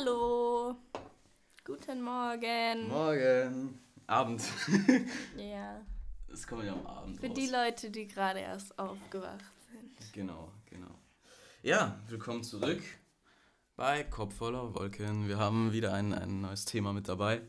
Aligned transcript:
Hallo. 0.00 0.76
Guten 1.62 2.00
Morgen. 2.00 2.88
Morgen. 2.88 3.78
Abend. 4.06 4.42
Ja. 5.36 5.82
Das 6.26 6.46
kommt 6.46 6.64
ja 6.64 6.72
am 6.72 6.86
Abend 6.86 7.20
Für 7.20 7.26
raus. 7.26 7.34
die 7.36 7.48
Leute, 7.48 7.90
die 7.90 8.08
gerade 8.08 8.38
erst 8.38 8.78
aufgewacht 8.78 9.44
sind. 9.70 10.12
Genau, 10.14 10.52
genau. 10.70 10.94
Ja, 11.62 11.98
willkommen 12.08 12.42
zurück 12.42 12.82
bei 13.76 14.04
Kopf 14.04 14.36
voller 14.36 14.74
Wolken. 14.74 15.28
Wir 15.28 15.36
haben 15.38 15.72
wieder 15.72 15.92
ein, 15.92 16.14
ein 16.14 16.40
neues 16.40 16.64
Thema 16.64 16.94
mit 16.94 17.06
dabei, 17.06 17.42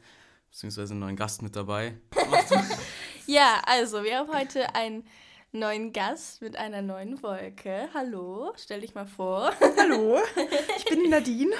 beziehungsweise 0.49 0.91
einen 0.91 0.99
neuen 0.99 1.15
Gast 1.15 1.41
mit 1.41 1.55
dabei. 1.55 1.97
Ja, 3.27 3.61
also 3.65 4.03
wir 4.03 4.17
haben 4.17 4.33
heute 4.33 4.75
einen 4.75 5.07
neuen 5.53 5.93
Gast 5.93 6.41
mit 6.41 6.57
einer 6.57 6.81
neuen 6.81 7.23
Wolke. 7.23 7.87
Hallo, 7.93 8.51
stell 8.57 8.81
dich 8.81 8.93
mal 8.93 9.05
vor. 9.05 9.53
Hallo, 9.77 10.19
ich 10.77 10.83
bin 10.85 11.03
die 11.03 11.09
Nadine. 11.09 11.55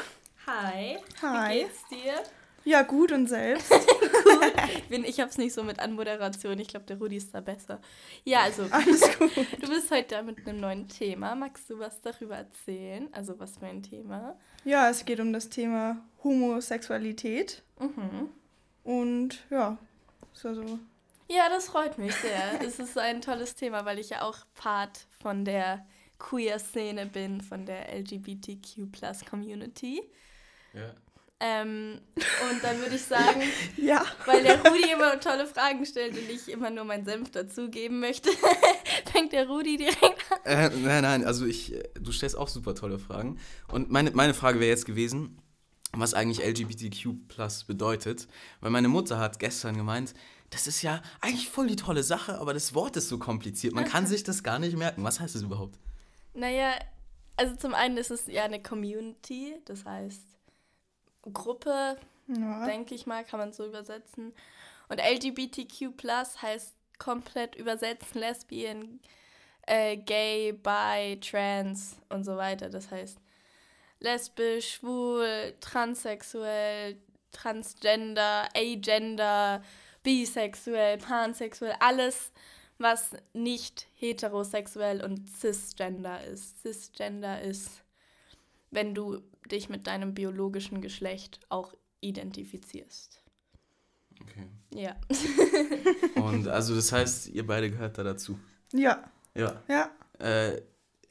Hi. 0.48 0.98
Hi. 1.22 1.50
Wie 1.50 1.60
geht's 1.62 1.88
dir? 1.90 2.14
Ja, 2.64 2.84
gut 2.84 3.12
und 3.12 3.28
selbst. 3.28 3.72
Ich, 4.74 4.88
bin, 4.88 5.04
ich 5.06 5.20
hab's 5.22 5.38
nicht 5.38 5.54
so 5.54 5.64
mit 5.64 5.80
Anmoderation. 5.80 6.60
Ich 6.60 6.68
glaube, 6.68 6.86
der 6.86 6.98
Rudi 6.98 7.16
ist 7.18 7.34
da 7.34 7.40
besser. 7.42 7.80
Ja, 8.24 8.42
also 8.42 8.66
Alles 8.72 9.02
gut. 9.20 9.32
du 9.62 9.68
bist 9.70 9.90
heute 9.92 10.16
da 10.16 10.22
mit 10.22 10.46
einem 10.48 10.60
neuen 10.60 10.88
Thema. 10.90 11.34
Magst 11.36 11.70
du 11.70 11.80
was 11.80 12.02
darüber 12.02 12.36
erzählen? 12.38 13.08
Also 13.14 13.40
was 13.40 13.58
für 13.58 13.68
ein 13.68 13.82
Thema? 13.84 14.38
Ja, 14.66 14.90
es 14.90 15.06
geht 15.06 15.20
um 15.22 15.32
das 15.34 15.50
Thema 15.50 15.98
Homosexualität. 16.24 17.64
Mhm. 17.80 18.30
Und 18.84 19.40
ja, 19.50 19.78
so, 20.34 20.54
so. 20.54 20.80
Ja, 21.30 21.48
das 21.50 21.68
freut 21.70 21.98
mich 21.98 22.14
sehr. 22.16 22.62
es 22.62 22.80
ist 22.80 22.98
ein 22.98 23.22
tolles 23.22 23.56
Thema, 23.56 23.86
weil 23.86 24.00
ich 24.00 24.10
ja 24.10 24.24
auch 24.24 24.40
Part 24.56 25.08
von 25.22 25.46
der 25.46 25.86
Queer-Szene 26.20 27.06
bin, 27.06 27.40
von 27.42 27.66
der 27.66 27.94
LGBTQ-Plus-Community. 27.98 30.02
Ja. 30.74 30.94
Ähm, 31.44 32.00
und 32.52 32.64
dann 32.64 32.80
würde 32.80 32.96
ich 32.96 33.02
sagen, 33.02 33.42
Ja, 33.78 34.06
weil 34.28 34.44
der 34.44 34.64
Rudi 34.64 34.92
immer 34.92 35.20
tolle 35.20 35.48
Fragen 35.48 35.84
stellt 35.88 36.14
und 36.14 36.30
ich 36.30 36.48
immer 36.50 36.70
nur 36.70 36.84
meinen 36.84 37.04
Senf 37.04 37.32
dazugeben 37.32 38.00
möchte, 38.00 38.30
fängt 39.12 39.34
der 39.34 39.48
Rudi 39.48 39.78
direkt 39.78 40.24
an. 40.32 40.40
Äh, 40.46 40.70
nein, 40.70 41.02
nein, 41.02 41.26
also 41.26 41.48
ich, 41.48 41.74
äh, 41.74 41.90
du 42.00 42.12
stellst 42.12 42.38
auch 42.38 42.48
super 42.48 42.76
tolle 42.76 43.00
Fragen. 43.00 43.40
Und 43.70 43.90
meine, 43.90 44.12
meine 44.12 44.36
Frage 44.36 44.60
wäre 44.60 44.70
jetzt 44.70 44.86
gewesen, 44.86 45.40
was 45.94 46.14
eigentlich 46.14 46.46
LGBTQ 46.46 47.28
Plus 47.28 47.64
bedeutet. 47.64 48.28
Weil 48.60 48.70
meine 48.70 48.88
Mutter 48.88 49.18
hat 49.18 49.40
gestern 49.40 49.76
gemeint, 49.76 50.14
das 50.52 50.68
ist 50.68 50.84
ja 50.84 51.02
eigentlich 51.22 51.50
voll 51.50 51.66
die 51.66 51.76
tolle 51.76 52.04
Sache, 52.04 52.38
aber 52.38 52.54
das 52.54 52.76
Wort 52.76 52.98
ist 52.98 53.10
so 53.10 53.18
kompliziert. 53.18 53.74
Man 53.74 53.86
kann 53.86 54.06
sich 54.06 54.24
das 54.24 54.44
gar 54.44 54.60
nicht 54.60 54.78
merken. 54.78 55.04
Was 55.04 55.20
heißt 55.20 55.34
das 55.34 55.42
überhaupt? 55.42 55.80
Naja, 56.36 56.74
also 57.36 57.56
zum 57.56 57.74
einen 57.74 57.98
ist 57.98 58.12
es 58.12 58.28
ja 58.28 58.44
eine 58.44 58.62
Community, 58.62 59.56
das 59.66 59.86
heißt 59.86 60.22
Gruppe, 61.22 61.98
ja. 62.28 62.66
denke 62.66 62.96
ich 62.96 63.06
mal, 63.06 63.24
kann 63.24 63.40
man 63.40 63.54
so 63.54 63.66
übersetzen. 63.66 64.34
Und 64.90 65.00
LGBTQ 65.00 65.94
heißt 66.42 66.74
komplett 66.98 67.56
übersetzen 67.56 68.20
Lesbian, 68.20 69.00
äh, 69.66 69.98
gay, 69.98 70.52
bi, 70.52 71.20
trans 71.20 71.98
und 72.10 72.24
so 72.24 72.38
weiter. 72.38 72.70
Das 72.70 72.92
heißt 72.92 73.18
lesbisch, 74.00 74.76
schwul, 74.76 75.54
transsexuell, 75.62 76.98
transgender, 77.32 78.50
agender, 78.56 79.64
bisexuell, 80.04 80.98
pansexuell, 80.98 81.76
alles, 81.80 82.32
was 82.78 83.12
nicht 83.34 83.88
heterosexuell 83.96 85.04
und 85.04 85.30
cisgender 85.30 86.24
ist. 86.26 86.62
Cisgender 86.62 87.42
ist, 87.42 87.84
wenn 88.72 88.96
du 88.96 89.22
dich 89.50 89.70
mit 89.70 89.88
deinem 89.88 90.14
biologischen 90.14 90.82
Geschlecht 90.82 91.40
auch 91.50 91.74
identifizierst. 92.00 93.22
Okay. 94.22 94.48
Ja. 94.74 94.96
Und 96.22 96.48
also 96.48 96.76
das 96.76 96.92
heißt, 96.92 97.30
ihr 97.30 97.46
beide 97.46 97.70
gehört 97.70 97.98
da 97.98 98.04
dazu. 98.04 98.40
Ja, 98.74 99.04
Ja. 99.36 99.62
ja. 99.68 99.92
Äh, 100.20 100.62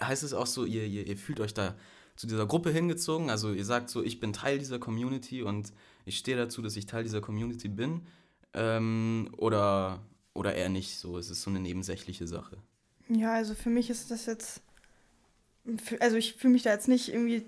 heißt 0.02 0.22
es 0.22 0.32
auch 0.32 0.46
so, 0.46 0.64
ihr, 0.64 0.84
ihr, 0.86 1.06
ihr 1.06 1.16
fühlt 1.16 1.40
euch 1.40 1.52
da 1.52 1.74
zu 2.16 2.26
dieser 2.26 2.46
Gruppe 2.46 2.70
hingezogen? 2.70 3.30
Also 3.30 3.52
ihr 3.52 3.64
sagt 3.64 3.90
so, 3.90 4.02
ich 4.02 4.20
bin 4.20 4.32
Teil 4.32 4.58
dieser 4.58 4.78
Community 4.78 5.42
und 5.42 5.72
ich 6.04 6.18
stehe 6.18 6.36
dazu, 6.36 6.62
dass 6.62 6.76
ich 6.76 6.86
Teil 6.86 7.02
dieser 7.02 7.20
Community 7.20 7.68
bin? 7.68 8.06
Ähm, 8.54 9.30
oder, 9.36 10.00
oder 10.32 10.54
eher 10.54 10.68
nicht 10.68 10.96
so? 10.96 11.18
Es 11.18 11.30
ist 11.30 11.42
so 11.42 11.50
eine 11.50 11.60
nebensächliche 11.60 12.26
Sache. 12.26 12.56
Ja, 13.08 13.34
also 13.34 13.54
für 13.54 13.70
mich 13.70 13.90
ist 13.90 14.10
das 14.10 14.26
jetzt. 14.26 14.62
Also 15.98 16.16
ich 16.16 16.34
fühle 16.34 16.52
mich 16.52 16.62
da 16.62 16.72
jetzt 16.72 16.88
nicht 16.88 17.08
irgendwie 17.12 17.44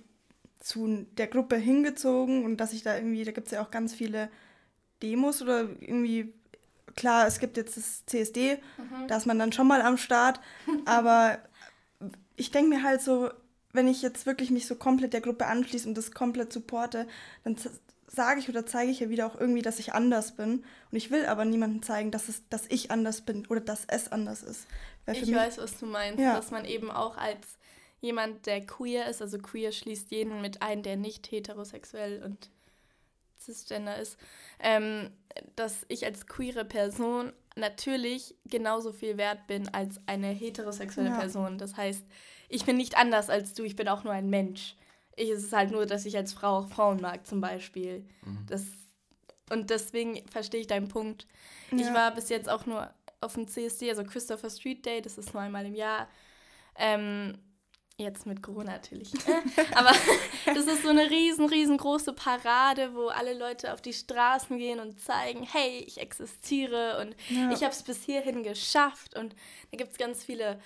zu 0.63 1.07
der 1.19 1.27
Gruppe 1.27 1.57
hingezogen 1.57 2.45
und 2.45 2.57
dass 2.59 2.73
ich 2.73 2.83
da 2.83 2.95
irgendwie, 2.97 3.25
da 3.25 3.33
gibt 3.33 3.49
es 3.49 3.53
ja 3.53 3.63
auch 3.63 3.71
ganz 3.71 3.93
viele 3.93 4.31
Demos 5.03 5.43
oder 5.43 5.63
irgendwie, 5.81 6.33
klar, 6.95 7.27
es 7.27 7.41
gibt 7.41 7.57
jetzt 7.57 7.77
das 7.77 8.07
CSD, 8.07 8.59
da 9.09 9.17
ist 9.17 9.27
man 9.27 9.39
dann 9.39 9.53
schon 9.53 9.67
mal 9.67 9.83
am 9.83 9.97
Start, 9.97 10.41
aber 10.87 11.39
ich 12.37 12.51
denke 12.51 12.71
mir 12.71 12.83
halt 12.83 13.03
so, 13.03 13.31
wenn 13.73 13.89
ich 13.89 14.03
jetzt 14.03 14.27
wirklich 14.27 14.51
mich 14.51 14.67
so 14.67 14.75
komplett 14.77 15.13
der 15.15 15.21
Gruppe 15.21 15.47
anschließe 15.47 15.89
und 15.89 15.97
das 15.97 16.13
komplett 16.13 16.53
supporte, 16.53 17.07
dann 17.43 17.57
sage 18.07 18.39
ich 18.41 18.49
oder 18.49 18.67
zeige 18.67 18.91
ich 18.91 19.01
ja 19.01 19.09
wieder 19.09 19.27
auch 19.27 19.41
irgendwie, 19.41 19.63
dass 19.63 19.79
ich 19.79 19.95
anders 19.95 20.33
bin. 20.33 20.65
Und 20.91 20.97
ich 20.99 21.11
will 21.11 21.25
aber 21.25 21.47
niemandem 21.47 21.83
zeigen, 21.83 22.11
dass, 22.11 22.29
es, 22.29 22.43
dass 22.51 22.65
ich 22.69 22.91
anders 22.91 23.23
bin 23.23 23.47
oder 23.47 23.61
dass 23.61 23.85
es 23.87 24.13
anders 24.13 24.43
ist. 24.43 24.67
Ich 25.11 25.35
weiß, 25.35 25.57
was 25.59 25.79
du 25.79 25.87
meinst, 25.87 26.21
Ja. 26.21 26.35
dass 26.35 26.51
man 26.51 26.67
eben 26.67 26.91
auch 26.91 27.17
als 27.17 27.47
jemand, 28.03 28.45
der 28.47 28.61
queer 28.67 29.07
ist, 29.09 29.23
also 29.23 29.39
queer 29.39 29.73
schließt 29.73 30.11
jeden 30.11 30.43
mit 30.43 30.61
ein, 30.61 30.83
der 30.83 30.97
nicht 30.97 31.31
heterosexuell 31.31 32.23
und 32.23 32.51
cisgender 33.41 33.97
ist, 33.97 34.19
ähm, 34.61 35.11
dass 35.57 35.85
ich 35.89 36.05
als 36.05 36.27
queere 36.27 36.65
Person 36.65 37.33
natürlich 37.57 38.35
genauso 38.45 38.93
viel 38.93 39.17
wert 39.17 39.47
bin 39.47 39.69
als 39.73 40.01
eine 40.07 40.29
heterosexuelle 40.29 41.11
Ja. 41.11 41.17
Person. 41.19 41.59
Das 41.59 41.77
heißt, 41.77 42.05
ich 42.49 42.65
bin 42.65 42.77
nicht 42.77 42.97
anders 42.97 43.31
als 43.31 43.55
du, 43.55 43.63
ich 43.63 43.77
bin 43.77 43.89
auch 43.89 44.05
nur 44.05 44.13
ein 44.13 44.29
Mensch. 44.29 44.77
Ich, 45.17 45.31
es 45.31 45.45
ist 45.45 45.53
halt 45.53 45.71
nur, 45.71 45.87
dass 45.87 46.05
ich 46.07 46.17
als 46.17 46.33
Frau 46.33 46.59
auch 46.59 46.69
Frauen 46.69 47.01
mag, 47.01 47.27
zum 47.27 47.41
Beispiel. 47.41 48.05
Das, 48.47 48.65
und 49.51 49.71
deswegen 49.71 50.27
verstehe 50.29 50.61
ich 50.61 50.67
deinen 50.67 50.89
Punkt. 50.89 51.27
Ich 51.73 51.87
Ja. 51.87 51.95
war 51.95 52.15
bis 52.15 52.29
jetzt 52.31 52.49
auch 52.49 52.67
nur 52.67 52.93
auf 53.21 53.35
dem 53.35 53.47
CSD, 53.47 53.91
also 53.91 54.03
Christopher 54.05 54.51
Street 54.51 54.85
Day, 54.85 55.03
das 55.03 55.19
ist 55.19 55.33
nur 55.35 55.43
einmal 55.43 55.67
im 55.67 55.75
Jahr. 55.75 56.09
Ähm, 56.77 57.39
jetzt 57.99 58.27
mit 58.27 58.43
Corona 58.43 58.73
natürlich. 58.73 59.13
Aber 59.75 59.93
das 60.47 60.67
ist 60.67 60.83
so 60.83 60.89
eine 60.89 61.09
riesen, 61.11 61.47
riesengroße 61.49 62.13
Parade, 62.15 62.95
wo 62.95 63.09
alle 63.09 63.35
Leute 63.39 63.73
auf 63.73 63.81
die 63.83 63.93
Straßen 63.93 64.59
gehen 64.59 64.81
und 64.81 65.01
zeigen, 65.01 65.43
hey, 65.45 65.85
ich 65.87 65.99
existiere 66.01 66.99
und 67.01 67.15
Ja. 67.29 67.51
ich 67.53 67.63
habe 67.63 67.73
es 67.73 67.83
bis 67.83 68.03
hierhin 68.05 68.43
geschafft. 68.43 69.17
Und 69.17 69.35
da 69.71 69.77
gibt 69.77 69.93
es 69.93 69.99
ganz 69.99 70.25
viele, 70.25 70.59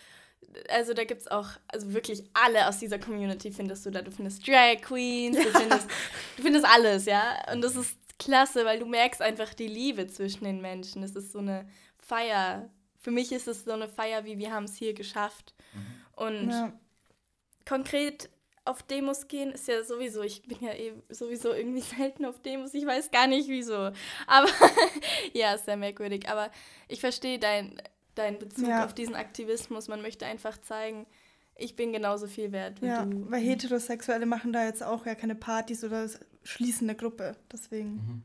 also 0.68 0.94
da 0.94 1.04
gibt 1.04 1.22
es 1.22 1.28
auch, 1.28 1.48
also 1.68 1.92
wirklich 1.92 2.22
alle 2.32 2.68
aus 2.68 2.78
dieser 2.78 2.98
Community 2.98 3.50
findest 3.50 3.84
du 3.84 3.90
da. 3.90 4.02
Du 4.02 4.10
findest 4.10 4.46
Drag 4.46 4.80
Queens, 4.80 5.36
du, 5.36 5.50
findest, 5.50 5.88
du 6.36 6.42
findest 6.42 6.64
alles, 6.64 7.04
ja. 7.06 7.36
Und 7.52 7.62
das 7.62 7.76
ist 7.76 7.96
klasse, 8.18 8.64
weil 8.64 8.78
du 8.78 8.86
merkst 8.86 9.20
einfach 9.20 9.52
die 9.52 9.66
Liebe 9.68 10.06
zwischen 10.06 10.44
den 10.44 10.62
Menschen. 10.62 11.02
Es 11.02 11.14
ist 11.16 11.32
so 11.32 11.38
eine 11.40 11.68
Feier. 11.98 12.70
Für 12.98 13.10
mich 13.10 13.30
ist 13.32 13.46
es 13.46 13.64
so 13.64 13.72
eine 13.72 13.88
Feier, 13.88 14.24
wie 14.24 14.38
wir 14.38 14.52
haben 14.52 14.64
es 14.64 14.76
hier 14.76 14.94
geschafft. 14.94 15.54
Und 16.14 16.50
Ja. 16.50 16.72
Konkret 17.68 18.30
auf 18.64 18.82
Demos 18.82 19.28
gehen 19.28 19.52
ist 19.52 19.68
ja 19.68 19.84
sowieso, 19.84 20.22
ich 20.22 20.42
bin 20.42 20.58
ja 20.60 20.72
eh 20.72 20.92
sowieso 21.08 21.52
irgendwie 21.52 21.80
selten 21.96 22.24
auf 22.24 22.40
Demos, 22.42 22.74
ich 22.74 22.84
weiß 22.86 23.10
gar 23.10 23.26
nicht 23.26 23.48
wieso. 23.48 23.90
Aber 24.26 24.48
ja, 25.34 25.54
ist 25.54 25.66
sehr 25.66 25.76
merkwürdig. 25.76 26.28
Aber 26.28 26.50
ich 26.88 27.00
verstehe 27.00 27.38
deinen 27.38 27.80
dein 28.16 28.38
Bezug 28.38 28.66
Ja. 28.66 28.84
auf 28.84 28.94
diesen 28.94 29.14
Aktivismus. 29.14 29.88
Man 29.88 30.00
möchte 30.02 30.24
einfach 30.26 30.58
zeigen, 30.62 31.06
ich 31.54 31.76
bin 31.76 31.92
genauso 31.92 32.26
viel 32.26 32.50
wert 32.50 32.80
wie 32.82 32.86
Ja, 32.86 33.04
du. 33.04 33.30
weil 33.30 33.42
Heterosexuelle 33.42 34.24
machen 34.26 34.52
da 34.54 34.64
jetzt 34.64 34.82
auch 34.82 35.04
ja 35.06 35.14
keine 35.14 35.34
Partys 35.34 35.84
oder 35.84 36.08
schließen 36.42 36.88
eine 36.88 36.96
Gruppe. 36.96 37.36
Deswegen. 37.52 38.22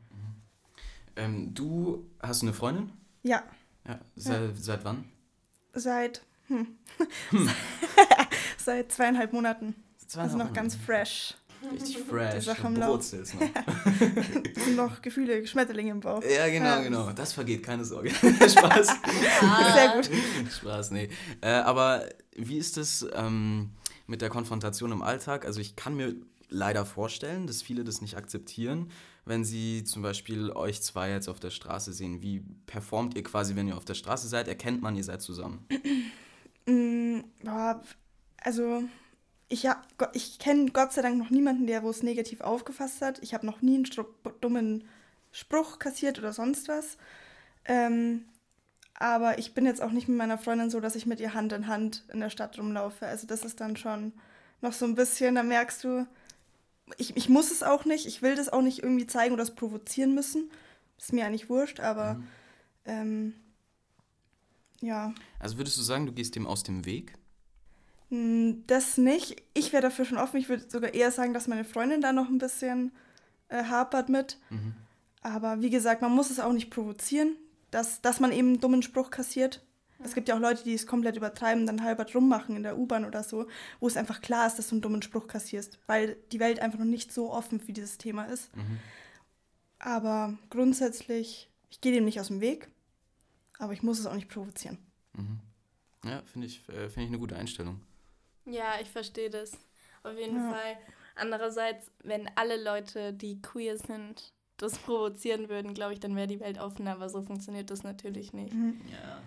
Ähm, 1.14 1.52
du 1.54 2.06
hast 2.22 2.42
eine 2.42 2.52
Freundin? 2.54 2.90
Ja, 3.22 3.42
Ja. 3.86 4.00
Seit, 4.16 4.56
seit 4.56 4.84
wann? 4.84 5.04
seit. 5.74 6.22
Hm. 6.48 6.76
seit 8.64 8.92
zweieinhalb 8.92 9.32
Monaten. 9.32 9.74
Also 10.16 10.36
noch 10.36 10.52
ganz 10.52 10.74
fresh. 10.74 11.34
Richtig 11.72 11.98
fresh. 11.98 12.44
Sache 12.44 12.62
du 12.62 12.66
am 12.66 12.76
Lauf. 12.76 13.12
noch. 13.12 13.18
Es 14.56 14.64
sind 14.64 14.76
noch 14.76 15.00
Gefühle, 15.00 15.46
Schmetterlinge 15.46 15.92
im 15.92 16.00
Bauch. 16.00 16.22
Ja, 16.22 16.48
genau, 16.48 16.64
Ja. 16.66 16.80
genau. 16.82 17.12
Das 17.12 17.32
vergeht, 17.32 17.62
keine 17.62 17.84
Sorge. 17.84 18.10
Spaß. 18.14 18.86
Sehr 19.74 19.92
gut. 19.94 20.10
Spaß, 20.52 20.90
nee. 20.90 21.08
Äh, 21.40 21.50
aber 21.50 22.08
wie 22.36 22.58
ist 22.58 22.76
es 22.78 23.06
ähm, 23.14 23.70
mit 24.06 24.22
der 24.22 24.28
Konfrontation 24.28 24.90
im 24.92 25.02
Alltag? 25.02 25.46
Also 25.46 25.60
ich 25.60 25.76
kann 25.76 25.94
mir 25.96 26.14
leider 26.48 26.84
vorstellen, 26.84 27.46
dass 27.46 27.62
viele 27.62 27.84
das 27.84 28.00
nicht 28.02 28.16
akzeptieren, 28.16 28.90
wenn 29.24 29.44
sie 29.44 29.84
zum 29.84 30.02
Beispiel 30.02 30.50
euch 30.50 30.82
zwei 30.82 31.10
jetzt 31.10 31.28
auf 31.28 31.38
der 31.38 31.50
Straße 31.50 31.92
sehen. 31.92 32.22
Wie 32.22 32.42
performt 32.66 33.16
ihr 33.16 33.22
quasi, 33.22 33.54
wenn 33.54 33.68
ihr 33.68 33.76
auf 33.76 33.84
der 33.84 33.94
Straße 33.94 34.26
seid? 34.26 34.48
Erkennt 34.48 34.82
man, 34.82 34.96
ihr 34.96 35.04
seid 35.04 35.22
zusammen? 35.22 35.64
Mm, 36.66 37.20
boah, 37.44 37.80
also 38.44 38.84
ich, 39.48 39.68
ich 40.14 40.38
kenne 40.38 40.70
Gott 40.70 40.92
sei 40.92 41.02
Dank 41.02 41.18
noch 41.18 41.30
niemanden, 41.30 41.66
der 41.66 41.82
wo 41.82 41.90
es 41.90 42.02
negativ 42.02 42.40
aufgefasst 42.40 43.02
hat. 43.02 43.22
Ich 43.22 43.34
habe 43.34 43.46
noch 43.46 43.60
nie 43.60 43.76
einen 43.76 43.86
Stru 43.86 44.04
dummen 44.40 44.84
Spruch 45.30 45.78
kassiert 45.78 46.18
oder 46.18 46.32
sonst 46.32 46.68
was. 46.68 46.96
Ähm, 47.64 48.24
aber 48.94 49.38
ich 49.38 49.54
bin 49.54 49.66
jetzt 49.66 49.82
auch 49.82 49.90
nicht 49.90 50.08
mit 50.08 50.16
meiner 50.16 50.38
Freundin 50.38 50.70
so, 50.70 50.80
dass 50.80 50.94
ich 50.94 51.06
mit 51.06 51.20
ihr 51.20 51.34
Hand 51.34 51.52
in 51.52 51.66
Hand 51.66 52.04
in 52.12 52.20
der 52.20 52.30
Stadt 52.30 52.58
rumlaufe. 52.58 53.06
Also 53.06 53.26
das 53.26 53.44
ist 53.44 53.60
dann 53.60 53.76
schon 53.76 54.12
noch 54.60 54.72
so 54.72 54.84
ein 54.84 54.94
bisschen, 54.94 55.34
da 55.34 55.42
merkst 55.42 55.84
du, 55.84 56.06
ich, 56.98 57.16
ich 57.16 57.28
muss 57.28 57.50
es 57.50 57.62
auch 57.62 57.84
nicht, 57.84 58.06
ich 58.06 58.22
will 58.22 58.34
das 58.34 58.48
auch 58.48 58.62
nicht 58.62 58.82
irgendwie 58.82 59.06
zeigen 59.06 59.34
oder 59.34 59.42
es 59.42 59.54
provozieren 59.54 60.14
müssen. 60.14 60.50
Ist 60.98 61.12
mir 61.12 61.26
eigentlich 61.26 61.48
wurscht, 61.48 61.80
aber 61.80 62.14
mhm. 62.14 62.28
ähm, 62.84 63.34
ja. 64.80 65.14
Also 65.38 65.56
würdest 65.58 65.78
du 65.78 65.82
sagen, 65.82 66.06
du 66.06 66.12
gehst 66.12 66.36
dem 66.36 66.46
aus 66.46 66.62
dem 66.62 66.84
Weg? 66.84 67.14
Hm, 68.12 68.64
das 68.66 68.98
nicht. 68.98 69.42
Ich 69.54 69.72
wäre 69.72 69.82
dafür 69.82 70.04
schon 70.04 70.18
offen. 70.18 70.36
Ich 70.36 70.50
würde 70.50 70.68
sogar 70.68 70.92
eher 70.92 71.10
sagen, 71.10 71.32
dass 71.32 71.48
meine 71.48 71.64
Freundin 71.64 72.02
da 72.02 72.12
noch 72.12 72.28
ein 72.28 72.36
bisschen 72.36 72.92
äh, 73.48 73.64
hapert 73.64 74.10
mit. 74.10 74.38
Mhm. 74.50 74.74
Aber 75.22 75.62
wie 75.62 75.70
gesagt, 75.70 76.02
man 76.02 76.12
muss 76.12 76.30
es 76.30 76.38
auch 76.38 76.52
nicht 76.52 76.68
provozieren, 76.68 77.36
dass, 77.70 78.02
dass 78.02 78.20
man 78.20 78.30
eben 78.30 78.48
einen 78.48 78.60
dummen 78.60 78.82
Spruch 78.82 79.10
kassiert. 79.10 79.64
Ja. 79.98 80.04
Es 80.04 80.14
gibt 80.14 80.28
ja 80.28 80.36
auch 80.36 80.40
Leute, 80.40 80.62
die 80.62 80.74
es 80.74 80.86
komplett 80.86 81.16
übertreiben, 81.16 81.66
dann 81.66 81.82
halbert 81.82 82.14
rummachen 82.14 82.54
in 82.54 82.64
der 82.64 82.76
U-Bahn 82.76 83.06
oder 83.06 83.22
so, 83.22 83.46
wo 83.80 83.86
es 83.86 83.96
einfach 83.96 84.20
klar 84.20 84.46
ist, 84.46 84.58
dass 84.58 84.68
du 84.68 84.74
einen 84.74 84.82
dummen 84.82 85.00
Spruch 85.00 85.26
kassierst, 85.26 85.78
weil 85.86 86.18
die 86.32 86.40
Welt 86.40 86.60
einfach 86.60 86.78
noch 86.78 86.84
nicht 86.84 87.14
so 87.14 87.32
offen 87.32 87.60
für 87.60 87.72
dieses 87.72 87.96
Thema 87.96 88.24
ist. 88.24 88.54
Mhm. 88.54 88.78
Aber 89.78 90.36
grundsätzlich, 90.50 91.48
ich 91.70 91.80
gehe 91.80 91.92
dem 91.92 92.04
nicht 92.04 92.20
aus 92.20 92.28
dem 92.28 92.42
Weg, 92.42 92.68
aber 93.58 93.72
ich 93.72 93.82
muss 93.82 93.98
es 93.98 94.06
auch 94.06 94.14
nicht 94.14 94.28
provozieren. 94.28 94.76
Mhm. 95.14 95.40
Ja, 96.04 96.20
finde 96.30 96.48
ich, 96.48 96.68
äh, 96.68 96.90
find 96.90 97.04
ich 97.04 97.08
eine 97.08 97.18
gute 97.18 97.36
Einstellung. 97.36 97.80
Ja, 98.44 98.74
ich 98.80 98.90
verstehe 98.90 99.30
das. 99.30 99.52
Auf 100.02 100.16
jeden 100.16 100.36
ja. 100.36 100.50
Fall. 100.50 100.76
Andererseits, 101.14 101.90
wenn 102.02 102.30
alle 102.36 102.62
Leute, 102.62 103.12
die 103.12 103.40
queer 103.40 103.76
sind, 103.76 104.32
das 104.56 104.78
provozieren 104.78 105.48
würden, 105.48 105.74
glaube 105.74 105.92
ich, 105.92 106.00
dann 106.00 106.16
wäre 106.16 106.26
die 106.26 106.40
Welt 106.40 106.58
offener, 106.58 106.92
aber 106.92 107.08
so 107.08 107.22
funktioniert 107.22 107.70
das 107.70 107.82
natürlich 107.82 108.32
nicht. 108.32 108.54
Mhm. 108.54 108.80
Ja. 108.90 109.22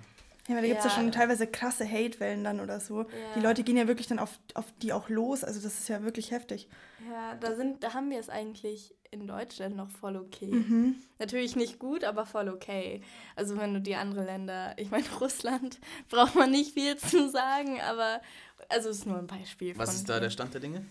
Ja, 0.48 0.56
weil 0.56 0.62
da 0.62 0.68
gibt 0.68 0.80
es 0.80 0.86
ja. 0.86 0.92
ja. 0.92 0.96
schon 0.96 1.12
teilweise 1.12 1.48
krasse 1.48 1.90
Hate-Wellen 1.90 2.44
dann 2.44 2.60
oder 2.60 2.80
so. 2.80 3.02
Ja. 3.02 3.08
Die 3.36 3.40
Leute 3.40 3.64
gehen 3.64 3.78
ja 3.78 3.88
wirklich 3.88 4.08
dann 4.08 4.20
auf, 4.20 4.40
auf 4.54 4.66
die 4.82 4.94
auch 4.94 5.10
los. 5.10 5.44
Also 5.44 5.60
das 5.60 5.80
ist 5.80 5.88
ja 5.88 6.04
wirklich 6.04 6.32
heftig. 6.32 6.70
Ja, 7.10 7.36
da 7.36 7.56
sind, 7.56 7.84
da 7.84 7.94
haben 7.94 8.12
wir 8.12 8.20
es 8.20 8.30
eigentlich 8.30 8.94
in 9.16 9.28
Deutschland 9.28 9.76
noch 9.76 9.90
voll 9.90 10.16
okay. 10.16 10.48
Mhm. 10.52 10.96
Natürlich 11.20 11.56
nicht 11.56 11.80
gut, 11.80 12.04
aber 12.04 12.26
voll 12.26 12.50
okay. 12.50 13.02
Also 13.36 13.58
wenn 13.58 13.74
du 13.74 13.82
die 13.82 13.96
anderen 13.96 14.26
Länder, 14.26 14.78
ich 14.78 14.92
meine 14.92 15.10
Russland, 15.20 15.80
braucht 16.10 16.36
man 16.36 16.52
nicht 16.52 16.74
viel 16.74 16.98
zu 16.98 17.30
sagen, 17.30 17.82
aber 17.82 18.22
also 18.70 18.90
ist 18.90 19.06
nur 19.06 19.18
ein 19.18 19.28
Beispiel. 19.28 19.78
Was 19.78 19.96
ist 19.96 20.10
da 20.10 20.20
der 20.20 20.30
Stand 20.30 20.54
der 20.54 20.62
Dinge? 20.62 20.86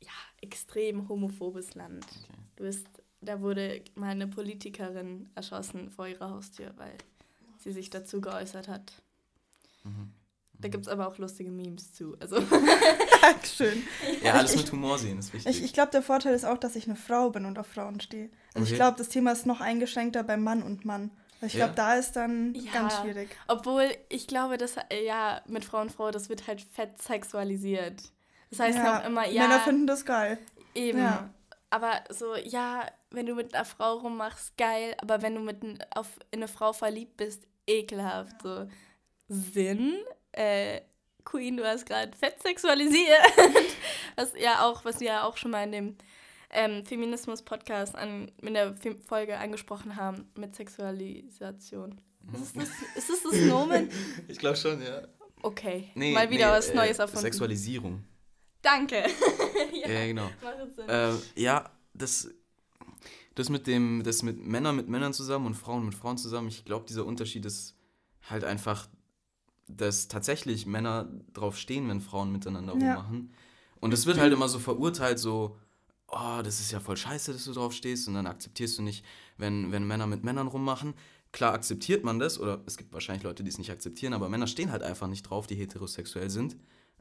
Ja, 0.00 0.10
extrem 0.40 1.08
homophobes 1.08 1.74
Land. 1.74 2.04
Okay. 2.04 2.38
Du 2.56 2.64
bist, 2.64 2.86
da 3.20 3.40
wurde 3.40 3.82
mal 3.94 4.10
eine 4.10 4.26
Politikerin 4.26 5.30
erschossen 5.34 5.90
vor 5.90 6.08
ihrer 6.08 6.30
Haustür, 6.30 6.72
weil 6.76 6.96
sie 7.58 7.72
sich 7.72 7.90
dazu 7.90 8.20
geäußert 8.20 8.68
hat. 8.68 9.02
Mhm. 9.84 10.12
Da 10.62 10.68
gibt 10.68 10.86
es 10.86 10.92
aber 10.92 11.08
auch 11.08 11.18
lustige 11.18 11.50
Memes 11.50 11.92
zu. 11.92 12.16
Also. 12.20 12.36
Dankeschön. 13.20 13.82
Ja, 14.22 14.34
alles 14.34 14.56
mit 14.56 14.70
Humor 14.70 14.96
sehen 14.98 15.18
ist 15.18 15.34
wichtig. 15.34 15.58
Ich, 15.58 15.64
ich 15.64 15.72
glaube, 15.72 15.90
der 15.90 16.02
Vorteil 16.02 16.34
ist 16.34 16.44
auch, 16.44 16.56
dass 16.56 16.76
ich 16.76 16.86
eine 16.86 16.96
Frau 16.96 17.30
bin 17.30 17.44
und 17.44 17.58
auf 17.58 17.66
Frauen 17.66 18.00
stehe. 18.00 18.30
Also 18.54 18.62
okay. 18.62 18.72
ich 18.72 18.74
glaube, 18.76 18.96
das 18.96 19.08
Thema 19.08 19.32
ist 19.32 19.44
noch 19.44 19.60
eingeschränkter 19.60 20.22
beim 20.22 20.42
Mann 20.42 20.62
und 20.62 20.84
Mann. 20.84 21.10
Ich 21.40 21.54
glaube, 21.54 21.70
ja. 21.70 21.74
da 21.74 21.94
ist 21.96 22.12
dann 22.12 22.54
ja, 22.54 22.70
ganz 22.72 23.00
schwierig. 23.00 23.28
Obwohl, 23.48 23.90
ich 24.08 24.28
glaube, 24.28 24.56
dass, 24.56 24.76
ja, 25.04 25.42
mit 25.46 25.64
Frau 25.64 25.80
und 25.80 25.90
Frau, 25.90 26.12
das 26.12 26.28
wird 26.28 26.46
halt 26.46 26.60
fett 26.60 27.02
sexualisiert. 27.02 28.00
Das 28.50 28.60
heißt 28.60 28.78
ja, 28.78 29.00
auch 29.00 29.06
immer, 29.06 29.26
ja. 29.26 29.42
Männer 29.42 29.60
finden 29.60 29.88
das 29.88 30.04
geil. 30.04 30.38
Eben. 30.74 30.98
Ja. 30.98 31.30
Aber 31.70 31.92
so, 32.10 32.36
ja, 32.36 32.86
wenn 33.10 33.26
du 33.26 33.34
mit 33.34 33.54
einer 33.54 33.64
Frau 33.64 33.94
rummachst, 33.94 34.56
geil. 34.56 34.94
Aber 35.00 35.22
wenn 35.22 35.34
du 35.34 35.40
mit 35.40 35.64
auf, 35.96 36.06
in 36.30 36.38
eine 36.38 36.48
Frau 36.48 36.72
verliebt 36.72 37.16
bist, 37.16 37.48
ekelhaft. 37.66 38.42
So, 38.42 38.68
Sinn? 39.28 39.94
Äh, 40.32 40.80
Queen, 41.24 41.56
du 41.56 41.64
hast 41.64 41.86
gerade 41.86 42.16
fett 42.16 42.40
sexualisiert. 42.42 43.20
was 44.16 44.32
ja 44.38 44.66
auch, 44.66 44.84
was 44.84 45.00
wir 45.00 45.08
ja 45.08 45.24
auch 45.24 45.36
schon 45.36 45.52
mal 45.52 45.64
in 45.64 45.72
dem 45.72 45.96
ähm, 46.50 46.84
Feminismus-Podcast 46.84 47.94
an, 47.96 48.30
in 48.42 48.54
der 48.54 48.74
Folge 49.06 49.38
angesprochen 49.38 49.96
haben 49.96 50.26
mit 50.36 50.54
Sexualisation. 50.54 52.00
Mhm. 52.22 52.34
Ist, 52.34 52.56
das, 52.56 52.68
ist 52.96 53.10
das 53.10 53.22
das 53.22 53.40
Nomen? 53.42 53.88
Ich 54.28 54.38
glaube 54.38 54.56
schon, 54.56 54.80
ja. 54.82 55.02
Okay, 55.42 55.90
nee, 55.94 56.12
mal 56.12 56.30
wieder 56.30 56.46
nee, 56.46 56.52
was 56.52 56.72
Neues 56.72 56.98
äh, 56.98 57.02
erfunden. 57.02 57.22
Sexualisierung. 57.22 58.04
Danke. 58.60 59.02
ja, 59.72 59.90
ja, 59.90 60.06
genau. 60.06 60.30
Äh, 60.86 61.14
ja, 61.34 61.68
das, 61.94 62.30
das 63.34 63.48
mit 63.48 63.66
dem, 63.66 64.02
das 64.04 64.22
mit 64.22 64.38
Männern 64.38 64.76
mit 64.76 64.88
Männern 64.88 65.12
zusammen 65.12 65.46
und 65.46 65.54
Frauen 65.54 65.84
mit 65.84 65.94
Frauen 65.94 66.16
zusammen, 66.16 66.48
ich 66.48 66.64
glaube, 66.64 66.86
dieser 66.86 67.04
Unterschied 67.04 67.44
ist 67.44 67.74
halt 68.30 68.44
einfach, 68.44 68.88
dass 69.76 70.08
tatsächlich 70.08 70.66
Männer 70.66 71.08
drauf 71.32 71.56
stehen, 71.56 71.88
wenn 71.88 72.00
Frauen 72.00 72.32
miteinander 72.32 72.74
ja. 72.74 72.94
rummachen. 72.94 73.32
Und 73.80 73.92
es 73.92 74.06
wird 74.06 74.18
halt 74.18 74.32
immer 74.32 74.48
so 74.48 74.58
verurteilt, 74.58 75.18
so, 75.18 75.56
oh, 76.08 76.40
das 76.42 76.60
ist 76.60 76.70
ja 76.70 76.80
voll 76.80 76.96
scheiße, 76.96 77.32
dass 77.32 77.44
du 77.44 77.52
drauf 77.52 77.72
stehst 77.72 78.06
und 78.06 78.14
dann 78.14 78.26
akzeptierst 78.26 78.78
du 78.78 78.82
nicht, 78.82 79.04
wenn, 79.38 79.72
wenn 79.72 79.86
Männer 79.86 80.06
mit 80.06 80.22
Männern 80.22 80.46
rummachen. 80.46 80.94
Klar 81.32 81.54
akzeptiert 81.54 82.04
man 82.04 82.18
das, 82.18 82.38
oder 82.38 82.60
es 82.66 82.76
gibt 82.76 82.92
wahrscheinlich 82.92 83.24
Leute, 83.24 83.42
die 83.42 83.48
es 83.48 83.58
nicht 83.58 83.70
akzeptieren, 83.70 84.12
aber 84.12 84.28
Männer 84.28 84.46
stehen 84.46 84.70
halt 84.70 84.82
einfach 84.82 85.08
nicht 85.08 85.22
drauf, 85.22 85.46
die 85.46 85.54
heterosexuell 85.54 86.30
sind. 86.30 86.56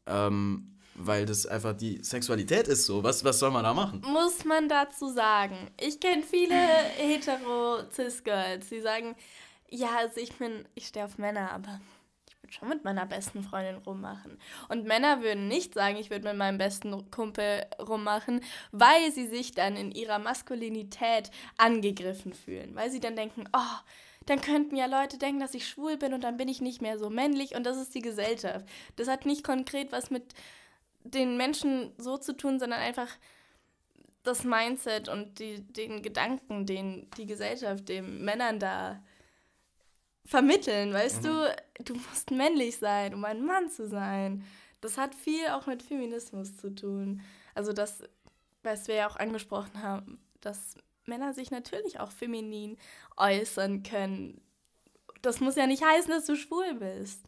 Ähm, 0.07 0.71
weil 0.95 1.25
das 1.25 1.45
einfach 1.45 1.73
die 1.73 2.03
Sexualität 2.03 2.67
ist 2.67 2.85
so. 2.85 3.03
Was, 3.03 3.23
was 3.23 3.39
soll 3.39 3.51
man 3.51 3.63
da 3.63 3.73
machen? 3.73 4.01
Muss 4.05 4.43
man 4.45 4.67
dazu 4.67 5.09
sagen. 5.09 5.69
Ich 5.79 5.99
kenne 5.99 6.23
viele 6.23 6.55
hetero-cis-Girls, 6.97 8.69
die 8.69 8.81
sagen, 8.81 9.15
ja, 9.69 9.89
also 9.99 10.19
ich 10.19 10.33
bin, 10.33 10.65
ich 10.75 10.87
stehe 10.87 11.05
auf 11.05 11.17
Männer, 11.17 11.51
aber 11.51 11.79
schon 12.53 12.69
mit 12.69 12.83
meiner 12.83 13.05
besten 13.05 13.43
Freundin 13.43 13.77
rummachen. 13.77 14.37
Und 14.69 14.85
Männer 14.85 15.21
würden 15.21 15.47
nicht 15.47 15.73
sagen, 15.73 15.97
ich 15.97 16.09
würde 16.09 16.27
mit 16.27 16.37
meinem 16.37 16.57
besten 16.57 17.09
Kumpel 17.11 17.65
rummachen, 17.79 18.41
weil 18.71 19.11
sie 19.11 19.27
sich 19.27 19.51
dann 19.51 19.75
in 19.75 19.91
ihrer 19.91 20.19
Maskulinität 20.19 21.31
angegriffen 21.57 22.33
fühlen. 22.33 22.75
Weil 22.75 22.91
sie 22.91 22.99
dann 22.99 23.15
denken, 23.15 23.45
oh, 23.53 23.79
dann 24.25 24.41
könnten 24.41 24.75
ja 24.75 24.85
Leute 24.85 25.17
denken, 25.17 25.39
dass 25.39 25.55
ich 25.55 25.67
schwul 25.67 25.97
bin 25.97 26.13
und 26.13 26.23
dann 26.23 26.37
bin 26.37 26.47
ich 26.47 26.61
nicht 26.61 26.81
mehr 26.81 26.99
so 26.99 27.09
männlich 27.09 27.55
und 27.55 27.65
das 27.65 27.77
ist 27.77 27.95
die 27.95 28.01
Gesellschaft. 28.01 28.65
Das 28.95 29.07
hat 29.07 29.25
nicht 29.25 29.43
konkret 29.43 29.91
was 29.91 30.11
mit 30.11 30.33
den 31.03 31.37
Menschen 31.37 31.91
so 31.97 32.17
zu 32.17 32.37
tun, 32.37 32.59
sondern 32.59 32.79
einfach 32.79 33.09
das 34.23 34.43
Mindset 34.43 35.09
und 35.09 35.39
die, 35.39 35.61
den 35.61 36.03
Gedanken, 36.03 36.67
den 36.67 37.09
die 37.17 37.25
Gesellschaft 37.25 37.89
den 37.89 38.23
Männern 38.23 38.59
da 38.59 39.01
vermitteln, 40.25 40.93
weißt 40.93 41.23
mhm. 41.23 41.27
du? 41.27 41.55
Du 41.85 41.93
musst 41.95 42.31
männlich 42.31 42.77
sein, 42.77 43.13
um 43.13 43.25
ein 43.25 43.43
Mann 43.43 43.69
zu 43.69 43.87
sein. 43.87 44.43
Das 44.81 44.97
hat 44.97 45.13
viel 45.15 45.47
auch 45.49 45.67
mit 45.67 45.83
Feminismus 45.83 46.57
zu 46.57 46.73
tun. 46.73 47.21
Also 47.53 47.73
das, 47.73 48.03
was 48.63 48.87
wir 48.87 48.95
ja 48.95 49.09
auch 49.09 49.17
angesprochen 49.17 49.81
haben, 49.81 50.19
dass 50.41 50.75
Männer 51.05 51.33
sich 51.33 51.51
natürlich 51.51 51.99
auch 51.99 52.11
feminin 52.11 52.77
äußern 53.17 53.83
können. 53.83 54.41
Das 55.21 55.39
muss 55.39 55.55
ja 55.55 55.67
nicht 55.67 55.83
heißen, 55.83 56.09
dass 56.09 56.25
du 56.25 56.35
schwul 56.35 56.75
bist. 56.75 57.23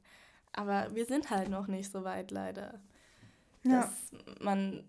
Aber 0.54 0.94
wir 0.94 1.06
sind 1.06 1.30
halt 1.30 1.50
noch 1.50 1.68
nicht 1.68 1.92
so 1.92 2.04
weit, 2.04 2.32
leider. 2.32 2.80
Ja. 3.64 3.82
Dass 3.82 3.92
man 4.40 4.84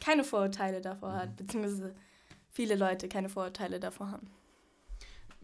keine 0.00 0.24
Vorurteile 0.24 0.80
davor 0.80 1.14
hat, 1.14 1.36
beziehungsweise 1.36 1.94
viele 2.50 2.74
Leute 2.74 3.08
keine 3.08 3.28
Vorurteile 3.28 3.80
davor 3.80 4.10
haben. 4.10 4.30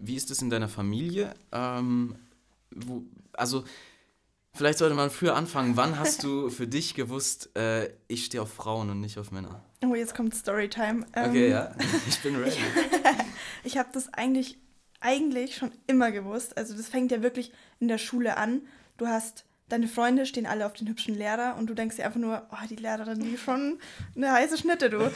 Wie 0.05 0.17
ist 0.17 0.33
es 0.33 0.43
in 0.43 0.51
deiner 0.51 0.69
Familie? 0.69 1.33
Ähm, 1.53 2.17
wo, 2.73 3.05
also, 3.35 3.63
vielleicht 4.53 4.79
sollte 4.79 4.97
man 4.97 5.11
früher 5.11 5.37
anfangen. 5.37 5.77
Wann 5.77 5.97
hast 5.97 6.25
du 6.25 6.51
für 6.51 6.67
dich 6.67 6.95
gewusst, 6.95 7.57
äh, 7.57 7.89
ich 8.09 8.25
stehe 8.25 8.43
auf 8.43 8.53
Frauen 8.53 8.91
und 8.91 9.01
nicht 9.01 9.17
auf 9.19 9.31
Männer? 9.31 9.63
Oh, 9.85 9.95
jetzt 9.95 10.17
kommt 10.17 10.35
Storytime. 10.35 11.07
Ähm, 11.15 11.31
okay, 11.31 11.51
ja, 11.51 11.73
ich 12.09 12.21
bin 12.21 12.35
ready. 12.35 12.57
ich 13.65 13.79
habe 13.79 13.91
das 13.93 14.13
eigentlich, 14.13 14.59
eigentlich 14.99 15.55
schon 15.55 15.71
immer 15.87 16.11
gewusst. 16.11 16.59
Also, 16.59 16.77
das 16.77 16.89
fängt 16.89 17.13
ja 17.13 17.23
wirklich 17.23 17.53
in 17.79 17.87
der 17.87 17.99
Schule 17.99 18.37
an. 18.37 18.63
Du 18.97 19.07
hast 19.07 19.45
deine 19.69 19.89
Freunde 19.89 20.27
stehen 20.27 20.45
alle 20.45 20.67
auf 20.67 20.75
den 20.75 20.87
hübschen 20.87 21.15
Lehrer 21.15 21.57
und 21.57 21.67
du 21.69 21.75
denkst 21.75 21.97
dir 21.97 22.05
einfach 22.05 22.21
nur, 22.21 22.47
oh, 22.51 22.67
die 22.69 22.77
Lehrerin, 22.77 23.21
die 23.21 23.39
schon 23.39 23.79
eine 24.15 24.31
heiße 24.31 24.59
Schnitte, 24.59 24.91
du. 24.91 25.11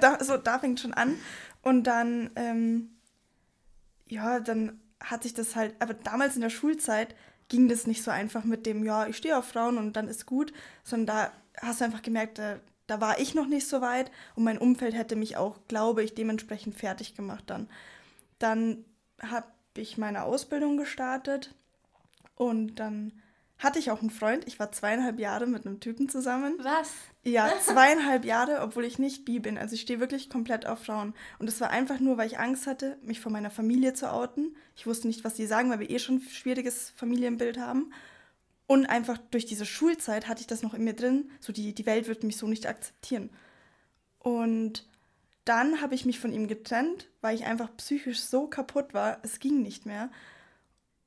da, 0.00 0.22
so, 0.22 0.36
da 0.36 0.60
fängt 0.60 0.78
schon 0.78 0.94
an. 0.94 1.16
Und 1.62 1.84
dann 1.84 2.30
ähm, 2.36 2.90
ja, 4.12 4.40
dann 4.40 4.78
hat 5.00 5.22
sich 5.22 5.32
das 5.32 5.56
halt, 5.56 5.74
aber 5.80 5.94
damals 5.94 6.34
in 6.34 6.42
der 6.42 6.50
Schulzeit 6.50 7.14
ging 7.48 7.68
das 7.68 7.86
nicht 7.86 8.02
so 8.02 8.10
einfach 8.10 8.44
mit 8.44 8.66
dem, 8.66 8.84
ja, 8.84 9.06
ich 9.06 9.16
stehe 9.16 9.36
auf 9.36 9.46
Frauen 9.46 9.78
und 9.78 9.94
dann 9.94 10.06
ist 10.06 10.26
gut, 10.26 10.52
sondern 10.84 11.06
da 11.06 11.32
hast 11.66 11.80
du 11.80 11.86
einfach 11.86 12.02
gemerkt, 12.02 12.38
da, 12.38 12.60
da 12.86 13.00
war 13.00 13.18
ich 13.18 13.34
noch 13.34 13.46
nicht 13.46 13.66
so 13.66 13.80
weit 13.80 14.10
und 14.36 14.44
mein 14.44 14.58
Umfeld 14.58 14.94
hätte 14.94 15.16
mich 15.16 15.36
auch, 15.36 15.60
glaube 15.66 16.02
ich, 16.04 16.14
dementsprechend 16.14 16.76
fertig 16.76 17.14
gemacht 17.14 17.44
dann. 17.46 17.68
Dann 18.38 18.84
habe 19.20 19.46
ich 19.76 19.96
meine 19.96 20.24
Ausbildung 20.24 20.76
gestartet 20.76 21.54
und 22.36 22.76
dann 22.76 23.12
hatte 23.62 23.78
ich 23.78 23.90
auch 23.90 24.00
einen 24.00 24.10
Freund. 24.10 24.46
Ich 24.46 24.58
war 24.58 24.72
zweieinhalb 24.72 25.18
Jahre 25.18 25.46
mit 25.46 25.66
einem 25.66 25.80
Typen 25.80 26.08
zusammen. 26.08 26.54
Was? 26.58 26.90
Ja, 27.22 27.52
zweieinhalb 27.64 28.24
Jahre, 28.24 28.60
obwohl 28.62 28.84
ich 28.84 28.98
nicht 28.98 29.24
bi 29.24 29.38
bin. 29.38 29.56
Also 29.58 29.74
ich 29.74 29.82
stehe 29.82 30.00
wirklich 30.00 30.28
komplett 30.28 30.66
auf 30.66 30.84
Frauen. 30.84 31.14
Und 31.38 31.46
das 31.46 31.60
war 31.60 31.70
einfach 31.70 32.00
nur, 32.00 32.16
weil 32.16 32.26
ich 32.26 32.38
Angst 32.38 32.66
hatte, 32.66 32.98
mich 33.02 33.20
von 33.20 33.32
meiner 33.32 33.50
Familie 33.50 33.94
zu 33.94 34.12
outen. 34.12 34.56
Ich 34.74 34.86
wusste 34.86 35.06
nicht, 35.06 35.24
was 35.24 35.34
die 35.34 35.46
sagen, 35.46 35.70
weil 35.70 35.80
wir 35.80 35.90
eh 35.90 35.98
schon 35.98 36.16
ein 36.16 36.28
schwieriges 36.28 36.90
Familienbild 36.96 37.58
haben. 37.58 37.92
Und 38.66 38.86
einfach 38.86 39.18
durch 39.30 39.46
diese 39.46 39.66
Schulzeit 39.66 40.28
hatte 40.28 40.40
ich 40.40 40.46
das 40.46 40.62
noch 40.62 40.74
in 40.74 40.84
mir 40.84 40.94
drin, 40.94 41.30
so 41.40 41.52
die, 41.52 41.74
die 41.74 41.86
Welt 41.86 42.08
wird 42.08 42.24
mich 42.24 42.36
so 42.36 42.46
nicht 42.46 42.66
akzeptieren. 42.66 43.30
Und 44.18 44.86
dann 45.44 45.80
habe 45.80 45.94
ich 45.94 46.04
mich 46.04 46.20
von 46.20 46.32
ihm 46.32 46.46
getrennt, 46.46 47.08
weil 47.20 47.34
ich 47.34 47.44
einfach 47.44 47.76
psychisch 47.76 48.20
so 48.20 48.46
kaputt 48.46 48.94
war, 48.94 49.18
es 49.22 49.40
ging 49.40 49.62
nicht 49.62 49.86
mehr. 49.86 50.10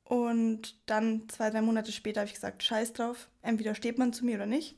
Und 0.05 0.75
dann 0.85 1.27
zwei, 1.29 1.50
drei 1.50 1.62
Monate 1.62 1.91
später 1.91 2.21
habe 2.21 2.27
ich 2.27 2.35
gesagt, 2.35 2.63
scheiß 2.63 2.93
drauf, 2.93 3.27
entweder 3.41 3.74
steht 3.75 3.97
man 3.97 4.13
zu 4.13 4.24
mir 4.24 4.35
oder 4.35 4.45
nicht. 4.45 4.77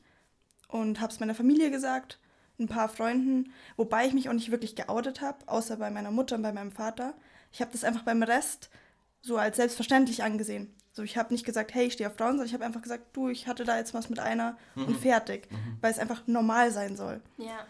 Und 0.68 1.00
habe 1.00 1.12
es 1.12 1.20
meiner 1.20 1.34
Familie 1.34 1.70
gesagt, 1.70 2.18
ein 2.58 2.66
paar 2.66 2.88
Freunden, 2.88 3.52
wobei 3.76 4.06
ich 4.06 4.14
mich 4.14 4.28
auch 4.28 4.32
nicht 4.32 4.50
wirklich 4.50 4.74
geoutet 4.74 5.20
habe, 5.20 5.38
außer 5.46 5.76
bei 5.76 5.90
meiner 5.90 6.10
Mutter 6.10 6.36
und 6.36 6.42
bei 6.42 6.52
meinem 6.52 6.72
Vater. 6.72 7.14
Ich 7.52 7.60
habe 7.60 7.70
das 7.72 7.84
einfach 7.84 8.02
beim 8.02 8.22
Rest 8.22 8.70
so 9.20 9.36
als 9.36 9.56
selbstverständlich 9.56 10.22
angesehen. 10.22 10.74
So, 10.92 11.02
ich 11.02 11.16
habe 11.16 11.32
nicht 11.32 11.44
gesagt, 11.46 11.74
hey, 11.74 11.86
ich 11.86 11.92
stehe 11.92 12.08
auf 12.08 12.16
Frauen, 12.16 12.30
sondern 12.32 12.46
ich 12.46 12.54
habe 12.54 12.64
einfach 12.64 12.82
gesagt, 12.82 13.04
du, 13.14 13.28
ich 13.28 13.46
hatte 13.46 13.64
da 13.64 13.76
jetzt 13.78 13.94
was 13.94 14.08
mit 14.08 14.18
einer 14.18 14.56
Mhm. 14.74 14.86
und 14.86 14.96
fertig, 14.96 15.46
weil 15.80 15.92
es 15.92 15.98
einfach 15.98 16.26
normal 16.26 16.72
sein 16.72 16.96
soll. 16.96 17.20
Ja. 17.36 17.66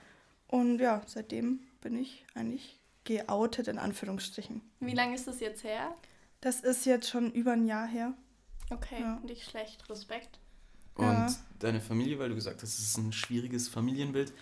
Und 0.46 0.78
ja, 0.78 1.02
seitdem 1.06 1.60
bin 1.82 1.96
ich 1.98 2.24
eigentlich 2.34 2.78
geoutet 3.04 3.68
in 3.68 3.78
Anführungsstrichen. 3.78 4.62
Wie 4.80 4.94
lange 4.94 5.14
ist 5.14 5.26
das 5.26 5.40
jetzt 5.40 5.64
her? 5.64 5.94
Das 6.40 6.60
ist 6.60 6.86
jetzt 6.86 7.08
schon 7.08 7.32
über 7.32 7.52
ein 7.52 7.64
Jahr 7.66 7.86
her. 7.86 8.14
Okay, 8.70 9.00
Ja. 9.00 9.20
nicht 9.24 9.44
schlecht. 9.48 9.88
Respekt. 9.88 10.38
Und 10.94 11.04
Ja. 11.06 11.26
deine 11.58 11.80
Familie, 11.80 12.18
weil 12.18 12.28
du 12.28 12.34
gesagt 12.34 12.62
hast, 12.62 12.78
es 12.78 12.84
ist 12.84 12.96
ein 12.98 13.12
schwieriges 13.12 13.68
Familienbild. 13.68 14.32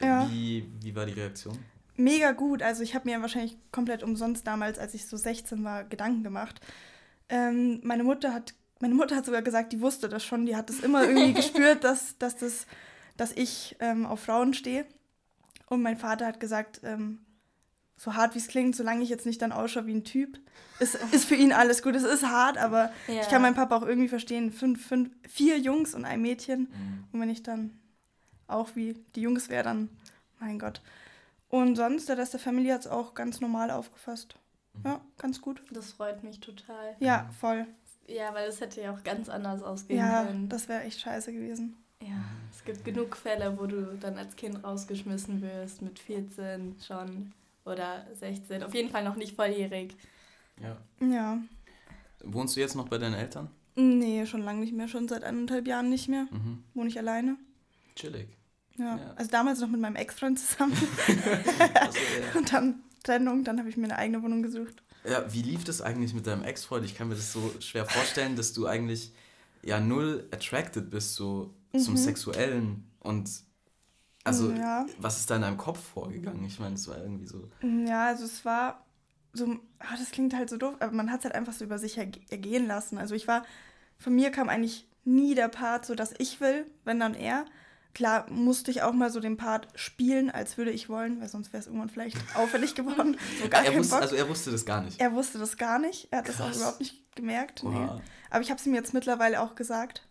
Äh, 0.00 0.06
Ja. 0.06 0.28
Wie, 0.30 0.68
wie 0.80 0.94
war 0.94 1.06
die 1.06 1.12
Reaktion? 1.12 1.58
Mega 1.96 2.32
gut. 2.32 2.62
Also 2.62 2.82
ich 2.82 2.94
habe 2.94 3.08
mir 3.08 3.20
wahrscheinlich 3.22 3.56
komplett 3.72 4.02
umsonst 4.02 4.46
damals, 4.46 4.78
als 4.78 4.92
ich 4.94 5.06
so 5.06 5.16
16 5.16 5.64
war, 5.64 5.84
Gedanken 5.84 6.22
gemacht. 6.24 6.60
Ähm, 7.28 7.80
meine 7.82 8.04
Mutter 8.04 8.34
hat, 8.34 8.54
meine 8.80 8.94
Mutter 8.94 9.16
hat 9.16 9.24
sogar 9.24 9.42
gesagt, 9.42 9.72
die 9.72 9.80
wusste 9.80 10.08
das 10.08 10.24
schon. 10.24 10.44
Die 10.46 10.56
hat 10.56 10.68
es 10.68 10.80
immer 10.80 11.04
irgendwie 11.04 11.32
gespürt, 11.34 11.84
dass, 11.84 12.18
dass, 12.18 12.36
das, 12.36 12.66
dass 13.16 13.32
ich 13.32 13.76
ähm, 13.80 14.04
auf 14.04 14.20
Frauen 14.20 14.52
stehe. 14.52 14.84
Und 15.68 15.80
mein 15.82 15.96
Vater 15.96 16.26
hat 16.26 16.38
gesagt, 16.38 16.80
ähm, 16.84 17.20
so 17.96 18.14
hart 18.14 18.34
wie 18.34 18.38
es 18.38 18.48
klingt, 18.48 18.76
solange 18.76 19.02
ich 19.02 19.08
jetzt 19.08 19.24
nicht 19.26 19.40
dann 19.40 19.52
ausschaue 19.52 19.86
wie 19.86 19.94
ein 19.94 20.04
Typ, 20.04 20.38
ist, 20.80 20.96
ist 21.12 21.24
für 21.24 21.34
ihn 21.34 21.52
alles 21.52 21.82
gut. 21.82 21.94
Es 21.96 22.02
ist 22.02 22.24
hart, 22.26 22.58
aber 22.58 22.90
Ja. 23.08 23.22
ich 23.22 23.28
kann 23.28 23.40
meinen 23.42 23.54
Papa 23.54 23.76
auch 23.76 23.86
irgendwie 23.86 24.08
verstehen. 24.08 24.52
Fünf, 24.52 24.86
fünf, 24.86 25.10
vier 25.28 25.58
Jungs 25.58 25.94
und 25.94 26.04
ein 26.04 26.20
Mädchen. 26.20 26.68
Und 27.12 27.20
wenn 27.20 27.30
ich 27.30 27.42
dann 27.42 27.78
auch 28.48 28.70
wie 28.74 28.94
die 29.14 29.22
Jungs 29.22 29.48
wäre, 29.48 29.64
dann, 29.64 29.88
mein 30.40 30.58
Gott. 30.58 30.82
Und 31.48 31.76
sonst, 31.76 32.08
der 32.08 32.18
Rest 32.18 32.32
der 32.34 32.40
Familie 32.40 32.74
hat 32.74 32.80
es 32.82 32.86
auch 32.86 33.14
ganz 33.14 33.40
normal 33.40 33.70
aufgefasst. 33.70 34.36
Ja, 34.84 35.00
ganz 35.16 35.40
gut. 35.40 35.62
Das 35.70 35.92
freut 35.92 36.22
mich 36.22 36.40
total. 36.40 36.96
Ja, 37.00 37.30
voll. 37.40 37.66
Ja, 38.08 38.34
weil 38.34 38.48
es 38.48 38.60
hätte 38.60 38.82
ja 38.82 38.92
auch 38.92 39.02
ganz 39.04 39.28
anders 39.30 39.62
ausgehen 39.62 39.98
Ja, 39.98 40.24
können. 40.24 40.48
das 40.50 40.68
wäre 40.68 40.82
echt 40.82 41.00
scheiße 41.00 41.32
gewesen. 41.32 41.76
Ja, 42.02 42.22
es 42.52 42.62
gibt 42.64 42.84
genug 42.84 43.16
Fälle, 43.16 43.58
wo 43.58 43.64
du 43.66 43.96
dann 43.98 44.18
als 44.18 44.36
Kind 44.36 44.62
rausgeschmissen 44.62 45.40
wirst, 45.40 45.80
mit 45.80 45.98
14 45.98 46.76
schon 46.86 47.32
oder 47.66 48.06
16. 48.14 48.62
Auf 48.62 48.74
jeden 48.74 48.90
Fall 48.90 49.04
noch 49.04 49.16
nicht 49.16 49.34
volljährig. 49.36 49.94
Ja. 50.62 50.76
Ja. 51.06 51.38
Wohnst 52.24 52.56
du 52.56 52.60
jetzt 52.60 52.74
noch 52.76 52.88
bei 52.88 52.98
deinen 52.98 53.14
Eltern? 53.14 53.50
Nee, 53.74 54.24
schon 54.26 54.42
lange 54.42 54.60
nicht 54.60 54.72
mehr. 54.72 54.88
Schon 54.88 55.06
seit 55.08 55.22
eineinhalb 55.22 55.66
Jahren 55.66 55.90
nicht 55.90 56.08
mehr. 56.08 56.26
Mhm. 56.30 56.64
Wohne 56.74 56.88
ich 56.88 56.98
alleine. 56.98 57.36
Chillig. 57.94 58.28
Ja. 58.78 58.96
Ja. 58.96 59.12
Also 59.16 59.30
damals 59.30 59.60
noch 59.60 59.68
mit 59.68 59.80
meinem 59.80 59.96
Ex-Freund 59.96 60.38
zusammen. 60.38 60.72
Also, 61.74 61.98
ja. 61.98 62.38
Und 62.38 62.52
dann 62.52 62.82
Trennung. 63.04 63.44
Dann 63.44 63.58
habe 63.58 63.68
ich 63.68 63.76
mir 63.76 63.84
eine 63.84 63.96
eigene 63.98 64.22
Wohnung 64.22 64.42
gesucht. 64.42 64.82
Ja, 65.08 65.30
wie 65.32 65.42
lief 65.42 65.64
das 65.64 65.82
eigentlich 65.82 66.14
mit 66.14 66.26
deinem 66.26 66.42
Ex-Freund? 66.42 66.84
Ich 66.84 66.94
kann 66.96 67.08
mir 67.08 67.14
das 67.14 67.32
so 67.32 67.52
schwer 67.60 67.84
vorstellen, 67.86 68.34
dass 68.36 68.52
du 68.54 68.66
eigentlich 68.66 69.12
ja 69.62 69.78
null 69.80 70.26
attracted 70.32 70.90
bist 70.90 71.14
so 71.14 71.54
zum 71.76 71.94
Mhm. 71.94 71.98
Sexuellen 71.98 72.90
und 73.00 73.28
also 74.26 74.50
Ja. 74.52 74.84
was 74.98 75.18
ist 75.20 75.30
da 75.30 75.36
in 75.36 75.42
deinem 75.42 75.56
Kopf 75.56 75.80
vorgegangen? 75.80 76.44
Ich 76.44 76.58
meine, 76.60 76.74
das 76.74 76.86
war 76.88 76.98
irgendwie 76.98 77.26
so. 77.26 77.48
Ja, 77.62 78.06
also 78.06 78.24
es 78.24 78.44
war 78.44 78.84
so, 79.32 79.56
ah, 79.78 79.96
das 79.98 80.10
klingt 80.10 80.34
halt 80.34 80.48
so 80.50 80.56
doof, 80.56 80.74
aber 80.80 80.92
man 80.92 81.10
hat 81.10 81.20
es 81.20 81.24
halt 81.24 81.34
einfach 81.34 81.52
so 81.52 81.64
über 81.64 81.78
sich 81.78 81.98
erge- 81.98 82.20
ergehen 82.30 82.66
lassen. 82.66 82.98
Also 82.98 83.14
ich 83.14 83.28
war, 83.28 83.44
von 83.98 84.14
mir 84.14 84.30
kam 84.30 84.48
eigentlich 84.48 84.88
nie 85.04 85.34
der 85.34 85.48
Part 85.48 85.84
so, 85.86 85.94
dass 85.94 86.14
ich 86.18 86.40
will, 86.40 86.66
wenn 86.84 86.98
dann 87.00 87.14
er. 87.14 87.44
Klar 87.94 88.30
musste 88.30 88.70
ich 88.70 88.82
auch 88.82 88.92
mal 88.92 89.08
so 89.10 89.20
den 89.20 89.38
Part 89.38 89.68
spielen, 89.74 90.30
als 90.30 90.58
würde 90.58 90.70
ich 90.70 90.88
wollen, 90.90 91.18
weil 91.20 91.28
sonst 91.28 91.52
wäre 91.54 91.60
es 91.62 91.66
irgendwann 91.66 91.88
vielleicht 91.88 92.16
auffällig 92.36 92.74
geworden. 92.74 93.16
So 93.42 93.48
gar 93.48 93.64
er 93.64 93.74
wusste, 93.76 93.94
Bock. 93.94 94.02
also 94.02 94.16
er 94.16 94.28
wusste 94.28 94.50
das 94.50 94.66
gar 94.66 94.82
nicht. 94.82 95.00
er 95.00 95.12
wusste 95.14 95.38
das 95.38 95.56
gar 95.56 95.78
nicht. 95.78 96.08
Er 96.10 96.18
hat 96.18 96.28
das 96.28 96.40
auch 96.40 96.46
Krass. 96.46 96.56
überhaupt 96.56 96.80
nicht 96.80 97.14
gemerkt. 97.16 97.62
Nee. 97.64 97.88
Aber 98.30 98.40
ich 98.42 98.50
habe 98.50 98.60
es 98.60 98.66
ihm 98.66 98.74
jetzt 98.74 98.92
mittlerweile 98.92 99.40
auch 99.40 99.54
gesagt. 99.54 100.05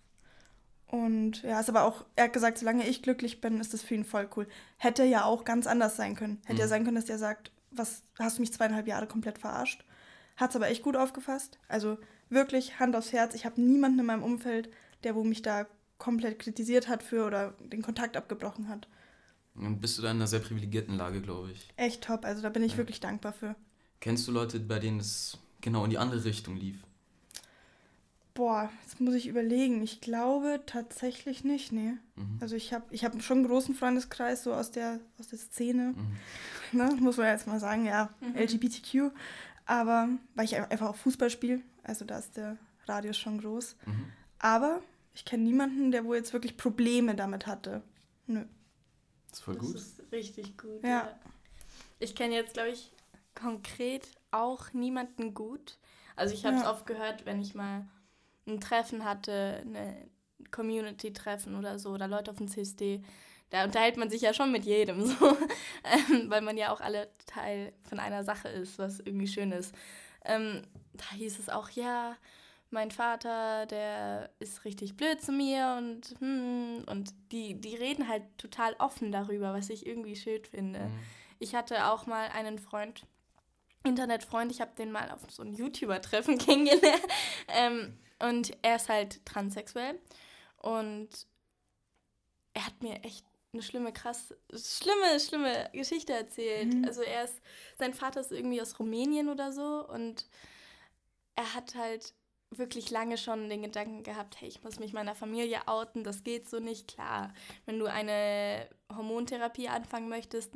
Und 0.88 1.42
ja, 1.44 1.60
ist 1.60 1.70
aber 1.70 1.84
auch, 1.84 2.06
er 2.15 2.25
hat 2.25 2.34
gesagt, 2.34 2.58
solange 2.60 2.88
ich 2.88 3.01
glücklich 3.01 3.42
bin, 3.42 3.60
ist 3.60 3.74
das 3.74 3.82
für 3.82 3.96
ihn 3.96 4.06
voll 4.06 4.30
cool. 4.36 4.48
Hätte 4.77 5.04
ja 5.04 5.24
auch 5.25 5.44
ganz 5.44 5.68
anders 5.68 5.96
sein 5.96 6.15
können. 6.15 6.42
Hätte 6.46 6.60
ja 6.60 6.65
Mhm. 6.65 6.70
sein 6.70 6.84
können, 6.84 6.96
dass 6.96 7.06
der 7.06 7.18
sagt, 7.18 7.51
was, 7.72 8.04
hast 8.20 8.38
du 8.38 8.42
mich 8.42 8.54
zweieinhalb 8.54 8.88
Jahre 8.88 9.08
komplett 9.08 9.38
verarscht? 9.39 9.84
Hat 10.38 10.51
es 10.51 10.56
aber 10.56 10.70
echt 10.70 10.84
gut 10.84 10.96
aufgefasst. 10.96 11.58
Also 11.68 11.98
wirklich 12.30 12.80
Hand 12.80 12.96
aufs 12.96 13.13
Herz. 13.13 13.34
Ich 13.36 13.46
habe 13.46 13.60
niemanden 13.62 14.00
in 14.00 14.06
meinem 14.06 14.24
Umfeld, 14.24 14.70
der 15.04 15.15
wo 15.15 15.24
mich 15.24 15.42
da 15.42 15.65
komplett 15.98 16.39
kritisiert 16.39 16.88
hat 16.88 17.04
für 17.04 17.25
oder 17.25 17.54
den 17.60 17.82
Kontakt 17.82 18.15
abgebrochen 18.18 18.68
hat. 18.70 18.88
Dann 19.56 19.80
bist 19.80 19.98
du 19.98 20.01
da 20.01 20.12
in 20.12 20.18
einer 20.18 20.27
sehr 20.27 20.39
privilegierten 20.42 20.98
Lage, 20.98 21.22
glaube 21.22 21.51
ich. 21.51 21.70
Echt 21.77 22.04
top. 22.04 22.25
Also 22.25 22.42
da 22.42 22.50
bin 22.50 22.63
ich 22.63 22.74
Ja. 22.74 22.77
wirklich 22.80 23.00
dankbar 23.00 23.32
für. 23.34 23.56
Kennst 24.01 24.27
du 24.27 24.32
Leute, 24.34 24.60
bei 24.60 24.80
denen 24.80 25.00
es 25.00 25.38
genau 25.62 25.84
in 25.86 25.89
die 25.89 25.98
andere 25.98 26.24
Richtung 26.25 26.58
lief? 26.58 26.84
Boah, 28.36 28.70
jetzt 28.84 29.00
muss 29.00 29.13
ich 29.15 29.27
überlegen. 29.27 29.82
Ich 29.82 30.01
glaube 30.01 30.62
tatsächlich 30.65 31.44
nicht, 31.46 31.72
nee. 31.72 31.94
Mhm. 32.15 32.38
Also 32.42 32.56
ich 32.58 32.74
habe 32.74 32.84
ich 32.92 33.04
hab 33.06 33.20
schon 33.24 33.39
einen 33.39 33.48
großen 33.48 33.74
Freundeskreis 33.74 34.44
so 34.44 34.54
aus 34.54 34.72
der, 34.72 35.00
aus 35.18 35.30
der 35.30 35.39
Szene. 35.39 35.96
Mhm. 35.96 36.77
ne, 36.77 36.96
muss 37.00 37.18
man 37.18 37.27
jetzt 37.27 37.48
mal 37.48 37.60
sagen, 37.60 37.86
ja, 37.86 38.10
Mhm. 38.20 38.36
LGBTQ. 38.36 39.12
Aber 39.65 40.10
weil 40.36 40.46
ich 40.46 40.56
einfach 40.58 40.89
auch 40.89 40.96
Fußball 40.96 41.30
spiele, 41.30 41.62
also 41.84 42.04
da 42.06 42.20
ist 42.20 42.36
der 42.38 42.58
Radius 42.88 43.18
schon 43.18 43.39
groß. 43.39 43.77
Mhm. 43.86 44.12
Aber 44.38 44.82
ich 45.15 45.24
kenne 45.25 45.44
niemanden, 45.44 45.92
der 45.92 46.04
wo 46.06 46.13
jetzt 46.13 46.34
wirklich 46.34 46.58
Probleme 46.58 47.15
damit 47.15 47.48
hatte. 47.48 47.82
Nö. 48.27 48.44
Das 49.30 49.39
ist 49.39 49.46
voll 49.46 49.56
das 49.56 49.65
gut. 49.65 49.75
ist 49.75 50.01
richtig 50.12 50.58
gut. 50.58 50.84
Ja. 50.84 50.89
Ja. 50.89 51.20
Ich 52.00 52.15
kenne 52.15 52.36
jetzt, 52.36 52.54
glaube 52.54 52.70
ich, 52.70 52.92
konkret 53.34 54.06
auch 54.32 54.74
niemanden 54.74 55.34
gut. 55.34 55.77
Also 56.18 56.34
ich 56.34 56.46
habe 56.46 56.58
es 56.58 56.63
Ja. 56.63 56.72
oft 56.72 56.86
gehört, 56.86 57.25
wenn 57.25 57.42
ich 57.42 57.56
mal 57.56 57.86
ein 58.47 58.59
Treffen 58.59 59.05
hatte, 59.05 59.63
eine 59.65 60.07
Community-Treffen 60.51 61.55
oder 61.55 61.79
so, 61.79 61.91
oder 61.91 62.07
Leute 62.07 62.31
auf 62.31 62.37
dem 62.37 62.47
CSD. 62.47 63.01
Da 63.49 63.63
unterhält 63.63 63.97
man 63.97 64.09
sich 64.09 64.21
ja 64.21 64.33
schon 64.33 64.51
mit 64.51 64.65
jedem, 64.65 65.05
so, 65.05 65.37
ähm, 65.83 66.29
weil 66.29 66.41
man 66.41 66.57
ja 66.57 66.71
auch 66.71 66.81
alle 66.81 67.09
Teil 67.25 67.73
von 67.87 67.99
einer 67.99 68.23
Sache 68.23 68.49
ist, 68.49 68.79
was 68.79 68.99
irgendwie 68.99 69.27
schön 69.27 69.51
ist. 69.51 69.73
Ähm, 70.23 70.63
da 70.93 71.15
hieß 71.15 71.39
es 71.39 71.49
auch, 71.49 71.69
ja, 71.69 72.15
mein 72.71 72.91
Vater, 72.91 73.65
der 73.67 74.29
ist 74.39 74.65
richtig 74.65 74.97
blöd 74.97 75.21
zu 75.21 75.31
mir 75.31 75.75
und 75.77 76.15
hm, 76.19 76.83
und 76.87 77.13
die, 77.31 77.59
die 77.59 77.75
reden 77.75 78.07
halt 78.07 78.23
total 78.37 78.75
offen 78.79 79.11
darüber, 79.11 79.53
was 79.53 79.69
ich 79.69 79.85
irgendwie 79.85 80.15
schön 80.15 80.43
finde. 80.43 80.79
Mhm. 80.79 80.99
Ich 81.39 81.55
hatte 81.55 81.87
auch 81.87 82.05
mal 82.05 82.27
einen 82.29 82.59
Freund, 82.59 83.03
Internetfreund, 83.83 84.51
ich 84.51 84.61
habe 84.61 84.71
den 84.77 84.91
mal 84.91 85.11
auf 85.11 85.21
so 85.29 85.43
einem 85.43 85.53
YouTuber-Treffen 85.53 86.37
kennengelernt. 86.39 87.07
Ähm, 87.47 87.97
und 88.19 88.51
er 88.62 88.75
ist 88.77 88.89
halt 88.89 89.25
transsexuell. 89.25 90.00
Und 90.57 91.10
er 92.53 92.65
hat 92.65 92.81
mir 92.81 93.03
echt 93.03 93.25
eine 93.53 93.62
schlimme, 93.62 93.93
krass, 93.93 94.34
schlimme, 94.53 95.19
schlimme 95.19 95.69
Geschichte 95.74 96.13
erzählt. 96.13 96.74
Mhm. 96.74 96.86
Also 96.86 97.01
er 97.01 97.24
ist, 97.24 97.41
sein 97.77 97.93
Vater 97.93 98.22
ist 98.22 98.31
irgendwie 98.31 98.62
aus 98.62 98.79
Rumänien 98.79 99.29
oder 99.29 99.51
so 99.51 99.88
und 99.88 100.27
er 101.36 101.53
hat 101.53 101.75
halt 101.75 102.13
wirklich 102.51 102.89
lange 102.89 103.17
schon 103.17 103.50
den 103.50 103.63
Gedanken 103.63 104.03
gehabt, 104.03 104.39
hey, 104.39 104.48
ich 104.48 104.63
muss 104.63 104.79
mich 104.79 104.93
meiner 104.93 105.15
Familie 105.15 105.67
outen, 105.67 106.03
das 106.03 106.24
geht 106.24 106.50
so 106.50 106.60
nicht, 106.60 106.88
klar. 106.88 107.34
Wenn 107.65 107.79
du 107.79 107.86
eine 107.86 108.69
Hormontherapie 108.95 109.67
anfangen 109.67 110.10
möchtest, 110.10 110.51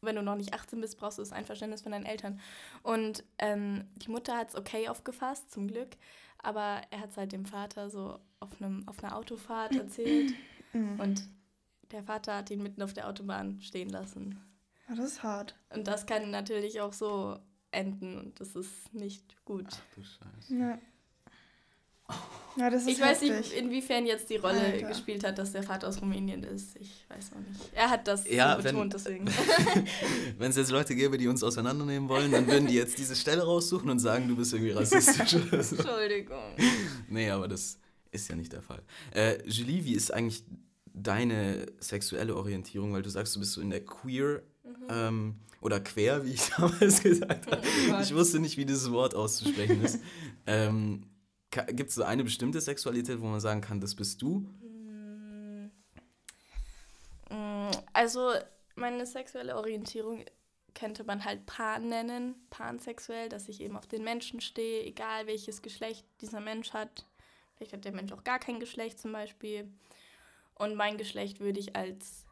wenn 0.00 0.16
du 0.16 0.22
noch 0.22 0.34
nicht 0.34 0.52
18 0.52 0.80
bist, 0.80 0.98
brauchst 0.98 1.18
du 1.18 1.22
das 1.22 1.32
Einverständnis 1.32 1.82
von 1.82 1.92
deinen 1.92 2.06
Eltern. 2.06 2.40
Und 2.82 3.22
ähm, 3.38 3.88
die 3.96 4.10
Mutter 4.10 4.36
hat 4.36 4.48
es 4.50 4.56
okay 4.56 4.88
aufgefasst, 4.88 5.52
zum 5.52 5.68
Glück, 5.68 5.90
aber 6.42 6.82
er 6.90 7.00
hat 7.00 7.10
es 7.10 7.16
halt 7.16 7.32
dem 7.32 7.44
Vater 7.46 7.88
so 7.90 8.18
auf, 8.40 8.60
einem, 8.60 8.86
auf 8.88 9.02
einer 9.02 9.16
Autofahrt 9.16 9.74
erzählt 9.76 10.34
Mhm. 10.74 10.98
und 11.00 11.22
der 11.90 12.02
Vater 12.02 12.36
hat 12.36 12.50
ihn 12.50 12.62
mitten 12.62 12.80
auf 12.80 12.94
der 12.94 13.06
Autobahn 13.06 13.60
stehen 13.60 13.90
lassen. 13.90 14.40
Ah, 14.88 14.94
das 14.94 15.04
ist 15.04 15.22
hart. 15.22 15.54
Und 15.68 15.86
das 15.86 16.06
kann 16.06 16.30
natürlich 16.30 16.80
auch 16.80 16.94
so 16.94 17.38
enden 17.72 18.18
und 18.18 18.40
das 18.40 18.56
ist 18.56 18.94
nicht 18.94 19.44
gut. 19.44 19.66
Ach 19.70 19.94
du 19.94 20.02
Scheiße. 20.02 20.56
Ja. 20.56 20.78
Ja, 22.56 22.68
das 22.68 22.82
ist 22.82 22.88
Ich 22.88 23.00
heftig. 23.00 23.30
weiß 23.30 23.38
nicht, 23.38 23.52
inwiefern 23.54 24.04
jetzt 24.04 24.28
die 24.28 24.36
Rolle 24.36 24.60
Alter. 24.60 24.88
gespielt 24.88 25.24
hat, 25.24 25.38
dass 25.38 25.52
der 25.52 25.62
Vater 25.62 25.88
aus 25.88 26.00
Rumänien 26.02 26.42
ist. 26.42 26.76
Ich 26.76 27.06
weiß 27.08 27.30
auch 27.32 27.48
nicht. 27.48 27.60
Er 27.72 27.88
hat 27.88 28.06
das 28.06 28.28
ja, 28.28 28.56
so 28.56 28.62
betont, 28.62 28.92
deswegen. 28.92 29.24
wenn 30.38 30.50
es 30.50 30.56
jetzt 30.56 30.70
Leute 30.70 30.94
gäbe, 30.94 31.16
die 31.16 31.28
uns 31.28 31.42
auseinandernehmen 31.42 32.08
wollen, 32.08 32.30
dann 32.30 32.46
würden 32.46 32.66
die 32.66 32.74
jetzt 32.74 32.98
diese 32.98 33.16
Stelle 33.16 33.42
raussuchen 33.42 33.88
und 33.88 34.00
sagen, 34.00 34.28
du 34.28 34.36
bist 34.36 34.52
irgendwie 34.52 34.72
rassistisch. 34.72 35.34
oder 35.34 35.62
so. 35.62 35.76
Entschuldigung. 35.76 36.56
Nee, 37.08 37.30
aber 37.30 37.48
das 37.48 37.78
ist 38.10 38.28
ja 38.28 38.36
nicht 38.36 38.52
der 38.52 38.62
Fall. 38.62 38.82
Äh, 39.14 39.38
Julie, 39.48 39.84
wie 39.84 39.94
ist 39.94 40.12
eigentlich 40.12 40.44
deine 40.92 41.66
sexuelle 41.80 42.36
Orientierung? 42.36 42.92
Weil 42.92 43.02
du 43.02 43.08
sagst, 43.08 43.34
du 43.34 43.40
bist 43.40 43.52
so 43.52 43.62
in 43.62 43.70
der 43.70 43.82
queer 43.84 44.42
mhm. 44.62 44.86
ähm, 44.90 45.34
oder 45.62 45.80
quer, 45.80 46.24
wie 46.26 46.32
ich 46.32 46.50
damals 46.56 47.02
gesagt 47.02 47.50
habe. 47.50 47.62
Oh 47.90 48.00
ich 48.02 48.14
wusste 48.14 48.40
nicht, 48.40 48.58
wie 48.58 48.66
dieses 48.66 48.90
Wort 48.92 49.14
auszusprechen 49.14 49.82
ist. 49.82 50.00
ähm, 50.46 51.04
Gibt 51.52 51.90
es 51.90 51.96
so 51.96 52.02
eine 52.02 52.24
bestimmte 52.24 52.60
Sexualität, 52.60 53.20
wo 53.20 53.26
man 53.26 53.40
sagen 53.40 53.60
kann, 53.60 53.80
das 53.80 53.94
bist 53.94 54.22
du? 54.22 54.38
Mm. 54.38 55.70
Mm, 57.28 57.70
also 57.92 58.32
meine 58.74 59.04
sexuelle 59.04 59.56
Orientierung 59.56 60.24
könnte 60.74 61.04
man 61.04 61.24
halt 61.24 61.44
Pan 61.44 61.88
nennen, 61.88 62.34
pansexuell, 62.48 63.28
dass 63.28 63.48
ich 63.48 63.60
eben 63.60 63.76
auf 63.76 63.86
den 63.86 64.02
Menschen 64.02 64.40
stehe, 64.40 64.82
egal 64.84 65.26
welches 65.26 65.60
Geschlecht 65.60 66.06
dieser 66.22 66.40
Mensch 66.40 66.72
hat. 66.72 67.06
Vielleicht 67.54 67.74
hat 67.74 67.84
der 67.84 67.92
Mensch 67.92 68.12
auch 68.12 68.24
gar 68.24 68.38
kein 68.38 68.58
Geschlecht 68.58 68.98
zum 68.98 69.12
Beispiel. 69.12 69.70
Und 70.54 70.74
mein 70.74 70.96
Geschlecht 70.96 71.40
würde 71.40 71.60
ich 71.60 71.76
als 71.76 72.24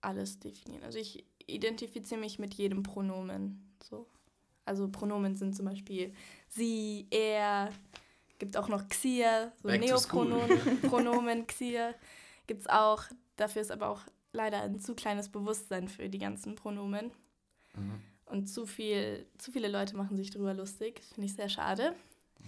alles 0.00 0.38
definieren. 0.38 0.84
Also 0.84 0.98
ich 0.98 1.26
identifiziere 1.46 2.20
mich 2.20 2.38
mit 2.38 2.54
jedem 2.54 2.82
Pronomen. 2.82 3.74
So. 3.82 4.06
Also 4.66 4.88
Pronomen 4.88 5.36
sind 5.36 5.56
zum 5.56 5.64
Beispiel 5.64 6.12
sie, 6.48 7.06
er, 7.10 7.70
gibt 8.38 8.56
auch 8.56 8.68
noch 8.68 8.88
Xier, 8.88 9.52
so 9.62 9.68
Neopronomen, 9.68 10.80
Pronomen 10.82 11.46
Xier 11.46 11.94
gibt 12.46 12.62
es 12.62 12.68
auch. 12.68 13.04
Dafür 13.36 13.62
ist 13.62 13.70
aber 13.70 13.88
auch 13.88 14.00
leider 14.32 14.62
ein 14.62 14.78
zu 14.80 14.94
kleines 14.94 15.28
Bewusstsein 15.28 15.88
für 15.88 16.08
die 16.08 16.18
ganzen 16.18 16.54
Pronomen. 16.54 17.10
Mhm. 17.74 18.02
Und 18.26 18.46
zu, 18.48 18.66
viel, 18.66 19.26
zu 19.38 19.52
viele 19.52 19.68
Leute 19.68 19.96
machen 19.96 20.16
sich 20.16 20.30
darüber 20.30 20.52
lustig. 20.52 21.00
Finde 21.14 21.26
ich 21.26 21.34
sehr 21.34 21.48
schade. 21.48 21.94
Mhm. 22.38 22.44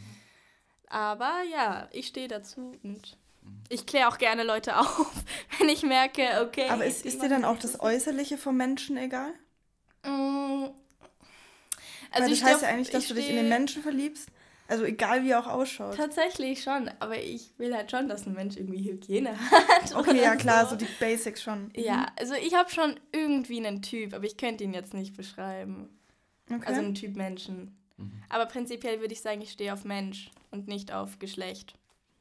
Aber 0.88 1.42
ja, 1.50 1.88
ich 1.92 2.08
stehe 2.08 2.28
dazu 2.28 2.72
und 2.82 3.16
mhm. 3.42 3.62
ich 3.68 3.86
kläre 3.86 4.08
auch 4.08 4.18
gerne 4.18 4.42
Leute 4.42 4.76
auf, 4.80 5.24
wenn 5.58 5.68
ich 5.68 5.82
merke, 5.82 6.42
okay. 6.42 6.68
Aber 6.68 6.84
ist, 6.84 7.06
ist 7.06 7.22
dir 7.22 7.28
dann 7.28 7.44
auch 7.44 7.58
das 7.58 7.80
Äußerliche 7.80 8.38
vom 8.38 8.56
Menschen 8.56 8.96
egal? 8.96 9.32
Also 12.10 12.24
Weil 12.24 12.30
das 12.30 12.44
heißt 12.44 12.62
ja 12.62 12.68
eigentlich, 12.68 12.90
dass 12.90 13.08
du 13.08 13.14
dich 13.14 13.28
in 13.28 13.36
den 13.36 13.48
Menschen 13.48 13.82
verliebst. 13.82 14.28
Also 14.68 14.84
egal 14.84 15.24
wie 15.24 15.30
er 15.30 15.40
auch 15.40 15.46
ausschaut. 15.46 15.96
Tatsächlich 15.96 16.62
schon, 16.62 16.90
aber 17.00 17.18
ich 17.18 17.52
will 17.56 17.74
halt 17.74 17.90
schon, 17.90 18.06
dass 18.06 18.26
ein 18.26 18.34
Mensch 18.34 18.56
irgendwie 18.56 18.84
Hygiene 18.84 19.30
hat. 19.50 19.94
Okay, 19.94 20.20
ja 20.20 20.36
klar, 20.36 20.64
so. 20.64 20.70
so. 20.72 20.76
die 20.76 20.88
Basics 21.00 21.42
schon. 21.42 21.70
Ja, 21.74 21.96
mhm. 21.96 22.06
also 22.18 22.34
ich 22.34 22.54
habe 22.54 22.70
schon 22.70 23.00
irgendwie 23.10 23.66
einen 23.66 23.80
Typ, 23.80 24.12
aber 24.12 24.26
ich 24.26 24.36
könnte 24.36 24.64
ihn 24.64 24.74
jetzt 24.74 24.92
nicht 24.92 25.16
beschreiben. 25.16 25.88
Okay. 26.50 26.66
Also 26.66 26.80
einen 26.80 26.94
Typ 26.94 27.16
Menschen. 27.16 27.78
Mhm. 27.96 28.22
Aber 28.28 28.44
prinzipiell 28.44 29.00
würde 29.00 29.14
ich 29.14 29.22
sagen, 29.22 29.40
ich 29.40 29.52
stehe 29.52 29.72
auf 29.72 29.84
Mensch 29.84 30.30
und 30.50 30.68
nicht 30.68 30.92
auf 30.92 31.18
Geschlecht. 31.18 31.77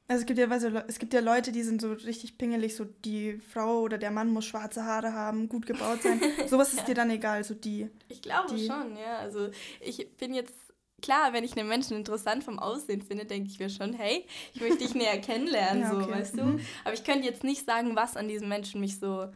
Also 0.10 0.22
es 0.22 0.26
gibt 0.26 0.40
ja, 0.40 0.48
also, 0.48 0.70
es 0.88 1.00
gibt 1.00 1.14
ja 1.14 1.20
Leute, 1.20 1.52
die 1.52 1.64
sind 1.64 1.82
so 1.82 1.92
richtig 1.92 2.38
pingelig, 2.38 2.76
so 2.76 2.86
die 2.86 3.40
Frau 3.40 3.82
oder 3.82 3.98
der 3.98 4.12
Mann 4.12 4.30
muss 4.30 4.46
schwarze 4.46 4.86
Haare 4.86 5.12
haben, 5.12 5.50
gut 5.50 5.66
gebaut 5.66 6.02
sein. 6.02 6.22
Sowas 6.48 6.70
ist 6.70 6.80
ja. 6.80 6.86
dir 6.86 6.96
dann 6.96 7.10
egal, 7.10 7.44
so 7.44 7.54
die. 7.54 7.90
Ich 8.08 8.22
glaube 8.22 8.56
die, 8.56 8.66
schon, 8.66 8.96
ja. 8.96 9.18
Also 9.18 9.50
ich 9.82 10.16
bin 10.16 10.34
jetzt, 10.34 10.56
klar, 11.02 11.34
wenn 11.34 11.44
ich 11.44 11.58
einen 11.58 11.68
Menschen 11.68 11.98
interessant 11.98 12.46
vom 12.46 12.58
Aussehen 12.58 13.02
finde, 13.02 13.26
denke 13.26 13.50
ich 13.50 13.60
mir 13.60 13.70
schon, 13.70 13.92
hey, 13.92 14.26
ich 14.54 14.62
möchte 14.62 14.78
dich 14.78 14.96
näher 14.96 15.20
kennenlernen, 15.20 15.82
ja, 15.84 15.94
okay. 15.94 16.04
so, 16.06 16.10
weißt 16.10 16.38
du? 16.38 16.44
Mhm. 16.44 16.60
Aber 16.86 16.94
ich 16.94 17.04
könnte 17.04 17.28
jetzt 17.28 17.44
nicht 17.44 17.66
sagen, 17.66 17.98
was 17.98 18.16
an 18.16 18.30
diesem 18.30 18.48
Menschen 18.48 18.80
mich 18.80 19.00
so 19.00 19.28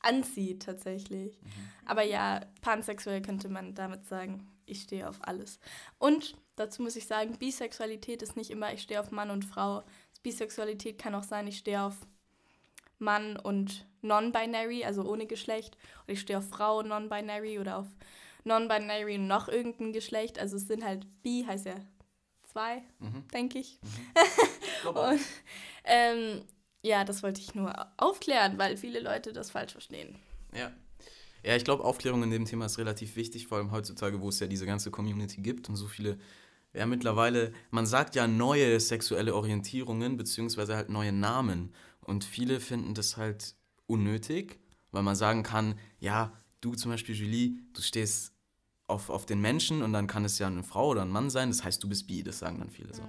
anzieht, 0.00 0.64
tatsächlich. 0.64 1.40
Mhm. 1.40 1.50
Aber 1.84 2.02
ja, 2.02 2.40
pansexuell 2.62 3.22
könnte 3.22 3.48
man 3.48 3.76
damit 3.76 4.06
sagen, 4.06 4.48
ich 4.66 4.82
stehe 4.82 5.08
auf 5.08 5.18
alles. 5.20 5.60
Und 5.98 6.34
dazu 6.56 6.82
muss 6.82 6.96
ich 6.96 7.06
sagen, 7.06 7.38
Bisexualität 7.38 8.22
ist 8.22 8.36
nicht 8.36 8.50
immer, 8.50 8.72
ich 8.72 8.82
stehe 8.82 9.00
auf 9.00 9.10
Mann 9.10 9.30
und 9.30 9.44
Frau, 9.44 9.84
Bisexualität 10.26 10.98
kann 10.98 11.14
auch 11.14 11.22
sein, 11.22 11.46
ich 11.46 11.58
stehe 11.58 11.80
auf 11.80 11.94
Mann 12.98 13.36
und 13.36 13.86
Non-Binary, 14.02 14.84
also 14.84 15.04
ohne 15.04 15.26
Geschlecht. 15.26 15.76
Oder 16.02 16.14
ich 16.14 16.20
stehe 16.20 16.40
auf 16.40 16.48
Frau 16.48 16.82
Non-Binary 16.82 17.60
oder 17.60 17.78
auf 17.78 17.86
Non-Binary 18.42 19.18
und 19.18 19.28
noch 19.28 19.46
irgendein 19.46 19.92
Geschlecht. 19.92 20.40
Also 20.40 20.56
es 20.56 20.66
sind 20.66 20.84
halt 20.84 21.06
Bi, 21.22 21.44
heißt 21.46 21.66
ja 21.66 21.76
zwei, 22.42 22.82
mhm. 22.98 23.28
denke 23.32 23.60
ich. 23.60 23.78
Mhm. 23.82 24.88
und, 24.88 25.20
ähm, 25.84 26.42
ja, 26.82 27.04
das 27.04 27.22
wollte 27.22 27.40
ich 27.40 27.54
nur 27.54 27.72
aufklären, 27.96 28.58
weil 28.58 28.76
viele 28.76 28.98
Leute 28.98 29.32
das 29.32 29.52
falsch 29.52 29.72
verstehen. 29.72 30.16
Ja. 30.52 30.72
Ja, 31.44 31.54
ich 31.54 31.62
glaube, 31.62 31.84
Aufklärung 31.84 32.24
in 32.24 32.32
dem 32.32 32.46
Thema 32.46 32.66
ist 32.66 32.78
relativ 32.78 33.14
wichtig, 33.14 33.46
vor 33.46 33.58
allem 33.58 33.70
heutzutage, 33.70 34.20
wo 34.20 34.30
es 34.30 34.40
ja 34.40 34.48
diese 34.48 34.66
ganze 34.66 34.90
Community 34.90 35.40
gibt 35.40 35.68
und 35.68 35.76
so 35.76 35.86
viele 35.86 36.18
ja 36.76 36.86
mittlerweile, 36.86 37.52
man 37.70 37.86
sagt 37.86 38.14
ja 38.14 38.26
neue 38.26 38.78
sexuelle 38.80 39.34
Orientierungen, 39.34 40.16
beziehungsweise 40.16 40.76
halt 40.76 40.90
neue 40.90 41.12
Namen. 41.12 41.72
Und 42.00 42.24
viele 42.24 42.60
finden 42.60 42.94
das 42.94 43.16
halt 43.16 43.54
unnötig, 43.86 44.60
weil 44.92 45.02
man 45.02 45.16
sagen 45.16 45.42
kann, 45.42 45.78
ja, 45.98 46.32
du 46.60 46.74
zum 46.74 46.90
Beispiel, 46.90 47.14
Julie, 47.14 47.58
du 47.72 47.82
stehst 47.82 48.32
auf, 48.86 49.10
auf 49.10 49.26
den 49.26 49.40
Menschen 49.40 49.82
und 49.82 49.92
dann 49.92 50.06
kann 50.06 50.24
es 50.24 50.38
ja 50.38 50.46
eine 50.46 50.62
Frau 50.62 50.90
oder 50.90 51.02
ein 51.02 51.10
Mann 51.10 51.30
sein, 51.30 51.48
das 51.48 51.64
heißt, 51.64 51.82
du 51.82 51.88
bist 51.88 52.06
bi, 52.06 52.22
das 52.22 52.38
sagen 52.38 52.58
dann 52.58 52.70
viele 52.70 52.94
so. 52.94 53.02
Mhm. 53.02 53.08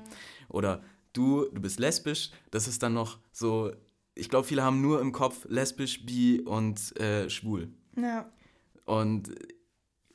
Oder 0.49 0.83
du, 1.13 1.45
du 1.51 1.61
bist 1.61 1.79
lesbisch, 1.79 2.31
das 2.51 2.67
ist 2.67 2.81
dann 2.81 2.93
noch 2.93 3.19
so, 3.31 3.71
ich 4.15 4.29
glaube, 4.29 4.47
viele 4.47 4.63
haben 4.63 4.81
nur 4.81 5.01
im 5.01 5.11
Kopf 5.11 5.45
lesbisch, 5.49 6.05
bi 6.05 6.41
und 6.41 6.99
äh, 6.99 7.29
schwul. 7.29 7.71
Ja. 7.95 8.31
Und 8.85 9.35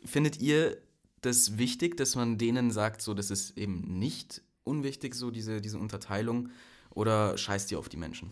findet 0.04 0.40
ihr, 0.40 0.78
das 1.22 1.58
wichtig, 1.58 1.96
dass 1.96 2.14
man 2.14 2.38
denen 2.38 2.70
sagt, 2.70 3.00
so, 3.02 3.14
das 3.14 3.30
ist 3.30 3.56
eben 3.56 3.98
nicht 3.98 4.42
unwichtig, 4.64 5.14
so 5.14 5.30
diese, 5.30 5.60
diese 5.60 5.78
Unterteilung? 5.78 6.50
Oder 6.90 7.38
scheißt 7.38 7.72
ihr 7.72 7.78
auf 7.78 7.88
die 7.88 7.96
Menschen? 7.96 8.30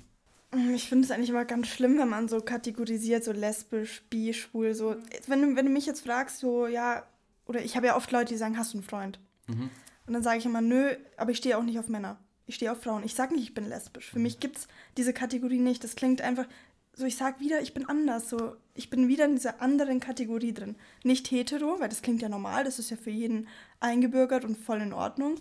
Ich 0.74 0.88
finde 0.88 1.04
es 1.04 1.10
eigentlich 1.10 1.30
immer 1.30 1.44
ganz 1.44 1.68
schlimm, 1.68 1.98
wenn 1.98 2.08
man 2.08 2.28
so 2.28 2.40
kategorisiert, 2.40 3.22
so 3.22 3.32
lesbisch, 3.32 4.02
bi, 4.10 4.34
schwul, 4.34 4.74
so. 4.74 4.96
Wenn 5.26 5.42
du, 5.42 5.56
wenn 5.56 5.66
du 5.66 5.72
mich 5.72 5.86
jetzt 5.86 6.04
fragst, 6.04 6.40
so, 6.40 6.66
ja, 6.66 7.06
oder 7.46 7.64
ich 7.64 7.76
habe 7.76 7.86
ja 7.86 7.96
oft 7.96 8.10
Leute, 8.10 8.34
die 8.34 8.38
sagen, 8.38 8.58
hast 8.58 8.74
du 8.74 8.78
einen 8.78 8.86
Freund? 8.86 9.20
Mhm. 9.46 9.70
Und 10.06 10.12
dann 10.12 10.22
sage 10.22 10.38
ich 10.38 10.46
immer, 10.46 10.60
nö, 10.60 10.96
aber 11.16 11.30
ich 11.30 11.36
stehe 11.36 11.56
auch 11.56 11.62
nicht 11.62 11.78
auf 11.78 11.88
Männer. 11.88 12.18
Ich 12.46 12.56
stehe 12.56 12.72
auf 12.72 12.82
Frauen. 12.82 13.04
Ich 13.04 13.14
sage 13.14 13.32
nicht, 13.32 13.44
ich 13.44 13.54
bin 13.54 13.68
lesbisch. 13.68 14.10
Für 14.10 14.18
mhm. 14.18 14.24
mich 14.24 14.40
gibt 14.40 14.56
es 14.56 14.68
diese 14.96 15.12
Kategorie 15.12 15.60
nicht. 15.60 15.84
Das 15.84 15.94
klingt 15.94 16.20
einfach, 16.20 16.46
so 16.94 17.06
ich 17.06 17.16
sag 17.16 17.40
wieder, 17.40 17.60
ich 17.62 17.74
bin 17.74 17.88
anders, 17.88 18.28
so 18.28 18.56
ich 18.74 18.90
bin 18.90 19.08
wieder 19.08 19.24
in 19.24 19.34
dieser 19.36 19.62
anderen 19.62 20.00
Kategorie 20.00 20.52
drin. 20.52 20.76
Nicht 21.04 21.30
hetero, 21.30 21.80
weil 21.80 21.88
das 21.88 22.02
klingt 22.02 22.22
ja 22.22 22.28
normal, 22.28 22.64
das 22.64 22.78
ist 22.78 22.90
ja 22.90 22.96
für 22.96 23.10
jeden 23.10 23.48
eingebürgert 23.78 24.44
und 24.44 24.58
voll 24.58 24.80
in 24.80 24.92
Ordnung. 24.92 25.36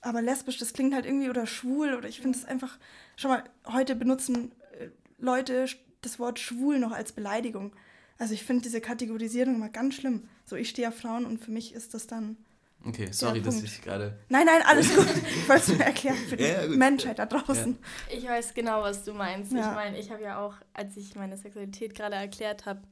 Aber 0.00 0.22
lesbisch, 0.22 0.58
das 0.58 0.72
klingt 0.72 0.94
halt 0.94 1.06
irgendwie 1.06 1.30
oder 1.30 1.46
schwul 1.46 1.94
oder 1.94 2.08
ich 2.08 2.20
finde 2.20 2.38
es 2.38 2.44
einfach, 2.44 2.78
schau 3.16 3.28
mal, 3.28 3.44
heute 3.66 3.96
benutzen 3.96 4.52
äh, 4.78 4.88
Leute 5.18 5.66
das 6.02 6.18
Wort 6.18 6.38
schwul 6.38 6.78
noch 6.78 6.92
als 6.92 7.12
Beleidigung. 7.12 7.72
Also 8.16 8.34
ich 8.34 8.44
finde 8.44 8.62
diese 8.62 8.80
Kategorisierung 8.80 9.56
immer 9.56 9.68
ganz 9.68 9.94
schlimm. 9.94 10.28
So 10.44 10.56
ich 10.56 10.68
stehe 10.68 10.88
auf 10.88 10.96
Frauen 10.96 11.26
und 11.26 11.38
für 11.44 11.50
mich 11.50 11.74
ist 11.74 11.94
das 11.94 12.06
dann 12.06 12.36
Okay, 12.86 13.08
sorry, 13.10 13.42
dass 13.42 13.62
ich 13.62 13.82
gerade. 13.82 14.18
Nein, 14.28 14.46
nein, 14.46 14.62
alles 14.64 14.94
gut. 14.94 15.06
Ich 15.26 15.48
wollte 15.48 15.62
es 15.62 15.68
nur 15.68 15.80
erklären 15.80 16.16
für 16.16 16.36
die 16.36 16.44
ja, 16.44 16.66
Menschheit 16.68 17.18
da 17.18 17.26
draußen. 17.26 17.78
Ja. 18.10 18.16
Ich 18.16 18.24
weiß 18.24 18.54
genau, 18.54 18.82
was 18.82 19.04
du 19.04 19.12
meinst. 19.12 19.52
Ja. 19.52 19.70
Ich 19.70 19.74
meine, 19.74 19.98
ich 19.98 20.10
habe 20.10 20.22
ja 20.22 20.38
auch, 20.38 20.54
als 20.74 20.96
ich 20.96 21.14
meine 21.14 21.36
Sexualität 21.36 21.94
gerade 21.94 22.14
erklärt 22.14 22.66
habe, 22.66 22.82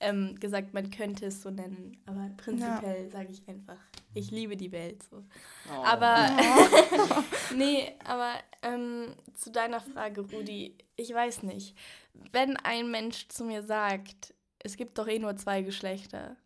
ähm, 0.00 0.34
gesagt, 0.40 0.72
man 0.72 0.90
könnte 0.90 1.26
es 1.26 1.42
so 1.42 1.50
nennen. 1.50 1.98
Aber 2.06 2.30
prinzipiell 2.36 3.10
sage 3.10 3.28
ich 3.30 3.46
einfach, 3.48 3.78
ich 4.14 4.30
liebe 4.30 4.56
die 4.56 4.72
Welt 4.72 5.02
so. 5.02 5.24
Oh. 5.68 5.84
Aber 5.84 6.30
oh. 6.38 7.22
nee, 7.54 7.92
aber 8.04 8.32
ähm, 8.62 9.14
zu 9.34 9.50
deiner 9.50 9.80
Frage, 9.80 10.22
Rudi, 10.22 10.76
ich 10.96 11.12
weiß 11.12 11.42
nicht. 11.44 11.76
Wenn 12.32 12.56
ein 12.56 12.90
Mensch 12.90 13.28
zu 13.28 13.44
mir 13.44 13.62
sagt, 13.62 14.34
es 14.58 14.76
gibt 14.76 14.98
doch 14.98 15.06
eh 15.06 15.18
nur 15.18 15.36
zwei 15.36 15.62
Geschlechter, 15.62 16.36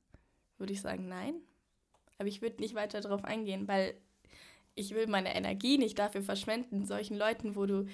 würde 0.59 0.73
ich 0.73 0.81
sagen, 0.81 1.09
nein. 1.09 1.35
Aber 2.19 2.29
ich 2.29 2.43
würde 2.43 2.61
nicht 2.61 2.75
weiter 2.75 3.01
darauf 3.01 3.25
eingehen, 3.25 3.69
weil 3.69 3.95
ich 4.75 4.95
will 4.95 5.07
meine 5.07 5.35
Energie 5.35 5.79
nicht 5.79 5.99
dafür 5.99 6.23
verschwenden, 6.23 6.85
solchen 6.85 7.17
Leuten, 7.17 7.57
wo 7.57 7.67
du 7.67 7.87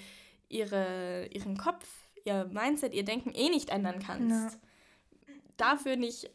ihre, 0.48 1.26
ihren 1.32 1.56
Kopf, 1.56 1.86
ihr 2.24 2.46
Mindset, 2.46 2.94
ihr 2.94 3.04
Denken 3.04 3.32
eh 3.34 3.48
nicht 3.48 3.70
ändern 3.70 4.00
kannst. 4.00 4.54
Ja. 4.54 4.60
Dafür 5.56 5.96
nicht 5.96 6.30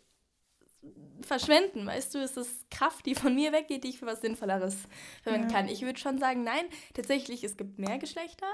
verschwenden, 1.22 1.88
weißt 1.88 2.14
du, 2.14 2.20
es 2.20 2.38
ist 2.38 2.70
Kraft, 2.70 3.06
die 3.06 3.16
von 3.16 3.34
mir 3.34 3.52
weggeht, 3.52 3.84
die 3.84 3.90
ich 3.90 4.00
für 4.00 4.06
was 4.06 4.22
Sinnvolleres 4.22 4.78
verwenden 5.24 5.50
ja. 5.50 5.56
kann. 5.56 5.68
Ich 5.68 5.82
würde 5.82 6.00
schon 6.00 6.20
sagen, 6.20 6.44
nein, 6.44 6.66
tatsächlich, 6.94 7.44
es 7.44 7.58
gibt 7.58 7.80
mehr 7.80 7.98
Geschlechter. 7.98 8.48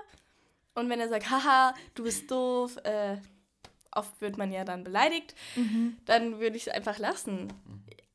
Und 0.73 0.89
wenn 0.89 0.99
er 0.99 1.09
sagt, 1.09 1.29
haha, 1.29 1.73
du 1.95 2.03
bist 2.03 2.31
doof, 2.31 2.77
äh, 2.83 3.17
oft 3.91 4.21
wird 4.21 4.37
man 4.37 4.51
ja 4.51 4.63
dann 4.63 4.83
beleidigt, 4.83 5.35
mhm. 5.55 5.97
dann 6.05 6.39
würde 6.39 6.55
ich 6.55 6.67
es 6.67 6.73
einfach 6.73 6.97
lassen. 6.97 7.51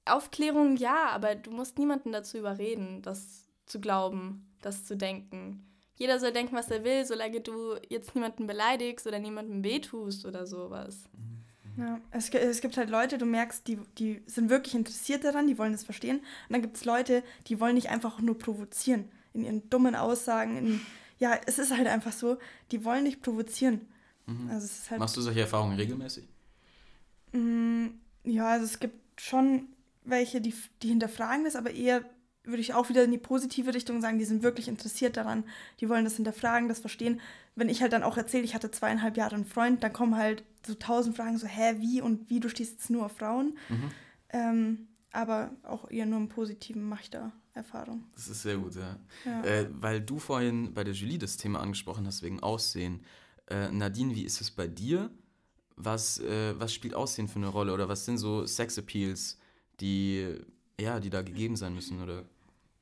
Mhm. 0.07 0.13
Aufklärung 0.13 0.77
ja, 0.77 1.09
aber 1.11 1.35
du 1.35 1.51
musst 1.51 1.79
niemanden 1.79 2.13
dazu 2.13 2.39
überreden, 2.39 3.03
das 3.03 3.47
zu 3.67 3.81
glauben, 3.81 4.47
das 4.63 4.85
zu 4.85 4.97
denken. 4.97 5.63
jeder 5.97 6.21
soll 6.21 6.33
denken, 6.33 6.55
was 6.55 6.71
er 6.71 6.85
will, 6.85 7.05
solange 7.07 7.41
du 7.41 7.77
jetzt 7.89 8.15
niemanden 8.15 8.47
beleidigst 8.47 9.07
oder 9.07 9.19
niemandem 9.19 9.65
wehtust 9.65 10.27
oder 10.27 10.47
sowas. 10.47 11.09
Ja, 11.79 12.01
es, 12.11 12.31
es 12.31 12.61
gibt 12.61 12.77
halt 12.77 12.91
Leute, 12.91 13.19
du 13.19 13.27
merkst, 13.27 13.67
die, 13.67 13.79
die 13.99 14.23
sind 14.27 14.49
wirklich 14.51 14.75
interessiert 14.75 15.25
daran, 15.25 15.47
die 15.47 15.59
wollen 15.59 15.75
es 15.75 15.85
verstehen. 15.85 16.19
Und 16.19 16.53
dann 16.53 16.63
gibt 16.63 16.77
es 16.77 16.85
Leute, 16.85 17.23
die 17.49 17.61
wollen 17.61 17.77
dich 17.77 17.89
einfach 17.91 18.21
nur 18.21 18.39
provozieren. 18.39 19.11
In 19.35 19.45
ihren 19.45 19.69
dummen 19.69 19.95
Aussagen. 19.95 20.57
In, 20.57 20.81
ja, 21.19 21.39
es 21.47 21.59
ist 21.59 21.77
halt 21.77 21.87
einfach 21.87 22.13
so, 22.13 22.39
die 22.71 22.85
wollen 22.85 23.05
dich 23.05 23.21
provozieren. 23.21 23.87
Also 24.49 24.65
es 24.65 24.79
ist 24.79 24.91
halt. 24.91 25.01
Machst 25.01 25.17
du 25.17 25.21
solche 25.21 25.41
Erfahrungen 25.41 25.77
regelmäßig? 25.77 26.27
Mm, 27.33 27.87
Ja, 28.25 28.49
also 28.49 28.65
es 28.65 28.81
gibt 28.81 29.21
schon 29.21 29.69
welche, 30.09 30.41
die, 30.41 30.55
die 30.83 30.89
hinterfragen 30.89 31.45
das, 31.45 31.57
aber 31.57 31.71
eher 31.71 32.05
würde 32.45 32.61
ich 32.61 32.75
auch 32.75 32.89
wieder 32.89 33.05
in 33.05 33.11
die 33.11 33.19
positive 33.19 33.75
Richtung 33.75 34.01
sagen, 34.01 34.19
die 34.19 34.25
sind 34.25 34.43
wirklich 34.43 34.69
interessiert 34.69 35.17
daran, 35.17 35.45
die 35.81 35.89
wollen 35.89 36.05
das 36.05 36.17
hinterfragen, 36.17 36.69
das 36.69 36.79
verstehen. 36.79 37.21
Wenn 37.57 37.69
ich 37.69 37.83
halt 37.83 37.93
dann 37.93 38.05
auch 38.05 38.17
erzähle, 38.17 38.45
ich 38.45 38.55
hatte 38.55 38.71
zweieinhalb 38.71 39.17
Jahre 39.17 39.35
einen 39.35 39.45
Freund, 39.45 39.83
dann 39.83 39.93
kommen 39.93 40.17
halt 40.17 40.45
so 40.65 40.75
tausend 40.75 41.17
Fragen, 41.17 41.39
so, 41.39 41.47
hä, 41.47 41.77
wie 41.79 42.01
und 42.01 42.31
wie, 42.31 42.41
du 42.41 42.49
stehst 42.49 42.73
jetzt 42.75 42.91
nur 42.91 43.07
auf 43.07 43.17
Frauen. 43.17 43.59
Mhm. 43.69 43.91
Ähm, 44.31 44.89
aber 45.13 45.51
auch 45.63 45.91
eher 45.91 46.07
nur 46.07 46.19
im 46.19 46.29
Positiven 46.29 46.83
mache 46.89 47.03
ich 47.05 47.11
da 47.11 47.33
Erfahrung. 47.55 48.05
Das 48.15 48.29
ist 48.29 48.43
sehr 48.43 48.59
gut, 48.59 48.75
ja. 48.77 48.99
Ja. 49.25 49.43
Äh, 49.43 49.69
weil 49.71 50.01
du 50.01 50.19
vorhin 50.19 50.75
bei 50.75 50.85
der 50.85 50.95
Julie 50.95 51.19
das 51.19 51.37
Thema 51.37 51.61
angesprochen 51.61 52.07
hast, 52.07 52.23
wegen 52.23 52.41
Aussehen. 52.41 53.01
Äh, 53.49 53.71
Nadine, 53.71 54.15
wie 54.15 54.25
ist 54.25 54.41
es 54.41 54.51
bei 54.51 54.67
dir? 54.67 55.11
Was, 55.77 56.19
äh, 56.21 56.59
was 56.59 56.75
spielt 56.75 56.95
Aussehen 56.95 57.29
für 57.29 57.39
eine 57.39 57.49
Rolle? 57.49 57.73
Oder 57.73 57.89
was 57.89 58.05
sind 58.05 58.19
so 58.19 58.47
Sexappeals, 58.47 59.39
die, 59.81 60.39
ja, 60.81 61.01
die 61.01 61.11
da 61.11 61.23
gegeben 61.23 61.57
sein 61.57 61.75
müssen 61.75 62.03
oder 62.03 62.25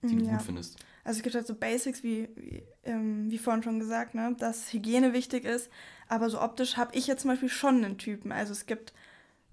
die 0.02 0.16
du 0.16 0.24
Ja. 0.24 0.32
gut 0.32 0.42
findest? 0.42 0.76
Also 1.04 1.18
es 1.18 1.22
gibt 1.22 1.34
halt 1.34 1.46
so 1.46 1.54
Basics, 1.54 2.02
wie, 2.02 2.28
wie, 2.36 2.62
ähm, 2.84 3.30
wie 3.30 3.38
vorhin 3.38 3.62
schon 3.62 3.78
gesagt, 3.78 4.14
ne, 4.14 4.34
dass 4.38 4.72
Hygiene 4.72 5.12
wichtig 5.12 5.44
ist. 5.44 5.70
Aber 6.08 6.30
so 6.30 6.40
optisch 6.40 6.76
habe 6.76 6.94
ich 6.96 7.06
jetzt 7.06 7.22
zum 7.22 7.30
Beispiel 7.30 7.48
schon 7.48 7.84
einen 7.84 7.98
Typen. 7.98 8.32
Also 8.32 8.52
es 8.52 8.66
gibt 8.66 8.92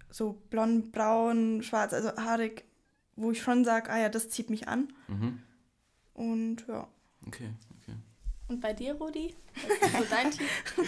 so 0.09 0.41
blond, 0.49 0.91
braun, 0.91 1.61
schwarz, 1.63 1.93
also 1.93 2.09
haarig, 2.17 2.63
wo 3.15 3.31
ich 3.31 3.41
schon 3.41 3.63
sage, 3.65 3.89
ah 3.89 3.99
ja, 3.99 4.09
das 4.09 4.29
zieht 4.29 4.49
mich 4.49 4.67
an. 4.67 4.93
Mhm. 5.07 5.39
Und 6.13 6.65
ja. 6.67 6.87
Okay, 7.27 7.49
okay. 7.81 7.95
Und 8.47 8.59
bei 8.61 8.73
dir, 8.73 8.93
Rudi? 8.95 9.33
Was 9.55 9.89
ist 9.89 9.97
so 9.97 10.05
dein 10.09 10.31
Typ? 10.31 10.47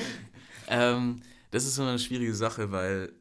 Ähm, 0.69 1.21
das 1.51 1.65
ist 1.65 1.75
so 1.75 1.83
eine 1.83 1.99
schwierige 1.99 2.33
Sache, 2.33 2.71
weil. 2.71 3.11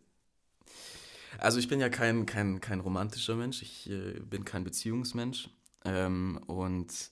Also, 1.43 1.59
ich 1.59 1.69
bin 1.69 1.81
ja 1.81 1.89
kein, 1.89 2.25
kein, 2.25 2.61
kein 2.61 2.81
romantischer 2.81 3.35
Mensch, 3.35 3.63
ich 3.63 3.91
äh, 3.91 4.21
bin 4.21 4.45
kein 4.45 4.65
Beziehungsmensch. 4.65 5.51
Ähm, 5.85 6.39
und 6.47 7.11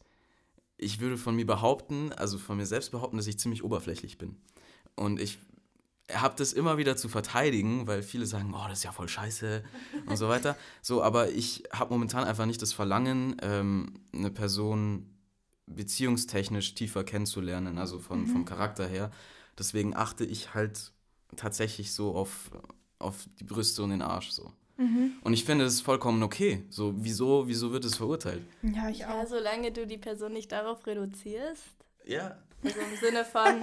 ich 0.77 1.01
würde 1.01 1.19
von 1.19 1.35
mir 1.35 1.47
behaupten, 1.47 2.13
also 2.13 2.39
von 2.39 2.57
mir 2.57 2.67
selbst 2.67 2.91
behaupten, 2.93 3.17
dass 3.17 3.27
ich 3.27 3.39
ziemlich 3.39 3.65
oberflächlich 3.65 4.19
bin. 4.19 4.37
Und 4.95 5.21
ich 5.21 5.39
habe 6.13 6.35
das 6.37 6.53
immer 6.53 6.79
wieder 6.79 6.97
zu 6.97 7.09
verteidigen, 7.09 7.87
weil 7.87 8.03
viele 8.03 8.27
sagen, 8.27 8.55
oh, 8.55 8.65
das 8.69 8.79
ist 8.79 8.85
ja 8.85 8.93
voll 8.93 9.09
scheiße 9.09 9.63
und 10.07 10.17
so 10.17 10.29
weiter. 10.29 10.57
So, 10.83 11.03
aber 11.03 11.31
ich 11.31 11.65
habe 11.73 11.93
momentan 11.93 12.25
einfach 12.25 12.47
nicht 12.47 12.63
das 12.63 12.73
Verlangen, 12.73 13.37
ähm, 13.43 14.01
eine 14.13 14.31
Person 14.31 15.11
beziehungstechnisch 15.67 16.75
tiefer 16.75 17.05
kennenzulernen, 17.05 17.79
also 17.79 17.99
von, 17.99 18.27
vom 18.27 18.45
Charakter 18.45 18.87
her. 18.87 19.11
Deswegen 19.59 19.95
achte 19.95 20.25
ich 20.25 20.55
halt 20.55 20.93
tatsächlich 21.37 21.93
so 21.93 22.15
auf, 22.15 22.51
auf 23.01 23.17
die 23.41 23.45
Brüste 23.45 23.83
und 23.83 23.91
den 23.91 24.03
Arsch 24.03 24.31
so. 24.31 24.53
Und 25.25 25.35
ich 25.35 25.45
finde, 25.45 25.65
das 25.67 25.75
ist 25.75 25.83
vollkommen 25.83 26.23
okay. 26.23 26.65
So, 26.71 26.95
wieso, 26.97 27.47
wieso 27.47 27.71
wird 27.71 27.85
es 27.85 27.97
verurteilt? 27.99 28.41
Ja, 28.63 28.89
ich 28.89 29.01
Ja, 29.01 29.21
auch. 29.21 29.27
solange 29.27 29.73
du 29.73 29.87
die 29.87 29.99
Person 29.99 30.33
nicht 30.33 30.51
darauf 30.53 30.87
reduzierst. 30.87 31.63
Ja. 32.07 32.39
Also 32.65 32.79
im 32.81 32.97
Sinne 32.99 33.25
von, 33.27 33.61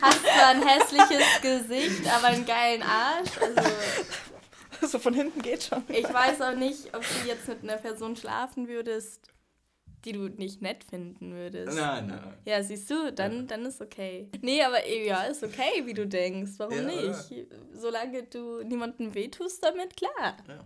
hast 0.00 0.22
zwar 0.22 0.48
ein 0.48 0.62
hässliches 0.66 1.24
Gesicht, 1.40 2.04
aber 2.12 2.28
einen 2.28 2.44
geilen 2.44 2.82
Arsch. 2.82 3.30
Also 3.40 3.70
so 4.88 4.98
von 4.98 5.14
hinten 5.14 5.40
geht 5.40 5.62
schon. 5.62 5.84
ich 5.88 6.04
weiß 6.12 6.40
auch 6.40 6.56
nicht, 6.56 6.86
ob 6.96 7.02
du 7.02 7.28
jetzt 7.28 7.46
mit 7.46 7.62
einer 7.62 7.76
Person 7.76 8.16
schlafen 8.16 8.66
würdest, 8.66 9.28
die 10.04 10.12
du 10.12 10.28
nicht 10.28 10.62
nett 10.62 10.84
finden 10.84 11.32
würdest. 11.32 11.76
Nein, 11.76 12.08
nein. 12.08 12.34
Ja, 12.44 12.62
siehst 12.62 12.90
du, 12.90 13.12
dann, 13.12 13.46
dann 13.46 13.64
ist 13.64 13.80
okay. 13.80 14.28
Nee, 14.40 14.62
aber 14.62 14.84
eh, 14.86 15.06
ja, 15.06 15.22
ist 15.22 15.42
okay, 15.42 15.84
wie 15.84 15.94
du 15.94 16.06
denkst. 16.06 16.52
Warum 16.58 16.74
Ja, 16.74 16.82
nicht? 16.82 17.46
Solange 17.74 18.24
du 18.24 18.62
niemandem 18.62 19.14
wehtust 19.14 19.62
damit, 19.62 19.96
klar. 19.96 20.36
Ja, 20.48 20.64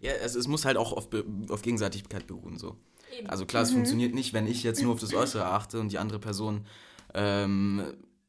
ja 0.00 0.12
es, 0.12 0.34
es 0.34 0.46
muss 0.46 0.64
halt 0.64 0.76
auch 0.76 0.92
auf, 0.92 1.08
auf 1.48 1.62
Gegenseitigkeit 1.62 2.26
beruhen. 2.26 2.58
So. 2.58 2.76
Eben. 3.16 3.28
Also 3.28 3.46
klar, 3.46 3.62
es 3.62 3.72
funktioniert 3.72 4.14
nicht, 4.14 4.32
wenn 4.32 4.46
ich 4.46 4.62
jetzt 4.62 4.82
nur 4.82 4.92
auf 4.92 5.00
das 5.00 5.14
Äußere 5.14 5.46
achte 5.46 5.80
und 5.80 5.90
die 5.90 5.98
andere 5.98 6.18
Person 6.18 6.66
ähm, 7.14 7.84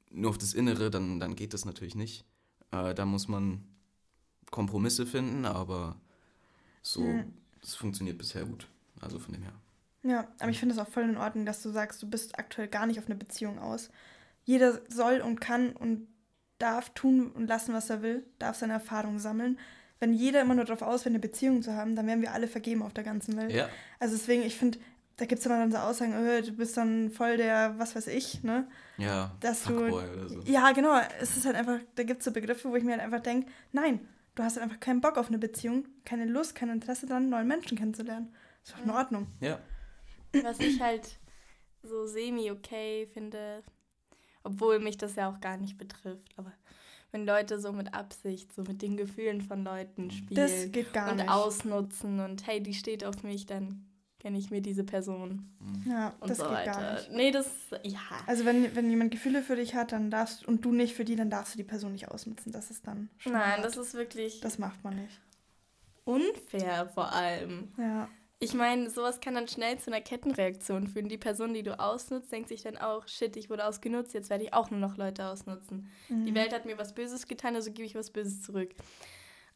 nur 0.09 0.29
auf 0.29 0.37
das 0.37 0.53
Innere, 0.53 0.89
dann, 0.89 1.19
dann 1.19 1.35
geht 1.35 1.53
das 1.53 1.65
natürlich 1.65 1.95
nicht. 1.95 2.25
Äh, 2.71 2.93
da 2.93 3.05
muss 3.05 3.27
man 3.27 3.63
Kompromisse 4.49 5.05
finden, 5.05 5.45
aber 5.45 5.95
so, 6.81 7.05
es 7.61 7.75
funktioniert 7.75 8.17
bisher 8.17 8.45
gut. 8.45 8.67
Also 8.99 9.19
von 9.19 9.33
dem 9.33 9.43
her. 9.43 9.53
Ja, 10.03 10.27
aber 10.39 10.49
ich 10.49 10.59
finde 10.59 10.73
es 10.73 10.79
auch 10.81 10.87
voll 10.87 11.03
in 11.03 11.17
Ordnung, 11.17 11.45
dass 11.45 11.61
du 11.61 11.69
sagst, 11.69 12.01
du 12.01 12.09
bist 12.09 12.37
aktuell 12.39 12.67
gar 12.67 12.85
nicht 12.87 12.97
auf 12.99 13.05
eine 13.05 13.15
Beziehung 13.15 13.59
aus. 13.59 13.89
Jeder 14.43 14.79
soll 14.89 15.21
und 15.21 15.39
kann 15.39 15.73
und 15.73 16.07
darf 16.57 16.89
tun 16.91 17.31
und 17.31 17.47
lassen, 17.47 17.73
was 17.73 17.89
er 17.89 18.01
will, 18.01 18.25
darf 18.39 18.55
seine 18.57 18.73
Erfahrungen 18.73 19.19
sammeln. 19.19 19.59
Wenn 19.99 20.13
jeder 20.13 20.41
immer 20.41 20.55
nur 20.55 20.65
darauf 20.65 20.81
aus 20.81 21.01
wäre, 21.05 21.11
eine 21.11 21.19
Beziehung 21.19 21.61
zu 21.61 21.75
haben, 21.75 21.95
dann 21.95 22.07
wären 22.07 22.21
wir 22.21 22.33
alle 22.33 22.47
vergeben 22.47 22.81
auf 22.81 22.93
der 22.93 23.03
ganzen 23.03 23.37
Welt. 23.37 23.51
Ja. 23.51 23.69
Also 23.99 24.15
deswegen, 24.15 24.41
ich 24.41 24.55
finde, 24.55 24.79
da 25.17 25.25
gibt 25.25 25.39
es 25.39 25.45
immer 25.45 25.59
dann 25.59 25.71
so 25.71 25.77
Aussagen, 25.77 26.13
äh, 26.13 26.41
du 26.41 26.53
bist 26.53 26.75
dann 26.77 27.11
voll 27.11 27.37
der, 27.37 27.77
was 27.77 27.95
weiß 27.95 28.07
ich, 28.07 28.41
ne? 28.43 28.67
Ja, 28.97 29.35
Dass 29.41 29.63
du- 29.65 29.75
oder 29.89 30.27
so. 30.29 30.41
Ja, 30.45 30.71
genau. 30.71 30.99
Es 31.19 31.37
ist 31.37 31.45
halt 31.45 31.55
einfach, 31.55 31.77
da 31.93 32.01
gibt 32.03 32.19
es 32.21 32.25
so 32.25 32.31
Begriffe, 32.31 32.69
wo 32.69 32.75
ich 32.75 32.83
mir 32.83 32.93
halt 32.93 33.01
einfach 33.01 33.19
denke, 33.19 33.51
nein, 33.71 33.99
du 34.33 34.41
hast 34.41 34.55
halt 34.55 34.63
einfach 34.63 34.79
keinen 34.79 35.01
Bock 35.01 35.17
auf 35.19 35.27
eine 35.27 35.37
Beziehung, 35.37 35.85
keine 36.05 36.25
Lust, 36.25 36.55
kein 36.55 36.69
Interesse 36.69 37.05
daran, 37.05 37.29
neuen 37.29 37.47
Menschen 37.47 37.77
kennenzulernen. 37.77 38.33
Ist 38.63 38.73
doch 38.73 38.83
in 38.83 38.89
Ordnung. 38.89 39.27
Ja. 39.39 39.59
Was 40.43 40.59
ich 40.59 40.79
halt 40.81 41.17
so 41.83 42.05
semi-okay 42.05 43.07
finde, 43.13 43.63
obwohl 44.43 44.79
mich 44.79 44.97
das 44.97 45.15
ja 45.15 45.29
auch 45.31 45.39
gar 45.39 45.57
nicht 45.57 45.77
betrifft, 45.77 46.29
aber 46.37 46.51
wenn 47.11 47.25
Leute 47.25 47.59
so 47.59 47.73
mit 47.73 47.93
Absicht, 47.93 48.53
so 48.53 48.61
mit 48.61 48.81
den 48.81 48.95
Gefühlen 48.97 49.41
von 49.41 49.63
Leuten 49.63 50.11
spielen 50.11 50.49
und 51.09 51.15
nicht. 51.17 51.29
ausnutzen 51.29 52.19
und 52.21 52.47
hey, 52.47 52.61
die 52.63 52.73
steht 52.73 53.03
auf 53.03 53.23
mich, 53.23 53.45
dann 53.45 53.85
kenne 54.19 54.37
ich 54.37 54.51
mir 54.51 54.61
diese 54.61 54.83
Person 54.83 55.49
Ja, 55.85 56.13
und 56.19 56.29
das 56.29 56.37
so 56.37 56.43
geht 56.43 56.53
weiter. 56.53 56.71
gar 56.71 56.93
nicht. 56.93 57.11
Nee, 57.11 57.31
das, 57.31 57.49
ja. 57.83 57.99
Also 58.27 58.45
wenn, 58.45 58.75
wenn 58.75 58.89
jemand 58.89 59.09
Gefühle 59.11 59.41
für 59.41 59.55
dich 59.55 59.73
hat, 59.75 59.91
dann 59.91 60.11
darfst 60.11 60.47
und 60.47 60.63
du 60.63 60.71
nicht 60.71 60.93
für 60.93 61.03
die, 61.03 61.15
dann 61.15 61.29
darfst 61.31 61.55
du 61.55 61.57
die 61.57 61.63
Person 61.63 61.91
nicht 61.91 62.07
ausnutzen. 62.09 62.51
Das 62.51 62.69
ist 62.71 62.85
dann 62.87 63.09
schon 63.17 63.33
Nein, 63.33 63.53
hart. 63.53 63.65
das 63.65 63.75
ist 63.77 63.93
wirklich 63.95 64.39
das 64.39 64.59
macht 64.59 64.83
man 64.83 64.95
nicht. 64.95 65.19
unfair 66.05 66.87
vor 66.93 67.11
allem. 67.11 67.69
Ja. 67.77 68.07
Ich 68.43 68.55
meine, 68.55 68.89
sowas 68.89 69.19
kann 69.19 69.35
dann 69.35 69.47
schnell 69.47 69.77
zu 69.77 69.91
einer 69.91 70.01
Kettenreaktion 70.01 70.87
führen. 70.87 71.07
Die 71.09 71.19
Person, 71.19 71.53
die 71.53 71.61
du 71.61 71.79
ausnutzt, 71.79 72.31
denkt 72.31 72.49
sich 72.49 72.63
dann 72.63 72.75
auch, 72.75 73.07
shit, 73.07 73.37
ich 73.37 73.51
wurde 73.51 73.65
ausgenutzt, 73.67 74.15
jetzt 74.15 74.31
werde 74.31 74.45
ich 74.45 74.53
auch 74.53 74.71
nur 74.71 74.79
noch 74.79 74.97
Leute 74.97 75.27
ausnutzen. 75.27 75.91
Mhm. 76.09 76.25
Die 76.25 76.33
Welt 76.33 76.51
hat 76.51 76.65
mir 76.65 76.75
was 76.79 76.95
Böses 76.95 77.27
getan, 77.27 77.55
also 77.55 77.71
gebe 77.71 77.85
ich 77.85 77.93
was 77.93 78.09
Böses 78.09 78.41
zurück. 78.41 78.71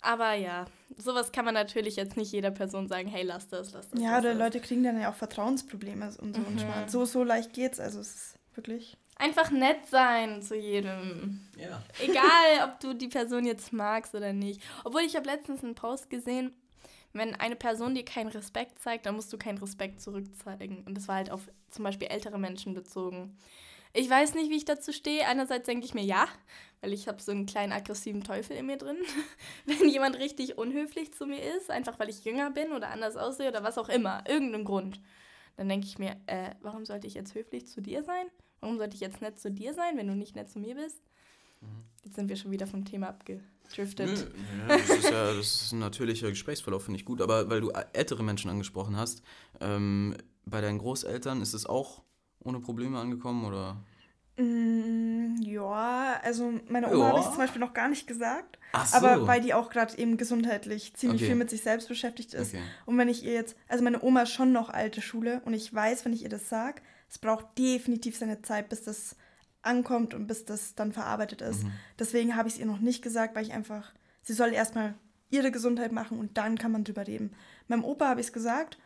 Aber 0.01 0.33
ja, 0.35 0.65
sowas 0.97 1.31
kann 1.31 1.45
man 1.45 1.55
natürlich 1.55 1.95
jetzt 1.95 2.15
nicht 2.15 2.31
jeder 2.31 2.51
Person 2.51 2.87
sagen, 2.87 3.07
hey, 3.09 3.23
lass 3.23 3.47
das, 3.47 3.73
lass 3.73 3.89
das. 3.89 3.99
Ja, 3.99 4.11
lass 4.11 4.19
oder 4.19 4.29
das. 4.35 4.39
Leute 4.39 4.59
kriegen 4.61 4.83
dann 4.83 5.01
ja 5.01 5.09
auch 5.09 5.15
Vertrauensprobleme 5.15 6.05
und 6.21 6.35
so. 6.35 6.41
Und 6.43 6.53
Mhm. 6.55 6.59
Schmarrn. 6.59 6.87
so, 6.87 7.05
so 7.05 7.23
leicht 7.23 7.53
geht's. 7.53 7.79
Also 7.79 7.99
es 8.01 8.13
ist 8.13 8.39
wirklich. 8.53 8.95
Einfach 9.17 9.49
nett 9.49 9.87
sein 9.89 10.43
zu 10.43 10.55
jedem. 10.55 11.39
Ja. 11.57 11.81
Egal, 12.03 12.69
ob 12.69 12.79
du 12.81 12.93
die 12.93 13.07
Person 13.07 13.45
jetzt 13.45 13.73
magst 13.73 14.13
oder 14.13 14.31
nicht. 14.31 14.61
Obwohl 14.83 15.01
ich 15.01 15.15
habe 15.15 15.25
letztens 15.25 15.63
einen 15.63 15.73
Post 15.73 16.11
gesehen, 16.11 16.53
wenn 17.15 17.33
eine 17.33 17.55
Person 17.55 17.95
dir 17.95 18.03
keinen 18.03 18.29
Respekt 18.29 18.79
zeigt, 18.79 19.05
dann 19.05 19.15
musst 19.15 19.31
du 19.31 19.37
keinen 19.37 19.57
Respekt 19.57 20.01
zurückzeigen. 20.01 20.83
Und 20.85 20.95
das 20.95 21.07
war 21.07 21.15
halt 21.15 21.31
auf 21.31 21.49
zum 21.69 21.83
Beispiel 21.83 22.09
ältere 22.09 22.37
Menschen 22.37 22.73
bezogen. 22.73 23.37
Ich 23.93 24.09
weiß 24.09 24.35
nicht, 24.35 24.49
wie 24.49 24.57
ich 24.57 24.65
dazu 24.65 24.91
stehe. 24.91 25.25
Einerseits 25.25 25.65
denke 25.65 25.85
ich 25.85 25.93
mir 25.93 26.03
ja, 26.03 26.27
weil 26.81 26.91
ich 26.91 27.07
habe 27.07 27.21
so 27.21 27.31
einen 27.31 27.45
kleinen 27.45 27.71
aggressiven 27.71 28.25
Teufel 28.25 28.57
in 28.57 28.65
mir 28.65 28.77
drin. 28.77 28.97
wenn 29.65 29.87
jemand 29.87 30.19
richtig 30.19 30.57
unhöflich 30.57 31.13
zu 31.13 31.25
mir 31.25 31.41
ist, 31.55 31.71
einfach 31.71 31.97
weil 31.99 32.09
ich 32.09 32.25
jünger 32.25 32.51
bin 32.51 32.73
oder 32.73 32.89
anders 32.89 33.15
aussehe 33.15 33.47
oder 33.47 33.63
was 33.63 33.77
auch 33.77 33.87
immer, 33.87 34.23
irgendein 34.27 34.65
Grund, 34.65 34.99
dann 35.55 35.69
denke 35.69 35.87
ich 35.87 35.97
mir, 35.97 36.17
äh, 36.27 36.51
warum 36.59 36.83
sollte 36.85 37.07
ich 37.07 37.13
jetzt 37.13 37.33
höflich 37.33 37.67
zu 37.67 37.81
dir 37.81 38.03
sein? 38.03 38.25
Warum 38.59 38.77
sollte 38.77 38.95
ich 38.95 39.01
jetzt 39.01 39.21
nett 39.21 39.39
zu 39.39 39.49
dir 39.49 39.73
sein, 39.73 39.95
wenn 39.95 40.07
du 40.07 40.15
nicht 40.15 40.35
nett 40.35 40.49
zu 40.49 40.59
mir 40.59 40.75
bist? 40.75 41.01
Jetzt 42.03 42.15
sind 42.15 42.29
wir 42.29 42.35
schon 42.35 42.51
wieder 42.51 42.67
vom 42.67 42.85
Thema 42.85 43.07
abgedriftet. 43.09 44.31
Nö, 44.31 44.69
ja, 44.69 44.77
das 44.77 44.89
ist 44.89 45.09
ja 45.09 45.33
das 45.33 45.61
ist 45.63 45.71
ein 45.71 45.79
natürlicher 45.79 46.29
Gesprächsverlauf, 46.29 46.83
finde 46.85 46.99
ich 46.99 47.05
gut. 47.05 47.21
Aber 47.21 47.49
weil 47.49 47.61
du 47.61 47.71
ältere 47.93 48.23
Menschen 48.23 48.49
angesprochen 48.51 48.95
hast, 48.95 49.21
ähm, 49.59 50.15
bei 50.45 50.61
deinen 50.61 50.77
Großeltern 50.77 51.41
ist 51.41 51.53
es 51.53 51.65
auch 51.65 52.03
ohne 52.39 52.59
Probleme 52.59 52.99
angekommen 52.99 53.45
oder? 53.45 53.77
Mm, 54.37 55.37
ja, 55.41 56.19
also 56.21 56.53
meine 56.67 56.87
Oma 56.87 56.97
Ja. 56.97 57.07
habe 57.09 57.19
ich 57.19 57.25
zum 57.25 57.37
Beispiel 57.37 57.61
noch 57.61 57.73
gar 57.73 57.87
nicht 57.87 58.05
gesagt. 58.05 58.59
Ach 58.73 58.85
so. 58.85 58.97
Aber 58.97 59.25
weil 59.27 59.41
die 59.41 59.53
auch 59.53 59.69
gerade 59.69 59.97
eben 59.97 60.17
gesundheitlich 60.17 60.93
ziemlich 60.95 61.21
Okay. 61.21 61.27
viel 61.29 61.35
mit 61.37 61.49
sich 61.49 61.61
selbst 61.61 61.87
beschäftigt 61.87 62.33
ist. 62.33 62.49
Okay. 62.53 62.61
Und 62.85 62.97
wenn 62.97 63.07
ich 63.07 63.23
ihr 63.23 63.33
jetzt, 63.33 63.55
also 63.69 63.83
meine 63.83 64.03
Oma 64.03 64.23
ist 64.23 64.31
schon 64.31 64.51
noch 64.51 64.69
alte 64.69 65.01
Schule 65.01 65.41
und 65.45 65.53
ich 65.53 65.73
weiß, 65.73 66.03
wenn 66.05 66.13
ich 66.13 66.23
ihr 66.23 66.29
das 66.29 66.49
sag, 66.49 66.81
es 67.09 67.17
braucht 67.17 67.57
definitiv 67.57 68.17
seine 68.17 68.41
Zeit, 68.41 68.67
bis 68.67 68.83
das 68.83 69.15
ankommt 69.65 70.13
und 70.13 70.27
bis 70.27 70.45
das 70.45 70.75
dann 70.75 70.91
verarbeitet 70.93 71.41
ist. 71.41 71.63
Mhm. 71.63 71.71
Deswegen 71.99 72.35
habe 72.35 72.47
ich 72.47 72.55
es 72.55 72.59
ihr 72.59 72.65
noch 72.65 72.79
nicht 72.79 73.01
gesagt, 73.01 73.35
weil 73.35 73.43
ich 73.45 73.53
einfach, 73.53 73.93
sie 74.21 74.33
soll 74.33 74.53
erstmal 74.53 74.93
ihre 75.29 75.51
Gesundheit 75.51 75.91
machen 75.91 76.19
und 76.19 76.37
dann 76.37 76.57
kann 76.57 76.71
man 76.71 76.83
drüber 76.83 77.05
reden. 77.07 77.33
Meinem 77.67 77.83
Opa 77.83 78.07
habe 78.09 78.21
ich 78.21 78.27
es 78.27 78.33
gesagt, 78.33 78.77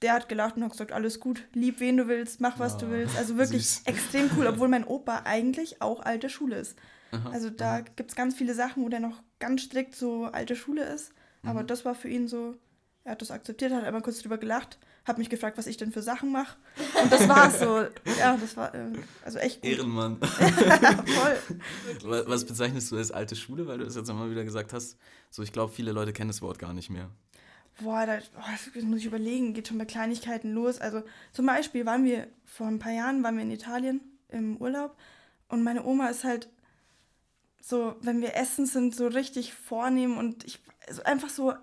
der 0.00 0.14
hat 0.14 0.28
gelacht 0.28 0.56
und 0.56 0.64
hat 0.64 0.72
gesagt, 0.72 0.90
alles 0.92 1.20
gut, 1.20 1.44
lieb 1.52 1.78
wen 1.78 1.96
du 1.96 2.08
willst, 2.08 2.40
mach 2.40 2.58
was 2.58 2.76
du 2.76 2.86
Oh, 2.86 2.90
willst. 2.90 3.16
Also 3.16 3.36
wirklich 3.36 3.68
süß. 3.68 3.82
extrem 3.86 4.30
cool, 4.36 4.46
obwohl 4.48 4.68
mein 4.68 4.84
Opa 4.84 5.22
eigentlich 5.24 5.80
auch 5.80 6.00
alte 6.00 6.28
Schule 6.28 6.56
ist. 6.56 6.76
Aha, 7.12 7.30
Also 7.30 7.50
da 7.50 7.74
aha. 7.76 7.84
gibt 7.94 8.10
es 8.10 8.16
ganz 8.16 8.34
viele 8.34 8.54
Sachen, 8.54 8.82
wo 8.82 8.88
der 8.88 9.00
noch 9.00 9.22
ganz 9.38 9.62
strikt 9.62 9.94
so 9.94 10.24
alte 10.24 10.56
Schule 10.56 10.82
ist. 10.84 11.12
Aber 11.44 11.62
Mhm. 11.62 11.66
das 11.68 11.84
war 11.84 11.94
für 11.94 12.08
ihn 12.08 12.26
so, 12.26 12.56
er 13.04 13.12
hat 13.12 13.22
das 13.22 13.30
akzeptiert, 13.30 13.72
hat 13.72 13.84
einmal 13.84 14.02
kurz 14.02 14.20
drüber 14.20 14.38
gelacht, 14.38 14.78
hat 15.04 15.18
mich 15.18 15.28
gefragt, 15.30 15.58
was 15.58 15.66
ich 15.66 15.76
denn 15.76 15.90
für 15.92 16.02
Sachen 16.02 16.30
mache. 16.32 16.56
Und 17.02 17.10
das 17.12 17.28
war 17.28 17.50
so. 17.50 17.86
Ja, 18.18 18.36
das 18.36 18.56
war 18.56 18.74
äh, 18.74 18.92
also 19.24 19.38
echt 19.38 19.62
gut. 19.62 19.70
Ehrenmann. 19.70 20.18
Voll. 20.22 21.38
Wa- 22.04 22.22
Was 22.26 22.44
bezeichnest 22.44 22.90
du 22.92 22.96
als 22.96 23.10
alte 23.10 23.34
Schule, 23.36 23.66
weil 23.66 23.78
du 23.78 23.84
das 23.84 23.96
jetzt 23.96 24.08
immer 24.08 24.30
wieder 24.30 24.44
gesagt 24.44 24.72
hast? 24.72 24.96
So, 25.30 25.42
ich 25.42 25.52
glaube, 25.52 25.72
viele 25.72 25.92
Leute 25.92 26.12
kennen 26.12 26.28
das 26.28 26.42
Wort 26.42 26.58
gar 26.58 26.72
nicht 26.72 26.90
mehr. 26.90 27.10
Boah, 27.80 28.04
da 28.06 28.18
boah, 28.34 28.44
das 28.74 28.84
muss 28.84 29.00
ich 29.00 29.06
überlegen, 29.06 29.54
geht 29.54 29.68
schon 29.68 29.78
bei 29.78 29.86
Kleinigkeiten 29.86 30.52
los. 30.52 30.78
Also 30.78 31.02
zum 31.32 31.46
Beispiel 31.46 31.86
waren 31.86 32.04
wir 32.04 32.28
vor 32.44 32.66
ein 32.66 32.78
paar 32.78 32.92
Jahren, 32.92 33.22
waren 33.24 33.36
wir 33.36 33.42
in 33.42 33.50
Italien 33.50 34.00
im 34.28 34.56
Urlaub 34.58 34.96
und 35.48 35.62
meine 35.62 35.84
Oma 35.84 36.08
ist 36.08 36.22
halt 36.22 36.48
so, 37.60 37.96
wenn 38.02 38.20
wir 38.20 38.36
essen 38.36 38.66
sind, 38.66 38.94
so 38.94 39.06
richtig 39.06 39.54
vornehm 39.54 40.16
und 40.18 40.44
ich, 40.44 40.60
also 40.86 41.02
einfach 41.04 41.28
so, 41.30 41.54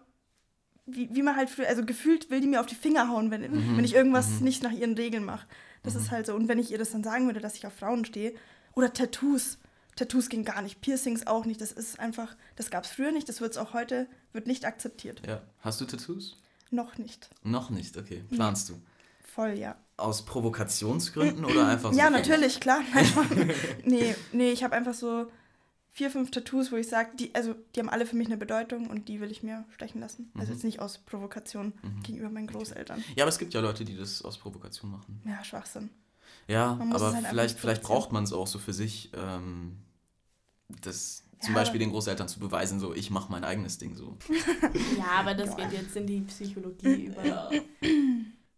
wie, 0.95 1.09
wie 1.13 1.21
man 1.21 1.35
halt 1.35 1.49
früher, 1.49 1.67
also 1.67 1.83
gefühlt 1.85 2.29
will 2.29 2.41
die 2.41 2.47
mir 2.47 2.59
auf 2.59 2.65
die 2.65 2.75
Finger 2.75 3.09
hauen, 3.09 3.31
wenn, 3.31 3.41
Mhm, 3.41 3.77
wenn 3.77 3.85
ich 3.85 3.93
irgendwas 3.95 4.27
mhm. 4.39 4.45
nicht 4.45 4.63
nach 4.63 4.71
ihren 4.71 4.93
Regeln 4.95 5.23
mache. 5.25 5.45
Das 5.83 5.93
Mhm. 5.95 5.99
ist 6.01 6.11
halt 6.11 6.25
so. 6.25 6.35
Und 6.35 6.47
wenn 6.47 6.59
ich 6.59 6.71
ihr 6.71 6.77
das 6.77 6.91
dann 6.91 7.03
sagen 7.03 7.25
würde, 7.27 7.39
dass 7.39 7.55
ich 7.55 7.65
auf 7.65 7.73
Frauen 7.73 8.05
stehe, 8.05 8.33
oder 8.75 8.93
Tattoos. 8.93 9.57
Tattoos 9.95 10.29
gehen 10.29 10.45
gar 10.45 10.61
nicht, 10.61 10.79
Piercings 10.81 11.27
auch 11.27 11.45
nicht. 11.45 11.59
Das 11.59 11.71
ist 11.73 11.99
einfach, 11.99 12.35
das 12.55 12.69
gab 12.69 12.85
es 12.85 12.91
früher 12.91 13.11
nicht, 13.11 13.27
das 13.27 13.41
wird 13.41 13.51
es 13.51 13.57
auch 13.57 13.73
heute, 13.73 14.07
wird 14.31 14.47
nicht 14.47 14.63
akzeptiert. 14.65 15.21
Ja. 15.27 15.41
Hast 15.59 15.81
du 15.81 15.85
Tattoos? 15.85 16.37
Noch 16.71 16.97
nicht. 16.97 17.29
Noch 17.43 17.69
nicht, 17.69 17.97
okay. 17.97 18.23
Planst 18.31 18.69
du? 18.69 18.79
Voll, 19.23 19.53
ja. 19.57 19.75
Aus 19.97 20.23
Provokationsgründen 20.23 21.43
oder 21.43 21.67
einfach 21.67 21.91
so? 21.91 21.97
Ja, 21.99 22.09
natürlich, 22.09 22.59
klar. 22.59 22.81
Nee, 23.85 24.15
nee, 24.31 24.51
ich 24.51 24.63
habe 24.63 24.75
einfach 24.75 24.93
so 24.93 25.27
vier, 25.91 26.09
fünf 26.11 26.31
Tattoos, 26.31 26.71
wo 26.71 26.75
ich 26.75 26.87
sage, 26.87 27.09
die, 27.17 27.33
also 27.35 27.55
die 27.75 27.79
haben 27.79 27.89
alle 27.89 28.05
für 28.05 28.15
mich 28.15 28.27
eine 28.27 28.37
Bedeutung 28.37 28.87
und 28.89 29.07
die 29.09 29.19
will 29.19 29.31
ich 29.31 29.43
mir 29.43 29.65
stechen 29.71 29.99
lassen. 30.01 30.31
Also 30.35 30.51
Mhm. 30.51 30.53
jetzt 30.57 30.63
nicht 30.63 30.79
aus 30.79 30.97
Provokation 30.99 31.73
Mhm. 31.81 32.03
gegenüber 32.03 32.29
meinen 32.29 32.47
Großeltern. 32.47 33.03
Ja, 33.15 33.23
aber 33.25 33.29
es 33.29 33.39
gibt 33.39 33.53
ja 33.53 33.59
Leute, 33.61 33.83
die 33.85 33.95
das 33.97 34.21
aus 34.21 34.37
Provokation 34.37 34.91
machen. 34.91 35.21
Ja, 35.25 35.43
Schwachsinn. 35.43 35.89
Ja, 36.47 36.79
aber 36.89 37.13
halt 37.13 37.25
vielleicht, 37.27 37.59
vielleicht 37.59 37.83
braucht 37.83 38.11
man 38.11 38.23
es 38.23 38.33
auch 38.33 38.47
so 38.47 38.59
für 38.59 38.73
sich, 38.73 39.11
ähm, 39.15 39.77
das 40.81 41.23
zum 41.41 41.53
Ja. 41.53 41.61
Beispiel 41.61 41.79
den 41.79 41.89
Großeltern 41.91 42.27
zu 42.27 42.39
beweisen, 42.39 42.79
so 42.79 42.93
ich 42.93 43.09
mache 43.11 43.31
mein 43.31 43.43
eigenes 43.43 43.77
Ding 43.77 43.95
so. 43.95 44.17
Ja, 44.97 45.07
aber 45.19 45.33
das 45.33 45.55
geht 45.57 45.71
jetzt 45.71 45.95
in 45.95 46.05
die 46.05 46.21
Psychologie 46.21 47.05
über. 47.05 47.49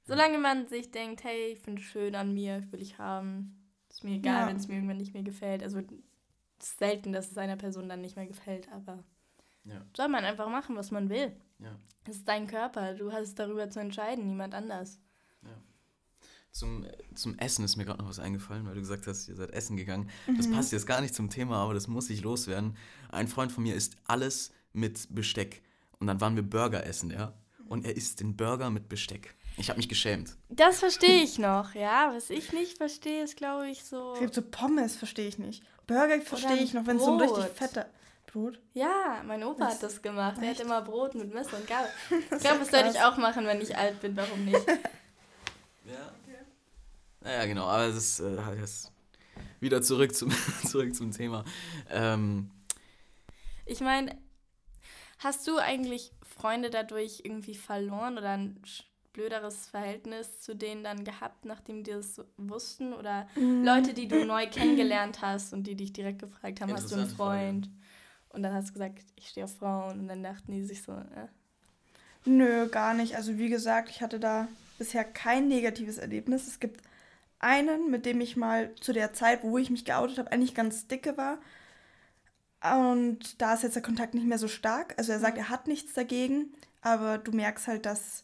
Solange 0.06 0.38
man 0.40 0.68
sich 0.68 0.92
denkt, 0.92 1.24
hey, 1.24 1.54
ich 1.54 1.60
finde 1.60 1.82
es 1.82 1.88
schön 1.88 2.16
an 2.16 2.34
mir, 2.34 2.64
will 2.72 2.82
ich 2.82 2.98
haben. 2.98 3.58
Ist 3.90 4.04
mir 4.04 4.16
egal, 4.16 4.42
Ja. 4.42 4.48
wenn 4.48 4.56
es 4.58 4.68
mir 4.68 4.76
irgendwann 4.76 4.98
nicht 4.98 5.14
mehr 5.14 5.24
gefällt. 5.24 5.64
Also 5.64 5.82
selten, 6.64 7.12
dass 7.14 7.32
es 7.32 7.38
einer 7.38 7.58
Person 7.58 7.90
dann 7.90 8.02
nicht 8.02 8.16
mehr 8.16 8.28
gefällt, 8.28 8.70
aber 8.72 9.04
Ja. 9.66 9.86
soll 9.96 10.08
man 10.10 10.24
einfach 10.26 10.50
machen, 10.50 10.76
was 10.76 10.92
man 10.92 11.10
will. 11.10 11.32
Ja. 11.60 11.78
Es 12.06 12.18
ist 12.18 12.28
dein 12.28 12.48
Körper, 12.48 12.94
du 12.96 13.12
hast 13.12 13.36
darüber 13.36 13.70
zu 13.70 13.80
entscheiden, 13.80 14.28
niemand 14.28 14.54
anders. 14.56 15.00
Zum, 16.54 16.86
zum 17.16 17.38
Essen 17.40 17.64
ist 17.64 17.78
mir 17.78 17.86
gerade 17.86 18.00
noch 18.02 18.10
was 18.10 18.20
eingefallen, 18.20 18.66
weil 18.66 18.74
du 18.74 18.82
gesagt 18.82 19.08
hast, 19.08 19.30
ihr 19.30 19.36
seid 19.38 19.52
essen 19.52 19.78
gegangen. 19.78 20.10
Das 20.36 20.48
Mhm. 20.48 20.52
passt 20.54 20.74
jetzt 20.74 20.86
gar 20.86 21.00
nicht 21.00 21.16
zum 21.16 21.30
Thema, 21.30 21.56
aber 21.64 21.74
das 21.74 21.88
muss 21.88 22.10
ich 22.10 22.24
loswerden. 22.24 22.76
Ein 23.10 23.30
Freund 23.30 23.54
von 23.54 23.64
mir 23.64 23.74
isst 23.74 23.96
alles 24.06 24.52
mit 24.74 25.08
Besteck. 25.16 25.62
Und 26.00 26.08
dann 26.08 26.20
waren 26.20 26.36
wir 26.36 26.44
Burger 26.44 26.86
essen, 26.86 27.10
ja. 27.10 27.34
Und 27.70 27.86
er 27.86 27.96
isst 27.96 28.20
den 28.20 28.36
Burger 28.36 28.70
mit 28.70 28.90
Besteck. 28.90 29.34
Ich 29.56 29.70
habe 29.70 29.78
mich 29.78 29.88
geschämt. 29.88 30.36
Das 30.50 30.80
verstehe 30.80 31.24
ich 31.24 31.40
noch, 31.40 31.74
ja. 31.74 32.12
Was 32.14 32.30
ich 32.30 32.52
nicht 32.52 32.76
verstehe, 32.78 33.24
ist, 33.24 33.38
glaube 33.38 33.70
ich, 33.70 33.86
so. 33.86 34.12
Es 34.16 34.20
gibt 34.20 34.34
so 34.34 34.42
Pommes, 34.42 34.98
verstehe 34.98 35.30
ich 35.30 35.38
nicht. 35.38 35.64
Burger 35.92 36.22
verstehe 36.22 36.58
ich 36.58 36.74
noch, 36.74 36.86
wenn 36.88 36.98
es 36.98 37.04
so 37.06 37.12
ein 37.14 37.18
Brot. 37.18 37.38
richtig 37.38 37.58
fetter 37.58 37.86
Brot. 38.28 38.60
Ja, 38.74 39.22
mein 39.26 39.44
Opa 39.44 39.66
Das- 39.66 39.74
hat 39.76 39.84
das 39.84 40.02
gemacht. 40.02 40.38
Er 40.42 40.48
hat 40.48 40.52
echt? 40.54 40.62
immer 40.62 40.82
Brot 40.82 41.16
mit 41.16 41.34
Messer 41.34 41.58
und 41.58 41.68
Gabel. 41.68 41.90
Das 42.30 42.40
Ich 42.40 42.44
glaube, 42.48 42.60
das 42.60 42.70
sollte 42.72 42.90
ich 42.90 43.02
auch 43.02 43.18
machen, 43.18 43.46
wenn 43.46 43.60
ich 43.62 43.76
alt 43.78 44.00
bin. 44.02 44.16
Warum 44.16 44.46
nicht? 44.46 44.66
Ja. 45.86 46.12
Naja, 47.22 47.46
genau, 47.46 47.66
aber 47.66 47.88
das 47.88 47.98
ist 47.98 48.20
äh, 48.22 48.38
halt 48.44 48.60
jetzt 48.60 48.92
wieder 49.60 49.82
zurück 49.82 50.16
zum, 50.16 50.32
zurück 50.66 50.96
zum 50.96 51.12
Thema. 51.12 51.44
Ähm, 51.90 52.50
Ich 53.66 53.80
meine, 53.82 54.18
hast 55.20 55.48
du 55.48 55.58
eigentlich 55.58 56.12
Freunde 56.24 56.70
dadurch 56.70 57.22
irgendwie 57.24 57.56
verloren 57.56 58.18
oder 58.18 58.30
ein 58.32 58.60
sch- 58.66 58.84
blöderes 59.14 59.68
Verhältnis 59.68 60.42
zu 60.42 60.56
denen 60.56 60.84
dann 60.84 61.04
gehabt, 61.04 61.46
nachdem 61.46 61.84
die 61.84 61.92
das 61.92 62.22
wussten? 62.38 62.94
Oder 62.94 63.28
Mhm. 63.36 63.64
Leute, 63.64 63.94
die 63.94 64.08
du 64.08 64.20
neu 64.26 64.48
kennengelernt 64.50 65.22
hast 65.22 65.54
und 65.54 65.64
die 65.68 65.76
dich 65.76 65.94
direkt 65.94 66.20
gefragt 66.20 66.62
haben, 66.62 66.74
hast 66.74 66.92
du 66.92 66.96
einen 66.96 67.06
Interessante 67.06 67.16
Frage. 67.16 67.56
Freund? 67.56 67.70
Und 68.30 68.44
dann 68.44 68.54
hast 68.54 68.70
du 68.70 68.74
gesagt, 68.74 69.00
ich 69.16 69.30
stehe 69.30 69.46
auf 69.46 69.56
Frauen. 69.58 70.00
Und 70.02 70.08
dann 70.08 70.24
dachten 70.24 70.52
die 70.52 70.64
sich 70.64 70.84
so, 70.84 70.94
äh, 70.94 71.28
Nö, 72.26 72.68
gar 72.70 72.94
nicht. 72.94 73.16
Also 73.16 73.38
wie 73.38 73.50
gesagt, 73.50 73.90
ich 73.90 74.02
hatte 74.02 74.20
da 74.20 74.48
bisher 74.78 75.04
kein 75.04 75.48
negatives 75.48 75.98
Erlebnis. 75.98 76.48
Es 76.48 76.60
gibt 76.60 76.82
einen, 77.40 77.92
mit 77.92 78.06
dem 78.06 78.22
ich 78.22 78.38
mal 78.38 78.74
zu 78.76 78.94
der 78.94 79.14
Zeit, 79.14 79.44
wo 79.44 79.58
ich 79.58 79.70
mich 79.72 79.86
geoutet 79.86 80.20
habe, 80.20 80.32
eigentlich 80.32 80.56
ganz 80.56 80.88
dicke 80.88 81.18
war. 81.18 81.40
Und 82.64 83.42
da 83.42 83.54
ist 83.56 83.64
jetzt 83.64 83.76
der 83.76 83.82
Kontakt 83.82 84.14
nicht 84.14 84.28
mehr 84.28 84.38
so 84.38 84.48
stark. 84.48 84.94
Also 84.98 85.12
er 85.12 85.20
sagt, 85.20 85.38
er 85.38 85.50
hat 85.50 85.68
nichts 85.68 85.94
dagegen, 85.94 86.54
aber 86.82 87.18
du 87.18 87.32
merkst 87.32 87.68
halt, 87.68 87.86
dass 87.86 88.24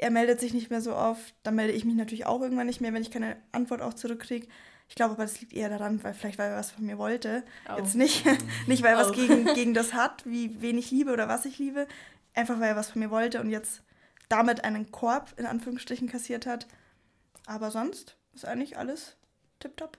er 0.00 0.10
meldet 0.10 0.40
sich 0.40 0.54
nicht 0.54 0.70
mehr 0.70 0.80
so 0.80 0.94
oft. 0.96 1.34
Dann 1.42 1.54
melde 1.54 1.74
ich 1.74 1.84
mich 1.84 1.94
natürlich 1.94 2.24
auch 2.24 2.40
irgendwann 2.40 2.66
nicht 2.66 2.80
mehr, 2.80 2.94
wenn 2.94 3.02
ich 3.02 3.10
keine 3.10 3.36
Antwort 3.52 3.82
auch 3.82 3.92
zurückkriege. 3.92 4.48
Ich 4.88 4.94
glaube 4.94 5.12
aber, 5.12 5.24
das 5.24 5.40
liegt 5.40 5.52
eher 5.52 5.68
daran, 5.68 6.02
weil 6.02 6.14
vielleicht 6.14 6.38
weil 6.38 6.50
er 6.50 6.56
was 6.56 6.70
von 6.70 6.86
mir 6.86 6.96
wollte. 6.96 7.44
oh. 7.68 7.76
Jetzt 7.76 7.94
nicht, 7.94 8.24
nicht 8.66 8.82
weil 8.82 8.92
er 8.92 8.98
was 8.98 9.10
Auch. 9.10 9.14
gegen, 9.14 9.44
gegen 9.54 9.74
das 9.74 9.92
hat, 9.92 10.24
wie 10.24 10.60
wen 10.62 10.78
ich 10.78 10.90
liebe 10.90 11.12
oder 11.12 11.28
was 11.28 11.44
ich 11.44 11.58
liebe. 11.58 11.86
Einfach 12.34 12.58
weil 12.60 12.70
er 12.70 12.76
was 12.76 12.90
von 12.90 13.00
mir 13.00 13.10
wollte 13.10 13.40
und 13.40 13.50
jetzt 13.50 13.82
damit 14.28 14.64
einen 14.64 14.90
Korb 14.90 15.34
in 15.36 15.44
Anführungsstrichen 15.44 16.08
kassiert 16.08 16.46
hat. 16.46 16.66
Aber 17.46 17.70
sonst 17.70 18.16
ist 18.32 18.46
eigentlich 18.46 18.78
alles 18.78 19.16
tipptopp. 19.58 19.98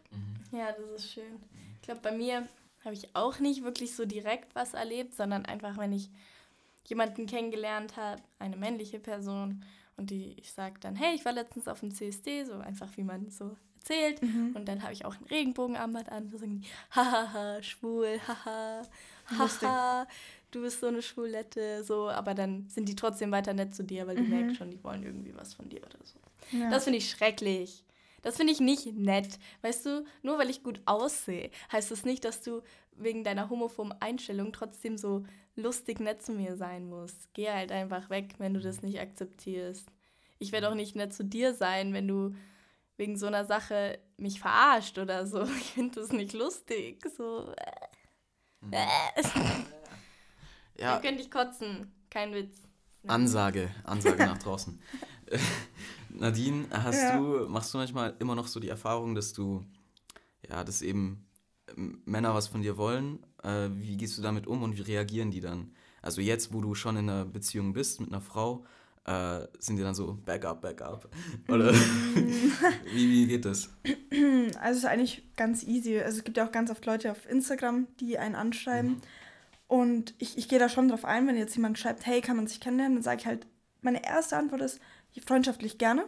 Ja, 0.51 0.71
das 0.71 1.03
ist 1.03 1.13
schön. 1.13 1.43
Ich 1.75 1.81
glaube, 1.83 2.01
bei 2.01 2.11
mir 2.11 2.47
habe 2.83 2.95
ich 2.95 3.15
auch 3.15 3.39
nicht 3.39 3.63
wirklich 3.63 3.95
so 3.95 4.05
direkt 4.05 4.55
was 4.55 4.73
erlebt, 4.73 5.13
sondern 5.13 5.45
einfach, 5.45 5.77
wenn 5.77 5.93
ich 5.93 6.09
jemanden 6.85 7.27
kennengelernt 7.27 7.97
habe, 7.97 8.21
eine 8.39 8.57
männliche 8.57 8.99
Person, 8.99 9.63
und 10.01 10.09
die, 10.09 10.33
ich 10.39 10.51
sage 10.51 10.75
dann, 10.81 10.95
hey, 10.95 11.15
ich 11.15 11.23
war 11.25 11.31
letztens 11.33 11.67
auf 11.67 11.79
dem 11.79 11.93
CSD, 11.93 12.43
so 12.43 12.53
einfach 12.55 12.89
wie 12.97 13.03
man 13.03 13.29
so 13.29 13.55
erzählt. 13.79 14.21
Mhm. 14.21 14.51
Und 14.55 14.67
dann 14.67 14.83
habe 14.83 14.93
ich 14.93 15.05
auch 15.05 15.15
ein 15.15 15.25
Regenbogenarmband 15.25 16.09
an. 16.11 16.29
Da 16.29 16.37
sagen 16.37 16.59
die, 16.61 16.67
hahaha, 16.91 17.61
schwul, 17.63 18.19
haha, 18.27 18.81
haha, 19.29 20.07
du 20.51 20.61
bist 20.61 20.81
so 20.81 20.87
eine 20.87 21.01
Schwulette, 21.01 21.83
so. 21.83 22.09
Aber 22.09 22.33
dann 22.33 22.67
sind 22.69 22.89
die 22.89 22.95
trotzdem 22.95 23.31
weiter 23.31 23.53
nett 23.53 23.73
zu 23.73 23.83
dir, 23.83 24.05
weil 24.07 24.15
du 24.17 24.23
Mhm. 24.23 24.29
merkst 24.29 24.57
schon, 24.57 24.69
die 24.71 24.83
wollen 24.83 25.03
irgendwie 25.03 25.33
was 25.35 25.53
von 25.53 25.69
dir 25.69 25.81
oder 25.81 25.99
so. 26.03 26.19
Ja. 26.57 26.69
Das 26.69 26.83
finde 26.83 26.97
ich 26.97 27.09
schrecklich. 27.09 27.83
Das 28.21 28.37
finde 28.37 28.53
ich 28.53 28.59
nicht 28.59 28.85
nett. 28.95 29.39
Weißt 29.61 29.85
du, 29.85 30.05
nur 30.21 30.37
weil 30.37 30.49
ich 30.49 30.63
gut 30.63 30.81
aussehe, 30.85 31.51
heißt 31.71 31.91
das 31.91 32.05
nicht, 32.05 32.23
dass 32.25 32.41
du 32.41 32.61
wegen 32.95 33.23
deiner 33.23 33.49
homophoben 33.49 33.93
Einstellung 33.99 34.53
trotzdem 34.53 34.97
so 34.97 35.23
lustig 35.55 35.99
nett 35.99 36.21
zu 36.21 36.31
mir 36.31 36.55
sein 36.55 36.87
musst. 36.87 37.33
Geh 37.33 37.49
halt 37.49 37.71
einfach 37.71 38.09
weg, 38.09 38.35
wenn 38.37 38.53
du 38.53 38.59
das 38.59 38.81
nicht 38.81 38.99
akzeptierst. 38.99 39.87
Ich 40.39 40.51
werde 40.51 40.69
auch 40.69 40.75
nicht 40.75 40.95
nett 40.95 41.13
zu 41.13 41.23
dir 41.23 41.53
sein, 41.53 41.93
wenn 41.93 42.07
du 42.07 42.35
wegen 42.97 43.17
so 43.17 43.27
einer 43.27 43.45
Sache 43.45 43.99
mich 44.17 44.39
verarscht 44.39 44.97
oder 44.97 45.25
so. 45.25 45.43
Ich 45.57 45.73
finde 45.73 46.01
das 46.01 46.11
nicht 46.11 46.33
lustig. 46.33 47.03
So, 47.17 47.53
äh, 47.57 48.75
äh. 48.75 49.23
ja, 50.77 50.93
Dann 50.93 51.01
könnte 51.01 51.21
ich 51.21 51.31
kotzen. 51.31 51.91
Kein 52.09 52.33
Witz. 52.33 52.57
Ansage, 53.07 53.71
Ansage 53.83 54.25
nach 54.25 54.37
draußen. 54.37 54.79
Nadine, 56.13 56.65
hast 56.71 57.01
Ja. 57.09 57.17
du, 57.17 57.47
machst 57.49 57.73
du 57.73 57.77
manchmal 57.77 58.15
immer 58.19 58.35
noch 58.35 58.47
so 58.47 58.59
die 58.59 58.69
Erfahrung, 58.69 59.15
dass 59.15 59.33
du, 59.33 59.63
ja, 60.49 60.63
dass 60.63 60.81
eben 60.81 61.25
ähm, 61.77 62.01
Männer 62.05 62.33
was 62.33 62.47
von 62.47 62.61
dir 62.61 62.77
wollen? 62.77 63.19
Äh, 63.43 63.69
wie 63.73 63.97
gehst 63.97 64.17
du 64.17 64.21
damit 64.21 64.47
um 64.47 64.63
und 64.63 64.77
wie 64.77 64.81
reagieren 64.81 65.31
die 65.31 65.41
dann? 65.41 65.73
Also 66.01 66.21
jetzt, 66.21 66.53
wo 66.53 66.61
du 66.61 66.73
schon 66.75 66.97
in 66.97 67.09
einer 67.09 67.25
Beziehung 67.25 67.73
bist 67.73 67.99
mit 68.01 68.09
einer 68.09 68.21
Frau, 68.21 68.65
äh, 69.05 69.47
sind 69.59 69.77
die 69.77 69.83
dann 69.83 69.95
so 69.95 70.13
back 70.25 70.45
up, 70.45 70.61
back 70.61 70.81
up? 70.81 71.09
Oder 71.47 71.73
wie, 71.73 73.09
wie 73.09 73.27
geht 73.27 73.45
das? 73.45 73.69
Also 74.59 74.77
es 74.77 74.83
ist 74.83 74.85
eigentlich 74.85 75.23
ganz 75.37 75.63
easy. 75.63 75.99
Also 75.99 76.19
es 76.19 76.23
gibt 76.23 76.37
ja 76.37 76.45
auch 76.45 76.51
ganz 76.51 76.69
oft 76.69 76.85
Leute 76.85 77.09
auf 77.11 77.27
Instagram, 77.27 77.87
die 77.99 78.17
einen 78.19 78.35
anschreiben. 78.35 78.91
Mhm. 78.91 79.01
Und 79.67 80.13
ich, 80.19 80.37
ich 80.37 80.49
gehe 80.49 80.59
da 80.59 80.67
schon 80.69 80.87
drauf 80.89 81.05
ein, 81.05 81.25
wenn 81.27 81.37
jetzt 81.37 81.55
jemand 81.55 81.79
schreibt, 81.79 82.05
hey, 82.05 82.21
kann 82.21 82.35
man 82.35 82.45
sich 82.47 82.59
kennenlernen, 82.59 82.97
dann 82.97 83.03
sage 83.03 83.21
ich 83.21 83.25
halt, 83.25 83.47
meine 83.81 84.05
erste 84.05 84.37
Antwort 84.37 84.61
ist, 84.61 84.79
freundschaftlich 85.19 85.77
gerne. 85.77 86.05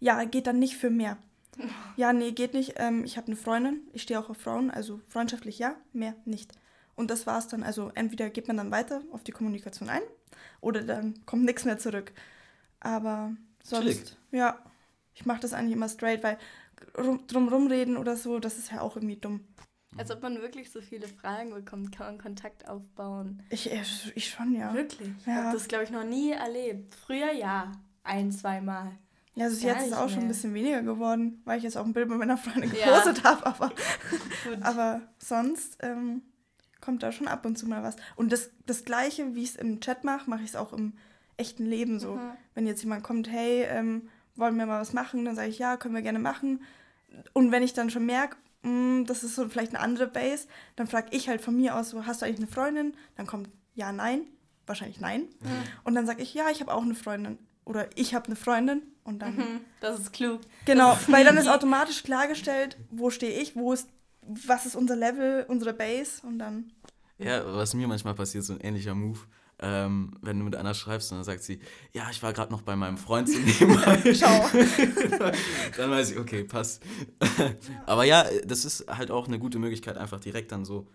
Ja, 0.00 0.22
geht 0.24 0.46
dann 0.46 0.58
nicht 0.58 0.76
für 0.76 0.90
mehr. 0.90 1.18
Ja, 1.96 2.12
nee, 2.12 2.30
geht 2.32 2.54
nicht. 2.54 2.74
Ähm, 2.76 3.04
ich 3.04 3.16
habe 3.16 3.26
eine 3.26 3.36
Freundin, 3.36 3.80
ich 3.92 4.02
stehe 4.02 4.18
auch 4.20 4.30
auf 4.30 4.38
Frauen, 4.38 4.70
also 4.70 5.00
freundschaftlich 5.08 5.58
ja, 5.58 5.74
mehr 5.92 6.14
nicht. 6.24 6.52
Und 6.94 7.10
das 7.10 7.26
war's 7.26 7.48
dann. 7.48 7.62
Also 7.62 7.90
entweder 7.94 8.30
geht 8.30 8.46
man 8.48 8.56
dann 8.56 8.70
weiter 8.70 9.02
auf 9.12 9.24
die 9.24 9.32
Kommunikation 9.32 9.88
ein 9.88 10.02
oder 10.60 10.82
dann 10.82 11.24
kommt 11.26 11.44
nichts 11.44 11.64
mehr 11.64 11.78
zurück. 11.78 12.12
Aber 12.80 13.32
sonst, 13.62 13.84
Chillig. 13.84 14.16
ja, 14.30 14.58
ich 15.14 15.26
mache 15.26 15.40
das 15.40 15.52
eigentlich 15.52 15.72
immer 15.74 15.88
straight, 15.88 16.22
weil 16.22 16.38
rum, 16.96 17.26
drum 17.26 17.48
rumreden 17.48 17.96
oder 17.96 18.16
so, 18.16 18.38
das 18.38 18.56
ist 18.56 18.70
ja 18.70 18.80
auch 18.80 18.96
irgendwie 18.96 19.16
dumm. 19.16 19.40
Als 19.96 20.12
ob 20.12 20.22
man 20.22 20.40
wirklich 20.40 20.70
so 20.70 20.80
viele 20.80 21.08
Fragen 21.08 21.50
bekommt, 21.50 21.90
kann 21.96 22.06
man 22.06 22.18
Kontakt 22.18 22.68
aufbauen. 22.68 23.42
Ich, 23.50 23.68
ich 24.14 24.28
schon, 24.30 24.54
ja. 24.54 24.72
Wirklich? 24.74 25.10
Ich 25.20 25.26
Ja. 25.26 25.34
habe 25.34 25.56
das, 25.56 25.66
glaube 25.66 25.84
ich, 25.84 25.90
noch 25.90 26.04
nie 26.04 26.30
erlebt. 26.30 26.94
Früher 26.94 27.32
ja, 27.32 27.72
ein, 28.08 28.32
zweimal. 28.32 28.92
Ja, 29.34 29.44
also 29.44 29.64
jetzt 29.66 29.82
ist 29.82 29.86
es 29.88 29.92
auch 29.92 30.08
schon 30.08 30.18
ein 30.18 30.24
mehr. 30.24 30.28
bisschen 30.28 30.54
weniger 30.54 30.82
geworden, 30.82 31.42
weil 31.44 31.58
ich 31.58 31.64
jetzt 31.64 31.76
auch 31.76 31.84
ein 31.84 31.92
Bild 31.92 32.08
mit 32.08 32.18
meiner 32.18 32.36
Freundin 32.36 32.72
Ja. 32.74 32.86
gepostet 32.86 33.22
habe, 33.24 33.46
aber, 33.46 33.72
aber 34.62 35.02
sonst 35.18 35.78
ähm, 35.80 36.22
kommt 36.80 37.02
da 37.04 37.12
schon 37.12 37.28
ab 37.28 37.46
und 37.46 37.56
zu 37.56 37.66
mal 37.68 37.82
was. 37.84 37.96
Und 38.16 38.32
das, 38.32 38.50
das 38.66 38.84
Gleiche, 38.84 39.34
wie 39.36 39.42
ich 39.44 39.50
es 39.50 39.56
im 39.56 39.80
Chat 39.80 40.02
mache, 40.02 40.28
mache 40.28 40.42
ich 40.42 40.50
es 40.50 40.56
auch 40.56 40.72
im 40.72 40.94
echten 41.36 41.66
Leben 41.66 42.00
so. 42.00 42.16
Mhm. 42.16 42.30
Wenn 42.54 42.66
jetzt 42.66 42.82
jemand 42.82 43.04
kommt, 43.04 43.30
hey, 43.30 43.62
ähm, 43.68 44.08
wollen 44.34 44.56
wir 44.56 44.66
mal 44.66 44.80
was 44.80 44.92
machen, 44.92 45.24
dann 45.24 45.36
sage 45.36 45.48
ich, 45.48 45.58
ja, 45.58 45.76
können 45.76 45.94
wir 45.94 46.02
gerne 46.02 46.18
machen. 46.18 46.62
Und 47.32 47.52
wenn 47.52 47.62
ich 47.62 47.74
dann 47.74 47.90
schon 47.90 48.06
merke, 48.06 48.36
mm, 48.62 49.04
das 49.04 49.22
ist 49.22 49.36
so 49.36 49.48
vielleicht 49.48 49.74
eine 49.74 49.80
andere 49.84 50.08
Base, 50.08 50.48
dann 50.76 50.86
frage 50.88 51.08
ich 51.16 51.28
halt 51.28 51.40
von 51.40 51.56
mir 51.56 51.76
aus 51.76 51.90
so, 51.90 52.06
hast 52.06 52.22
du 52.22 52.26
eigentlich 52.26 52.38
eine 52.38 52.48
Freundin? 52.48 52.94
Dann 53.16 53.26
kommt 53.26 53.48
ja, 53.74 53.92
nein, 53.92 54.22
wahrscheinlich 54.66 55.00
nein. 55.00 55.22
Mhm. 55.40 55.62
Und 55.84 55.94
dann 55.94 56.06
sage 56.06 56.22
ich, 56.22 56.34
ja, 56.34 56.50
ich 56.50 56.60
habe 56.60 56.72
auch 56.74 56.82
eine 56.82 56.94
Freundin. 56.96 57.38
Oder 57.68 57.86
ich 57.96 58.14
habe 58.14 58.26
eine 58.26 58.36
Freundin. 58.36 58.82
Und 59.04 59.20
dann 59.20 59.36
Mhm. 59.36 59.60
Das 59.80 60.00
ist 60.00 60.12
klug. 60.12 60.40
Genau, 60.64 60.94
ist 60.94 61.10
weil 61.12 61.24
dann 61.24 61.36
ist 61.36 61.48
automatisch 61.56 62.02
klargestellt, 62.02 62.76
wo 62.90 63.10
stehe 63.10 63.40
ich, 63.40 63.56
wo 63.56 63.72
ist, 63.72 63.88
was 64.22 64.66
ist 64.66 64.74
unser 64.74 64.96
Level, 64.96 65.44
unsere 65.48 65.74
Base 65.74 66.26
und 66.26 66.38
dann. 66.38 66.72
Ja, 67.18 67.42
was 67.44 67.74
mir 67.74 67.86
manchmal 67.86 68.14
passiert, 68.14 68.44
so 68.44 68.54
ein 68.54 68.60
ähnlicher 68.60 68.94
Move. 68.94 69.18
Ähm, 69.60 70.16
wenn 70.22 70.38
du 70.38 70.44
mit 70.44 70.54
einer 70.54 70.72
schreibst 70.72 71.10
und 71.10 71.18
dann 71.18 71.24
sagt 71.24 71.42
sie, 71.42 71.58
ja, 71.92 72.08
ich 72.10 72.22
war 72.22 72.32
gerade 72.32 72.52
noch 72.52 72.62
bei 72.62 72.76
meinem 72.76 72.96
Freund 72.96 73.28
so 73.28 73.38
nebenbei. 73.38 74.14
Ciao. 74.14 74.48
dann 75.76 75.90
weiß 75.90 76.12
ich, 76.12 76.18
okay, 76.18 76.44
passt. 76.44 76.82
Aber 77.86 78.04
ja, 78.04 78.24
das 78.44 78.64
ist 78.64 78.86
halt 78.88 79.10
auch 79.10 79.26
eine 79.26 79.38
gute 79.38 79.58
Möglichkeit, 79.58 79.96
einfach 79.96 80.20
direkt 80.20 80.52
dann 80.52 80.64
so 80.64 80.86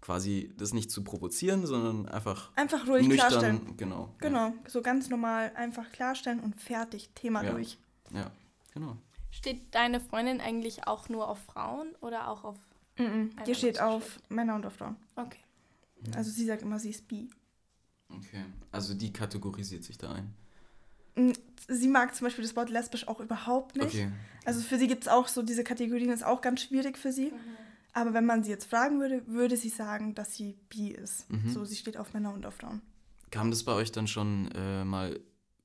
quasi 0.00 0.52
das 0.56 0.72
nicht 0.72 0.90
zu 0.90 1.02
provozieren, 1.04 1.66
sondern 1.66 2.08
einfach 2.08 2.50
Einfach 2.56 2.86
ruhig 2.86 3.08
klarstellen. 3.10 3.56
nüchtern, 3.56 3.76
genau. 3.76 4.14
Genau, 4.18 4.52
so 4.66 4.80
ganz 4.82 5.08
normal 5.08 5.52
einfach 5.56 5.90
klarstellen 5.90 6.40
und 6.40 6.60
fertig, 6.60 7.10
Thema 7.14 7.42
Ja. 7.44 7.52
durch. 7.52 7.78
Ja, 8.12 8.20
ja 8.20 8.30
genau. 8.72 8.96
Steht 9.30 9.74
deine 9.74 10.00
Freundin 10.00 10.40
eigentlich 10.40 10.86
auch 10.86 11.08
nur 11.08 11.28
auf 11.28 11.38
Frauen 11.40 11.88
oder 12.00 12.28
auch 12.28 12.44
auf. 12.44 12.56
Mhm. 12.98 13.30
Einmal 13.30 13.44
Hier 13.44 13.54
steht 13.54 13.80
auf 13.80 14.18
Männer 14.28 14.54
und 14.54 14.64
auf 14.66 14.74
Frauen. 14.74 14.96
Okay. 15.16 15.38
Also 16.14 16.30
sie 16.30 16.46
sagt 16.46 16.62
immer, 16.62 16.78
sie 16.78 16.90
ist 16.90 17.06
bi. 17.08 17.28
Okay, 18.08 18.44
also 18.72 18.94
die 18.94 19.12
kategorisiert 19.12 19.84
sich 19.84 19.98
da 19.98 20.12
ein. 20.12 20.32
Mm, 21.16 21.32
Sie 21.70 21.88
mag 21.88 22.14
zum 22.14 22.24
Beispiel 22.26 22.44
das 22.44 22.56
Wort 22.56 22.70
lesbisch 22.70 23.06
auch 23.08 23.20
überhaupt 23.20 23.76
nicht. 23.76 23.88
Okay, 23.88 24.10
Also 24.46 24.62
für 24.62 24.78
sie 24.78 24.86
gibt 24.86 25.02
es 25.02 25.08
auch 25.08 25.28
so, 25.28 25.42
diese 25.42 25.62
Kategorien 25.64 26.08
ist 26.10 26.24
auch 26.24 26.40
ganz 26.40 26.62
schwierig 26.62 26.96
für 26.96 27.12
sie. 27.12 27.30
Aber 27.98 28.14
wenn 28.14 28.26
man 28.26 28.44
sie 28.44 28.50
jetzt 28.50 28.70
fragen 28.70 29.00
würde, 29.00 29.26
würde 29.26 29.56
sie 29.56 29.70
sagen, 29.70 30.14
dass 30.14 30.36
sie 30.36 30.56
bi 30.68 30.90
ist. 30.90 31.28
Mhm. 31.28 31.50
So, 31.50 31.64
sie 31.64 31.74
steht 31.74 31.96
auf 31.96 32.14
Männer 32.14 32.32
und 32.32 32.46
auf 32.46 32.54
Frauen. 32.54 32.80
kam 33.32 33.50
das 33.50 33.64
bei 33.64 33.72
euch 33.72 33.90
dann 33.90 34.06
schon 34.06 34.48
äh, 34.54 34.84
mal 34.84 35.18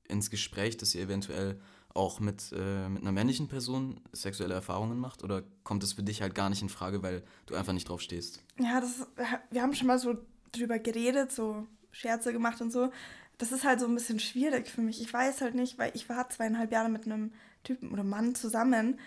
ins 0.08 0.30
Gespräch, 0.30 0.76
dass 0.76 0.96
ihr 0.96 1.02
eventuell 1.02 1.60
auch 1.94 2.18
mit, 2.18 2.52
äh, 2.52 2.88
mit 2.88 3.02
einer 3.02 3.12
männlichen 3.12 3.46
Person 3.46 4.00
sexuelle 4.12 4.52
Erfahrungen 4.52 4.98
macht? 4.98 5.22
Oder 5.22 5.44
kommt 5.62 5.84
das 5.84 5.92
für 5.92 6.02
dich 6.02 6.22
halt 6.22 6.34
gar 6.34 6.50
nicht 6.50 6.60
in 6.60 6.68
Frage, 6.68 7.04
weil 7.04 7.22
du 7.46 7.54
einfach 7.54 7.72
nicht 7.72 7.88
drauf 7.88 8.00
stehst? 8.00 8.42
Ja, 8.58 8.80
das, 8.80 9.06
wir 9.50 9.62
haben 9.62 9.74
schon 9.74 9.86
mal 9.86 10.00
so 10.00 10.16
drüber 10.50 10.80
geredet, 10.80 11.30
so 11.30 11.68
Scherze 11.92 12.32
gemacht 12.32 12.60
und 12.60 12.72
so. 12.72 12.90
Das 13.38 13.52
ist 13.52 13.62
halt 13.62 13.78
so 13.78 13.86
ein 13.86 13.94
bisschen 13.94 14.18
schwierig 14.18 14.68
für 14.68 14.80
mich. 14.80 15.00
Ich 15.00 15.12
weiß 15.12 15.40
halt 15.40 15.54
nicht, 15.54 15.78
weil 15.78 15.92
ich 15.94 16.08
war 16.08 16.28
zweieinhalb 16.30 16.72
Jahre 16.72 16.88
mit 16.88 17.06
einem 17.06 17.32
Typen 17.62 17.92
oder 17.92 18.02
Mann 18.02 18.34
zusammen 18.34 18.98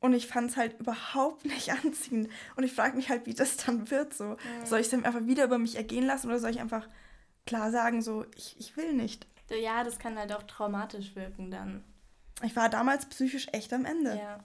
und 0.00 0.12
ich 0.14 0.26
fand 0.26 0.50
es 0.50 0.56
halt 0.56 0.78
überhaupt 0.80 1.44
nicht 1.44 1.70
anziehend. 1.84 2.28
Und 2.56 2.64
ich 2.64 2.72
frage 2.72 2.96
mich 2.96 3.08
halt, 3.08 3.26
wie 3.26 3.34
das 3.34 3.56
dann 3.58 3.90
wird. 3.90 4.14
So. 4.14 4.36
Soll 4.64 4.80
ich 4.80 4.86
es 4.86 4.90
dann 4.90 5.04
einfach 5.04 5.26
wieder 5.26 5.44
über 5.44 5.58
mich 5.58 5.76
ergehen 5.76 6.04
lassen 6.06 6.28
oder 6.28 6.38
soll 6.38 6.50
ich 6.50 6.60
einfach 6.60 6.88
klar 7.46 7.70
sagen, 7.70 8.02
so, 8.02 8.24
ich, 8.36 8.56
ich 8.58 8.76
will 8.76 8.92
nicht. 8.94 9.26
Ja, 9.50 9.82
das 9.84 9.98
kann 9.98 10.18
halt 10.18 10.32
auch 10.32 10.44
traumatisch 10.44 11.14
wirken 11.16 11.50
dann. 11.50 11.82
Ich 12.42 12.54
war 12.56 12.68
damals 12.68 13.06
psychisch 13.06 13.48
echt 13.52 13.72
am 13.72 13.84
Ende. 13.84 14.16
Ja. 14.16 14.42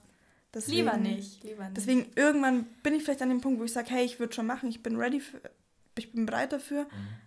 Deswegen, 0.52 0.76
Lieber 0.78 0.96
nicht. 0.96 1.44
Lieber 1.44 1.64
nicht. 1.64 1.76
Deswegen 1.76 2.06
irgendwann 2.16 2.64
bin 2.82 2.94
ich 2.94 3.04
vielleicht 3.04 3.22
an 3.22 3.28
dem 3.28 3.40
Punkt, 3.40 3.60
wo 3.60 3.64
ich 3.64 3.72
sage, 3.72 3.90
hey, 3.90 4.04
ich 4.04 4.18
würde 4.18 4.34
schon 4.34 4.46
machen, 4.46 4.68
ich 4.68 4.82
bin 4.82 4.96
ready, 4.96 5.20
für, 5.20 5.40
ich 5.96 6.12
bin 6.12 6.26
bereit 6.26 6.52
dafür. 6.52 6.86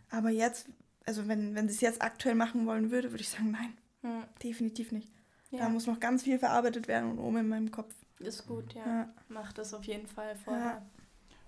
Aber 0.10 0.30
jetzt, 0.30 0.68
also 1.06 1.28
wenn, 1.28 1.56
wenn 1.56 1.70
sie 1.70 1.76
es 1.76 1.82
jetzt 1.82 2.02
aktuell 2.02 2.36
machen 2.36 2.66
wollen 2.66 2.92
würde, 2.92 3.12
würde 3.12 3.22
ich 3.22 3.30
sagen, 3.30 3.52
nein, 3.52 3.74
Hm. 4.02 4.24
definitiv 4.44 4.92
nicht. 4.92 5.10
Ja. 5.52 5.60
Da 5.60 5.70
muss 5.70 5.86
noch 5.88 6.00
ganz 6.00 6.24
viel 6.24 6.40
verarbeitet 6.40 6.88
werden 6.88 7.12
und 7.12 7.20
oben 7.20 7.38
in 7.38 7.50
meinem 7.50 7.72
Kopf. 7.72 7.94
Ist 8.20 8.46
gut, 8.48 8.74
ja. 8.74 8.86
Ja. 8.86 9.14
Mach 9.30 9.54
das 9.54 9.74
auf 9.74 9.86
jeden 9.86 10.08
Fall 10.08 10.36
vorher. 10.36 10.86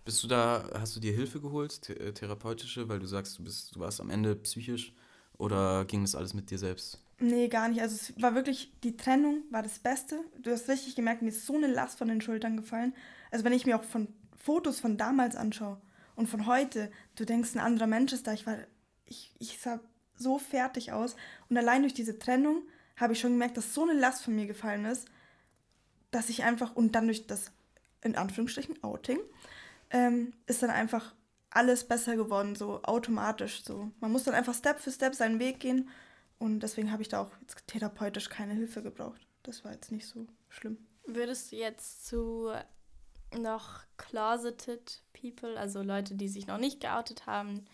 Bist 0.03 0.23
du 0.23 0.27
da, 0.27 0.69
hast 0.73 0.95
du 0.95 0.99
dir 0.99 1.13
Hilfe 1.13 1.39
geholt, 1.39 1.79
the 1.86 1.93
äh, 1.93 2.12
therapeutische, 2.12 2.89
weil 2.89 2.99
du 2.99 3.05
sagst, 3.05 3.38
du 3.38 3.43
bist, 3.43 3.75
du 3.75 3.79
warst 3.79 4.01
am 4.01 4.10
Ende 4.10 4.36
psychisch 4.36 4.95
oder 5.38 5.86
ging 5.86 6.01
das 6.01 6.15
alles 6.15 6.34
mit 6.34 6.49
dir 6.49 6.57
selbst? 6.57 6.99
Nee, 7.19 7.49
gar 7.49 7.67
nicht. 7.67 7.81
Also 7.81 7.95
es 7.95 8.21
war 8.21 8.34
wirklich, 8.34 8.73
die 8.84 8.97
Trennung 8.97 9.43
war 9.51 9.62
das 9.62 9.77
Beste. 9.77 10.19
Du 10.41 10.49
hast 10.49 10.67
richtig 10.69 10.95
gemerkt, 10.95 11.21
mir 11.21 11.29
ist 11.29 11.45
so 11.45 11.55
eine 11.55 11.67
Last 11.67 11.99
von 11.99 12.07
den 12.07 12.19
Schultern 12.19 12.57
gefallen. 12.57 12.95
Also 13.29 13.45
wenn 13.45 13.53
ich 13.53 13.67
mir 13.67 13.77
auch 13.77 13.84
von 13.84 14.07
Fotos 14.36 14.79
von 14.79 14.97
damals 14.97 15.36
anschaue 15.36 15.79
und 16.15 16.27
von 16.27 16.47
heute, 16.47 16.91
du 17.15 17.25
denkst, 17.25 17.53
ein 17.53 17.60
anderer 17.60 17.86
Mensch 17.86 18.12
ist 18.12 18.25
da. 18.25 18.34
Ich 18.34 18.47
war, 18.47 18.57
ich, 19.05 19.36
ich 19.38 19.60
sah 19.60 19.79
so 20.15 20.39
fertig 20.39 20.93
aus. 20.93 21.15
Und 21.47 21.57
allein 21.57 21.81
durch 21.84 21.93
diese 21.93 22.17
Trennung 22.17 22.63
habe 22.95 23.13
ich 23.13 23.19
schon 23.19 23.34
gemerkt, 23.34 23.57
dass 23.57 23.73
so 23.75 23.84
eine 23.84 23.99
Last 23.99 24.23
von 24.23 24.36
mir 24.36 24.47
gefallen 24.47 24.86
ist, 24.86 25.07
dass 26.12 26.30
ich 26.30 26.43
einfach, 26.43 26.76
und 26.76 26.93
dann 26.93 27.08
durch 27.08 27.28
das, 27.28 27.52
in 28.02 28.15
Anführungsstrichen, 28.15 28.84
Outing, 28.84 29.19
ähm, 29.89 30.34
ist 30.45 30.62
dann 30.63 30.69
einfach 30.69 31.13
alles 31.50 31.86
besser 31.88 32.15
geworden, 32.15 32.56
so 32.56 32.82
automatisch. 32.84 33.63
So. 33.63 33.91
Man 34.00 34.12
muss 34.12 34.24
dann 34.24 34.34
einfach 34.34 34.54
Step 34.54 34.80
für 34.80 34.91
Step 34.91 35.15
seinen 35.15 35.39
Weg 35.39 35.60
gehen. 35.60 35.89
Und 36.39 36.62
deswegen 36.62 36.91
habe 36.91 37.02
ich 37.02 37.10
da 37.10 37.21
auch 37.21 37.32
jetzt 37.41 37.67
therapeutisch 37.67 38.30
keine 38.30 38.54
Hilfe 38.54 38.82
gebraucht. 38.82 39.21
Das 39.43 39.63
war 39.63 39.74
jetzt 39.74 39.91
nicht 39.91 40.08
so 40.08 40.28
schlimm. 40.50 40.78
Würdest 41.06 41.52
du 41.52 41.58
jetzt 41.58 42.08
zu 42.08 42.52
noch 43.38 43.82
closeted 43.97 45.04
people, 45.13 45.58
also 45.58 45.82
Leute, 45.82 46.15
die 46.15 46.28
sich 46.28 46.47
noch 46.47 46.58
nicht 46.58 46.80
geoutet 46.80 47.26
haben, 47.26 47.65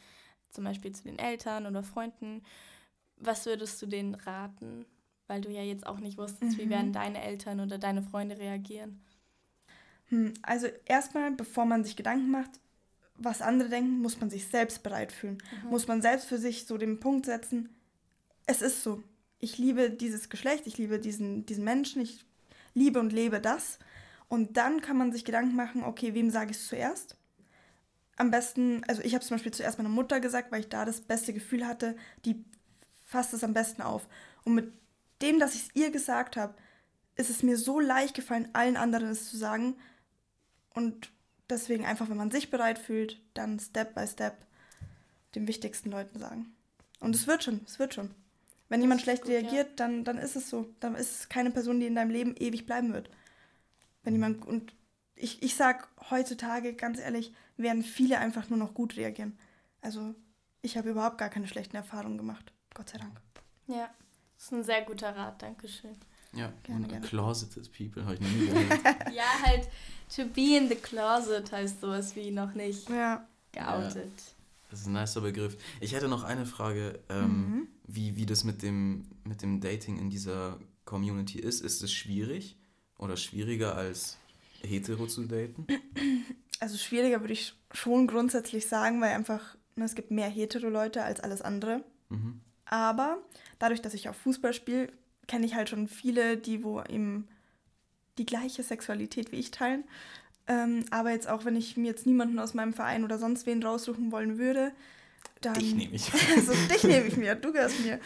zum 0.50 0.63
Beispiel 0.63 0.91
zu 0.91 1.04
den 1.04 1.19
Eltern 1.19 1.65
oder 1.65 1.84
Freunden, 1.84 2.43
was 3.17 3.45
würdest 3.45 3.82
du 3.82 3.86
denen 3.86 4.15
raten? 4.15 4.86
Weil 5.27 5.41
du 5.41 5.49
ja 5.49 5.61
jetzt 5.61 5.85
auch 5.85 5.99
nicht 5.99 6.17
wusstest, 6.17 6.57
wie 6.57 6.65
Mhm. 6.65 6.69
werden 6.69 6.93
deine 6.93 7.21
Eltern 7.21 7.59
oder 7.59 7.77
deine 7.77 8.01
Freunde 8.01 8.37
reagieren. 8.37 9.01
Hm, 10.09 10.33
also 10.41 10.67
erstmal, 10.85 11.31
bevor 11.31 11.65
man 11.65 11.83
sich 11.83 11.95
Gedanken 11.95 12.31
macht, 12.31 12.51
was 13.15 13.41
andere 13.41 13.69
denken, 13.69 13.99
muss 13.99 14.19
man 14.19 14.29
sich 14.29 14.47
selbst 14.47 14.83
bereit 14.83 15.11
fühlen. 15.11 15.37
Muss 15.69 15.87
man 15.87 16.01
selbst 16.01 16.27
für 16.27 16.37
sich 16.37 16.65
so 16.65 16.77
den 16.77 16.99
Punkt 16.99 17.25
setzen, 17.25 17.69
es 18.45 18.61
ist 18.61 18.83
so. 18.83 19.03
Ich 19.39 19.57
liebe 19.57 19.89
dieses 19.89 20.29
Geschlecht, 20.29 20.65
ich 20.65 20.77
liebe 20.77 20.99
diesen, 20.99 21.45
diesen 21.45 21.63
Menschen, 21.63 22.01
ich 22.01 22.25
liebe 22.73 22.99
und 22.99 23.11
lebe 23.11 23.41
das. 23.41 23.79
Und 24.29 24.55
dann 24.57 24.81
kann 24.81 24.97
man 24.97 25.11
sich 25.11 25.25
Gedanken 25.25 25.55
machen, 25.55 25.83
okay, 25.83 26.13
wem 26.13 26.29
sage 26.29 26.51
ich 26.51 26.57
es 26.57 26.67
zuerst? 26.67 27.17
Am 28.15 28.31
besten, 28.31 28.83
also 28.87 29.01
ich 29.03 29.13
habe 29.13 29.23
zum 29.23 29.35
Beispiel 29.35 29.53
zuerst 29.53 29.77
meiner 29.77 29.89
Mutter 29.89 30.19
gesagt, 30.19 30.51
weil 30.51 30.61
ich 30.61 30.69
da 30.69 30.85
das 30.85 31.01
beste 31.01 31.33
Gefühl 31.33 31.67
hatte, 31.67 31.95
die 32.25 32.43
fasst 33.05 33.33
es 33.33 33.43
am 33.43 33.53
besten 33.53 33.81
auf. 33.81 34.07
Und 34.43 34.55
mit 34.55 34.73
dem, 35.21 35.39
dass 35.39 35.56
ich 35.56 35.63
es 35.63 35.75
ihr 35.75 35.91
gesagt 35.91 36.38
habe, 36.38 36.56
ist 37.15 37.30
es 37.30 37.43
mir 37.43 37.58
so 37.58 37.80
leicht 37.80 38.15
gefallen, 38.15 38.49
allen 38.53 38.77
anderen 38.77 39.10
es 39.10 39.30
zu 39.30 39.38
sagen. 39.38 39.75
Und 40.74 41.11
deswegen 41.49 41.86
einfach, 41.86 42.09
wenn 42.09 42.18
man 42.18 42.32
sich 42.32 42.49
bereit 42.49 42.80
fühlt, 42.80 43.20
dann 43.34 43.59
Step 43.59 43.95
by 43.95 44.07
Step 44.07 44.45
den 45.36 45.47
wichtigsten 45.47 45.91
Leuten 45.91 46.20
sagen. 46.20 46.55
Und 46.99 47.15
es 47.15 47.28
wird 47.28 47.43
schon, 47.43 47.61
es 47.65 47.80
wird 47.80 47.93
schon. 47.93 48.11
Wenn 48.70 48.82
jemand 48.82 49.01
schlecht 49.01 49.24
gut, 49.24 49.32
ja. 49.32 49.39
reagiert, 49.39 49.80
dann, 49.80 50.03
dann 50.03 50.18
ist 50.18 50.36
es 50.36 50.49
so. 50.49 50.74
Dann 50.80 50.95
ist 50.95 51.20
es 51.20 51.30
keine 51.30 51.51
Person, 51.51 51.80
die 51.80 51.88
in 51.88 51.95
deinem 51.95 52.11
Leben 52.11 52.36
ewig 52.38 52.65
bleiben 52.65 52.93
wird. 52.93 53.09
Wenn 54.03 54.13
jemand, 54.13 54.45
und 54.45 54.74
ich, 55.15 55.41
ich 55.41 55.55
sag 55.55 55.89
heutzutage, 56.09 56.74
ganz 56.74 56.99
ehrlich, 56.99 57.34
werden 57.55 57.84
viele 57.84 58.20
einfach 58.20 58.49
nur 58.49 58.59
noch 58.59 58.74
gut 58.74 58.97
reagieren. 58.97 59.38
Also 59.82 60.15
ich 60.61 60.78
habe 60.78 60.89
überhaupt 60.89 61.18
gar 61.18 61.30
keine 61.30 61.47
schlechten 61.47 61.76
Erfahrungen 61.76 62.18
gemacht. 62.18 62.51
Gott 62.74 62.89
sei 62.89 62.97
Dank. 62.97 63.20
Ja, 63.68 63.89
das 64.38 64.45
ist 64.45 64.51
ein 64.53 64.63
sehr 64.63 64.81
guter 64.83 65.15
Rat, 65.15 65.41
Dankeschön. 65.41 65.95
Ja, 66.33 66.51
Gerne, 66.63 66.88
gerne. 66.88 67.05
closeted 67.05 67.71
people 67.75 68.03
habe 68.05 68.15
ich 68.15 68.21
noch 68.21 68.29
nie 68.29 68.45
gehört. 68.47 68.79
ja, 69.13 69.23
halt, 69.43 69.67
to 70.15 70.25
be 70.25 70.55
in 70.57 70.67
the 70.69 70.75
closet 70.75 71.51
heißt 71.51 71.81
sowas 71.81 72.15
wie 72.15 72.31
noch 72.31 72.53
nicht 72.53 72.89
Ja. 72.89 73.25
geoutet. 73.51 74.11
Das 74.69 74.81
ist 74.81 74.88
ein 74.88 74.93
nicer 74.93 75.21
Begriff. 75.21 75.57
Ich 75.79 75.93
hätte 75.93 76.07
noch 76.09 76.23
eine 76.23 76.45
Frage, 76.45 76.99
ähm, 77.09 77.27
Mhm. 77.51 77.67
wie, 77.88 78.15
wie 78.17 78.25
das 78.25 78.43
mit 78.43 78.61
dem, 78.61 79.05
mit 79.23 79.41
dem 79.41 79.61
Dating 79.61 79.97
in 79.97 80.09
dieser 80.09 80.59
Community 80.85 81.39
ist. 81.39 81.61
Ist 81.61 81.81
es 81.83 81.91
schwierig? 81.91 82.55
oder 82.99 83.15
schwieriger 83.15 83.75
als 83.75 84.17
hetero 84.63 85.05
zu 85.07 85.23
daten? 85.25 85.67
Also 86.59 86.75
schwieriger 86.79 87.21
würde 87.21 87.33
ich 87.33 87.53
schon 87.71 88.07
grundsätzlich 88.07 88.65
sagen, 88.67 88.99
weil 88.99 89.13
einfach 89.13 89.55
ne, 89.75 89.85
es 89.85 89.93
gibt 89.93 90.09
mehr 90.09 90.27
hetero 90.27 90.69
Leute 90.69 91.03
als 91.03 91.19
alles 91.19 91.43
andere. 91.43 91.83
Mhm. 92.09 92.41
Aber 92.70 93.18
dadurch, 93.59 93.82
dass 93.82 93.93
ich 93.93 94.09
auch 94.09 94.15
Fußball 94.15 94.53
spiele, 94.53 94.91
kenne 95.28 95.45
ich 95.45 95.55
halt 95.55 95.70
schon 95.70 95.88
viele, 95.88 96.38
die 96.38 96.63
wo 96.63 96.82
eben 96.82 97.28
die 98.18 98.26
gleiche 98.26 98.63
Sexualität 98.63 99.32
wie 99.32 99.38
ich 99.38 99.51
teilen. 99.51 99.84
Ähm, 100.47 100.86
aber 100.91 101.11
jetzt 101.11 101.28
auch, 101.28 101.45
wenn 101.45 101.55
ich 101.55 101.78
mir 101.78 101.88
jetzt 101.88 102.05
niemanden 102.05 102.39
aus 102.39 102.53
meinem 102.53 102.74
Verein 102.74 103.03
oder 103.03 103.18
sonst 103.18 103.45
wen 103.45 103.61
raussuchen 103.61 104.11
wollen 104.11 104.38
würde, 104.38 104.72
dann. 105.41 105.55
Dich 105.55 105.76
nehme 105.76 105.93
ich. 105.95 106.09
Also 106.36 106.53
dich 106.74 106.84
nehme 106.84 107.07
ich 107.07 107.18
mir, 107.18 107.36
du 107.36 107.51
gehörst 107.51 107.80
mir. 107.82 107.99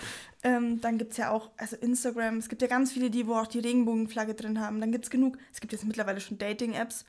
Ähm, 0.43 0.81
dann 0.81 0.97
gibt 0.97 1.11
es 1.11 1.17
ja 1.17 1.29
auch, 1.29 1.51
also 1.57 1.75
Instagram, 1.75 2.37
es 2.37 2.49
gibt 2.49 2.63
ja 2.63 2.67
ganz 2.67 2.91
viele, 2.91 3.11
die 3.11 3.27
wo 3.27 3.35
auch 3.35 3.45
die 3.47 3.59
Regenbogenflagge 3.59 4.33
drin 4.33 4.59
haben. 4.59 4.81
Dann 4.81 4.91
gibt 4.91 5.05
es 5.05 5.11
genug, 5.11 5.37
es 5.53 5.61
gibt 5.61 5.71
jetzt 5.71 5.85
mittlerweile 5.85 6.19
schon 6.19 6.37
Dating-Apps. 6.37 7.05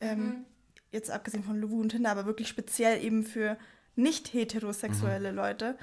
Ähm, 0.00 0.18
Mhm. 0.18 0.44
Jetzt 0.92 1.10
abgesehen 1.10 1.42
von 1.42 1.60
Luwu 1.60 1.80
und 1.80 1.88
Tinder, 1.90 2.10
aber 2.10 2.26
wirklich 2.26 2.46
speziell 2.48 3.02
eben 3.04 3.24
für 3.24 3.58
nicht 3.96 4.32
heterosexuelle 4.32 5.32
Leute. 5.32 5.76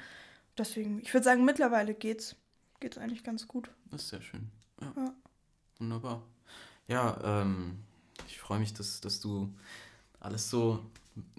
Deswegen, 0.56 1.00
ich 1.02 1.12
würde 1.12 1.24
sagen, 1.24 1.44
mittlerweile 1.44 1.94
geht's, 1.94 2.36
geht's 2.80 2.98
eigentlich 2.98 3.24
ganz 3.24 3.48
gut. 3.48 3.70
Das 3.90 4.02
ist 4.02 4.08
sehr 4.10 4.22
schön. 4.22 4.50
Ja. 4.80 4.92
Ja. 4.96 5.14
Wunderbar. 5.78 6.22
Ja, 6.86 7.42
ähm, 7.42 7.78
ich 8.28 8.38
freue 8.38 8.58
mich, 8.60 8.72
dass, 8.74 9.00
dass 9.00 9.20
du 9.20 9.52
alles 10.20 10.48
so 10.50 10.80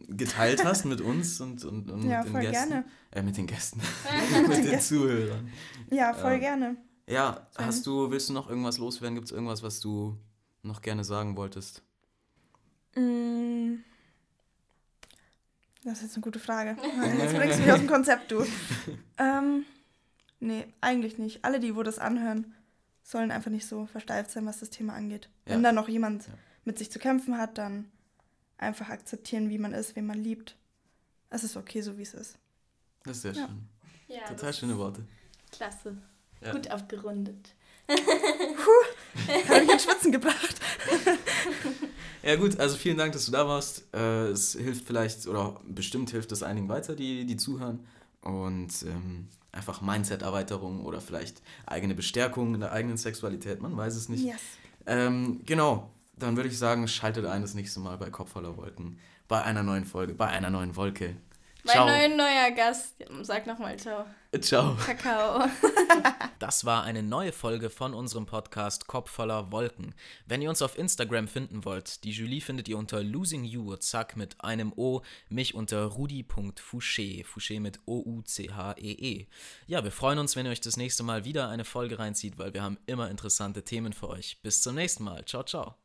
geteilt 0.07 0.63
hast 0.65 0.85
mit 0.85 1.01
uns 1.01 1.39
und, 1.41 1.63
und, 1.65 1.89
und 1.91 2.09
Ja, 2.09 2.19
mit 2.19 2.27
den 2.27 2.31
voll 2.33 2.41
Gästen. 2.41 2.69
gerne. 2.69 2.85
Äh, 3.11 3.21
mit 3.23 3.37
den 3.37 3.47
Gästen. 3.47 3.81
mit 4.47 4.65
den. 4.65 4.79
Zuhörern. 4.79 5.49
Ja, 5.91 6.13
voll 6.13 6.33
Ähm, 6.33 6.39
gerne. 6.39 6.77
Ja, 7.07 7.47
Sven? 7.51 7.65
hast 7.65 7.85
du, 7.85 8.09
willst 8.11 8.29
du 8.29 8.33
noch 8.33 8.49
irgendwas 8.49 8.77
loswerden? 8.77 9.15
Gibt 9.15 9.27
es 9.27 9.31
irgendwas, 9.31 9.63
was 9.63 9.79
du 9.79 10.17
noch 10.63 10.81
gerne 10.81 11.03
sagen 11.03 11.37
wolltest? 11.37 11.83
Mm. 12.95 13.75
Das 15.85 15.99
ist 15.99 16.01
jetzt 16.03 16.15
eine 16.15 16.23
gute 16.23 16.39
Frage. 16.39 16.75
Jetzt 17.19 17.35
bringst 17.35 17.59
du 17.59 17.61
mich 17.63 17.71
aus 17.71 17.79
dem 17.79 17.87
Konzept, 17.87 18.31
du. 18.31 18.43
ähm, 19.19 19.65
nee, 20.39 20.65
eigentlich 20.81 21.17
nicht. 21.19 21.45
Alle, 21.45 21.59
die 21.59 21.75
wo 21.75 21.83
das 21.83 21.99
anhören, 21.99 22.53
sollen 23.03 23.29
einfach 23.31 23.51
nicht 23.51 23.67
so 23.67 23.85
versteift 23.85 24.31
sein, 24.31 24.45
was 24.47 24.59
das 24.59 24.71
Thema 24.71 24.93
angeht. 24.93 25.29
Ja. 25.47 25.53
Wenn 25.53 25.63
da 25.63 25.71
noch 25.71 25.87
jemand 25.87 26.25
Ja. 26.27 26.33
mit 26.63 26.77
sich 26.79 26.91
zu 26.91 26.97
kämpfen 26.99 27.37
hat, 27.37 27.57
dann 27.59 27.91
einfach 28.57 28.89
akzeptieren, 28.89 29.49
wie 29.51 29.59
man 29.59 29.73
ist, 29.73 29.95
wen 29.95 30.07
man 30.07 30.17
liebt. 30.17 30.55
Es 31.29 31.43
ist 31.43 31.55
okay, 31.55 31.81
so 31.81 31.97
wie 31.99 32.03
es 32.03 32.13
ist. 32.15 32.37
Das 33.03 33.17
ist 33.17 33.21
sehr 33.21 33.33
Ja. 33.33 33.45
schön. 33.47 33.67
Ja, 34.07 34.25
Total 34.27 34.53
schöne 34.53 34.77
Worte. 34.77 35.03
Klasse. 35.51 35.97
Ja. 36.41 36.51
Gut 36.51 36.69
aufgerundet. 36.71 37.53
Hat 37.87 39.61
mich 39.61 39.71
ins 39.71 39.83
Schwitzen 39.83 40.11
gebracht. 40.11 40.59
Ja 42.25 42.35
gut, 42.37 42.59
also 42.59 42.75
vielen 42.75 42.97
Dank, 42.97 43.13
dass 43.13 43.27
du 43.27 43.31
da 43.31 43.47
warst. 43.47 43.83
Äh, 43.93 44.29
es 44.29 44.53
hilft 44.53 44.85
vielleicht, 44.85 45.27
oder 45.27 45.61
bestimmt 45.67 46.09
hilft 46.09 46.31
es 46.31 46.41
einigen 46.41 46.67
weiter, 46.67 46.95
die, 46.95 47.23
die 47.25 47.37
zuhören. 47.37 47.85
Und 48.21 48.81
ähm, 48.87 49.27
einfach 49.51 49.81
Mindset-Erweiterung 49.81 50.83
oder 50.83 50.99
vielleicht 51.01 51.43
eigene 51.67 51.93
Bestärkung 51.93 52.55
in 52.55 52.61
der 52.61 52.71
eigenen 52.71 52.97
Sexualität, 52.97 53.61
man 53.61 53.77
weiß 53.77 53.95
es 53.95 54.09
nicht. 54.09 54.25
Yes. 54.25 54.41
Ähm, 54.87 55.41
genau, 55.45 55.91
dann 56.17 56.35
würde 56.35 56.49
ich 56.49 56.57
sagen, 56.57 56.87
schaltet 56.87 57.25
ein 57.27 57.43
das 57.43 57.53
nächste 57.53 57.79
Mal 57.79 57.97
bei 57.99 58.09
Kopf 58.09 58.31
voller 58.31 58.57
Wolken. 58.57 58.97
Bei 59.27 59.43
einer 59.43 59.61
neuen 59.61 59.85
Folge, 59.85 60.15
bei 60.15 60.27
einer 60.27 60.49
neuen 60.49 60.75
Wolke. 60.75 61.15
Mein 61.65 61.73
Ciao. 61.73 61.87
neuer, 61.87 62.09
neuer 62.09 62.51
Gast. 62.51 62.95
Sag 63.23 63.47
nochmal 63.47 63.77
ciao. 63.77 64.05
Ciao. 64.39 64.75
Kakao. 64.75 65.47
Das 66.39 66.65
war 66.65 66.83
eine 66.83 67.01
neue 67.01 67.31
Folge 67.31 67.69
von 67.69 67.93
unserem 67.93 68.25
Podcast 68.27 68.85
Kopf 68.87 69.09
voller 69.09 69.51
Wolken. 69.51 69.95
Wenn 70.27 70.41
ihr 70.41 70.49
uns 70.49 70.61
auf 70.61 70.77
Instagram 70.77 71.27
finden 71.27 71.65
wollt, 71.65 72.03
die 72.03 72.11
Julie 72.11 72.41
findet 72.41 72.67
ihr 72.67 72.77
unter 72.77 73.01
Losing 73.01 73.45
You, 73.45 73.75
zack, 73.77 74.15
mit 74.15 74.43
einem 74.43 74.73
O, 74.75 75.01
mich 75.29 75.55
unter 75.55 75.85
rudi.fouché, 75.85 77.25
Fouché 77.25 77.59
mit 77.59 77.79
O-U-C-H-E-E. 77.85 79.21
-E. 79.21 79.27
Ja, 79.65 79.83
wir 79.83 79.91
freuen 79.91 80.19
uns, 80.19 80.35
wenn 80.35 80.45
ihr 80.45 80.51
euch 80.51 80.61
das 80.61 80.77
nächste 80.77 81.03
Mal 81.03 81.25
wieder 81.25 81.49
eine 81.49 81.65
Folge 81.65 81.97
reinzieht, 81.97 82.37
weil 82.37 82.53
wir 82.53 82.61
haben 82.61 82.77
immer 82.85 83.09
interessante 83.09 83.63
Themen 83.63 83.93
für 83.93 84.09
euch. 84.09 84.39
Bis 84.43 84.61
zum 84.61 84.75
nächsten 84.75 85.03
Mal. 85.03 85.25
Ciao, 85.25 85.43
ciao. 85.43 85.84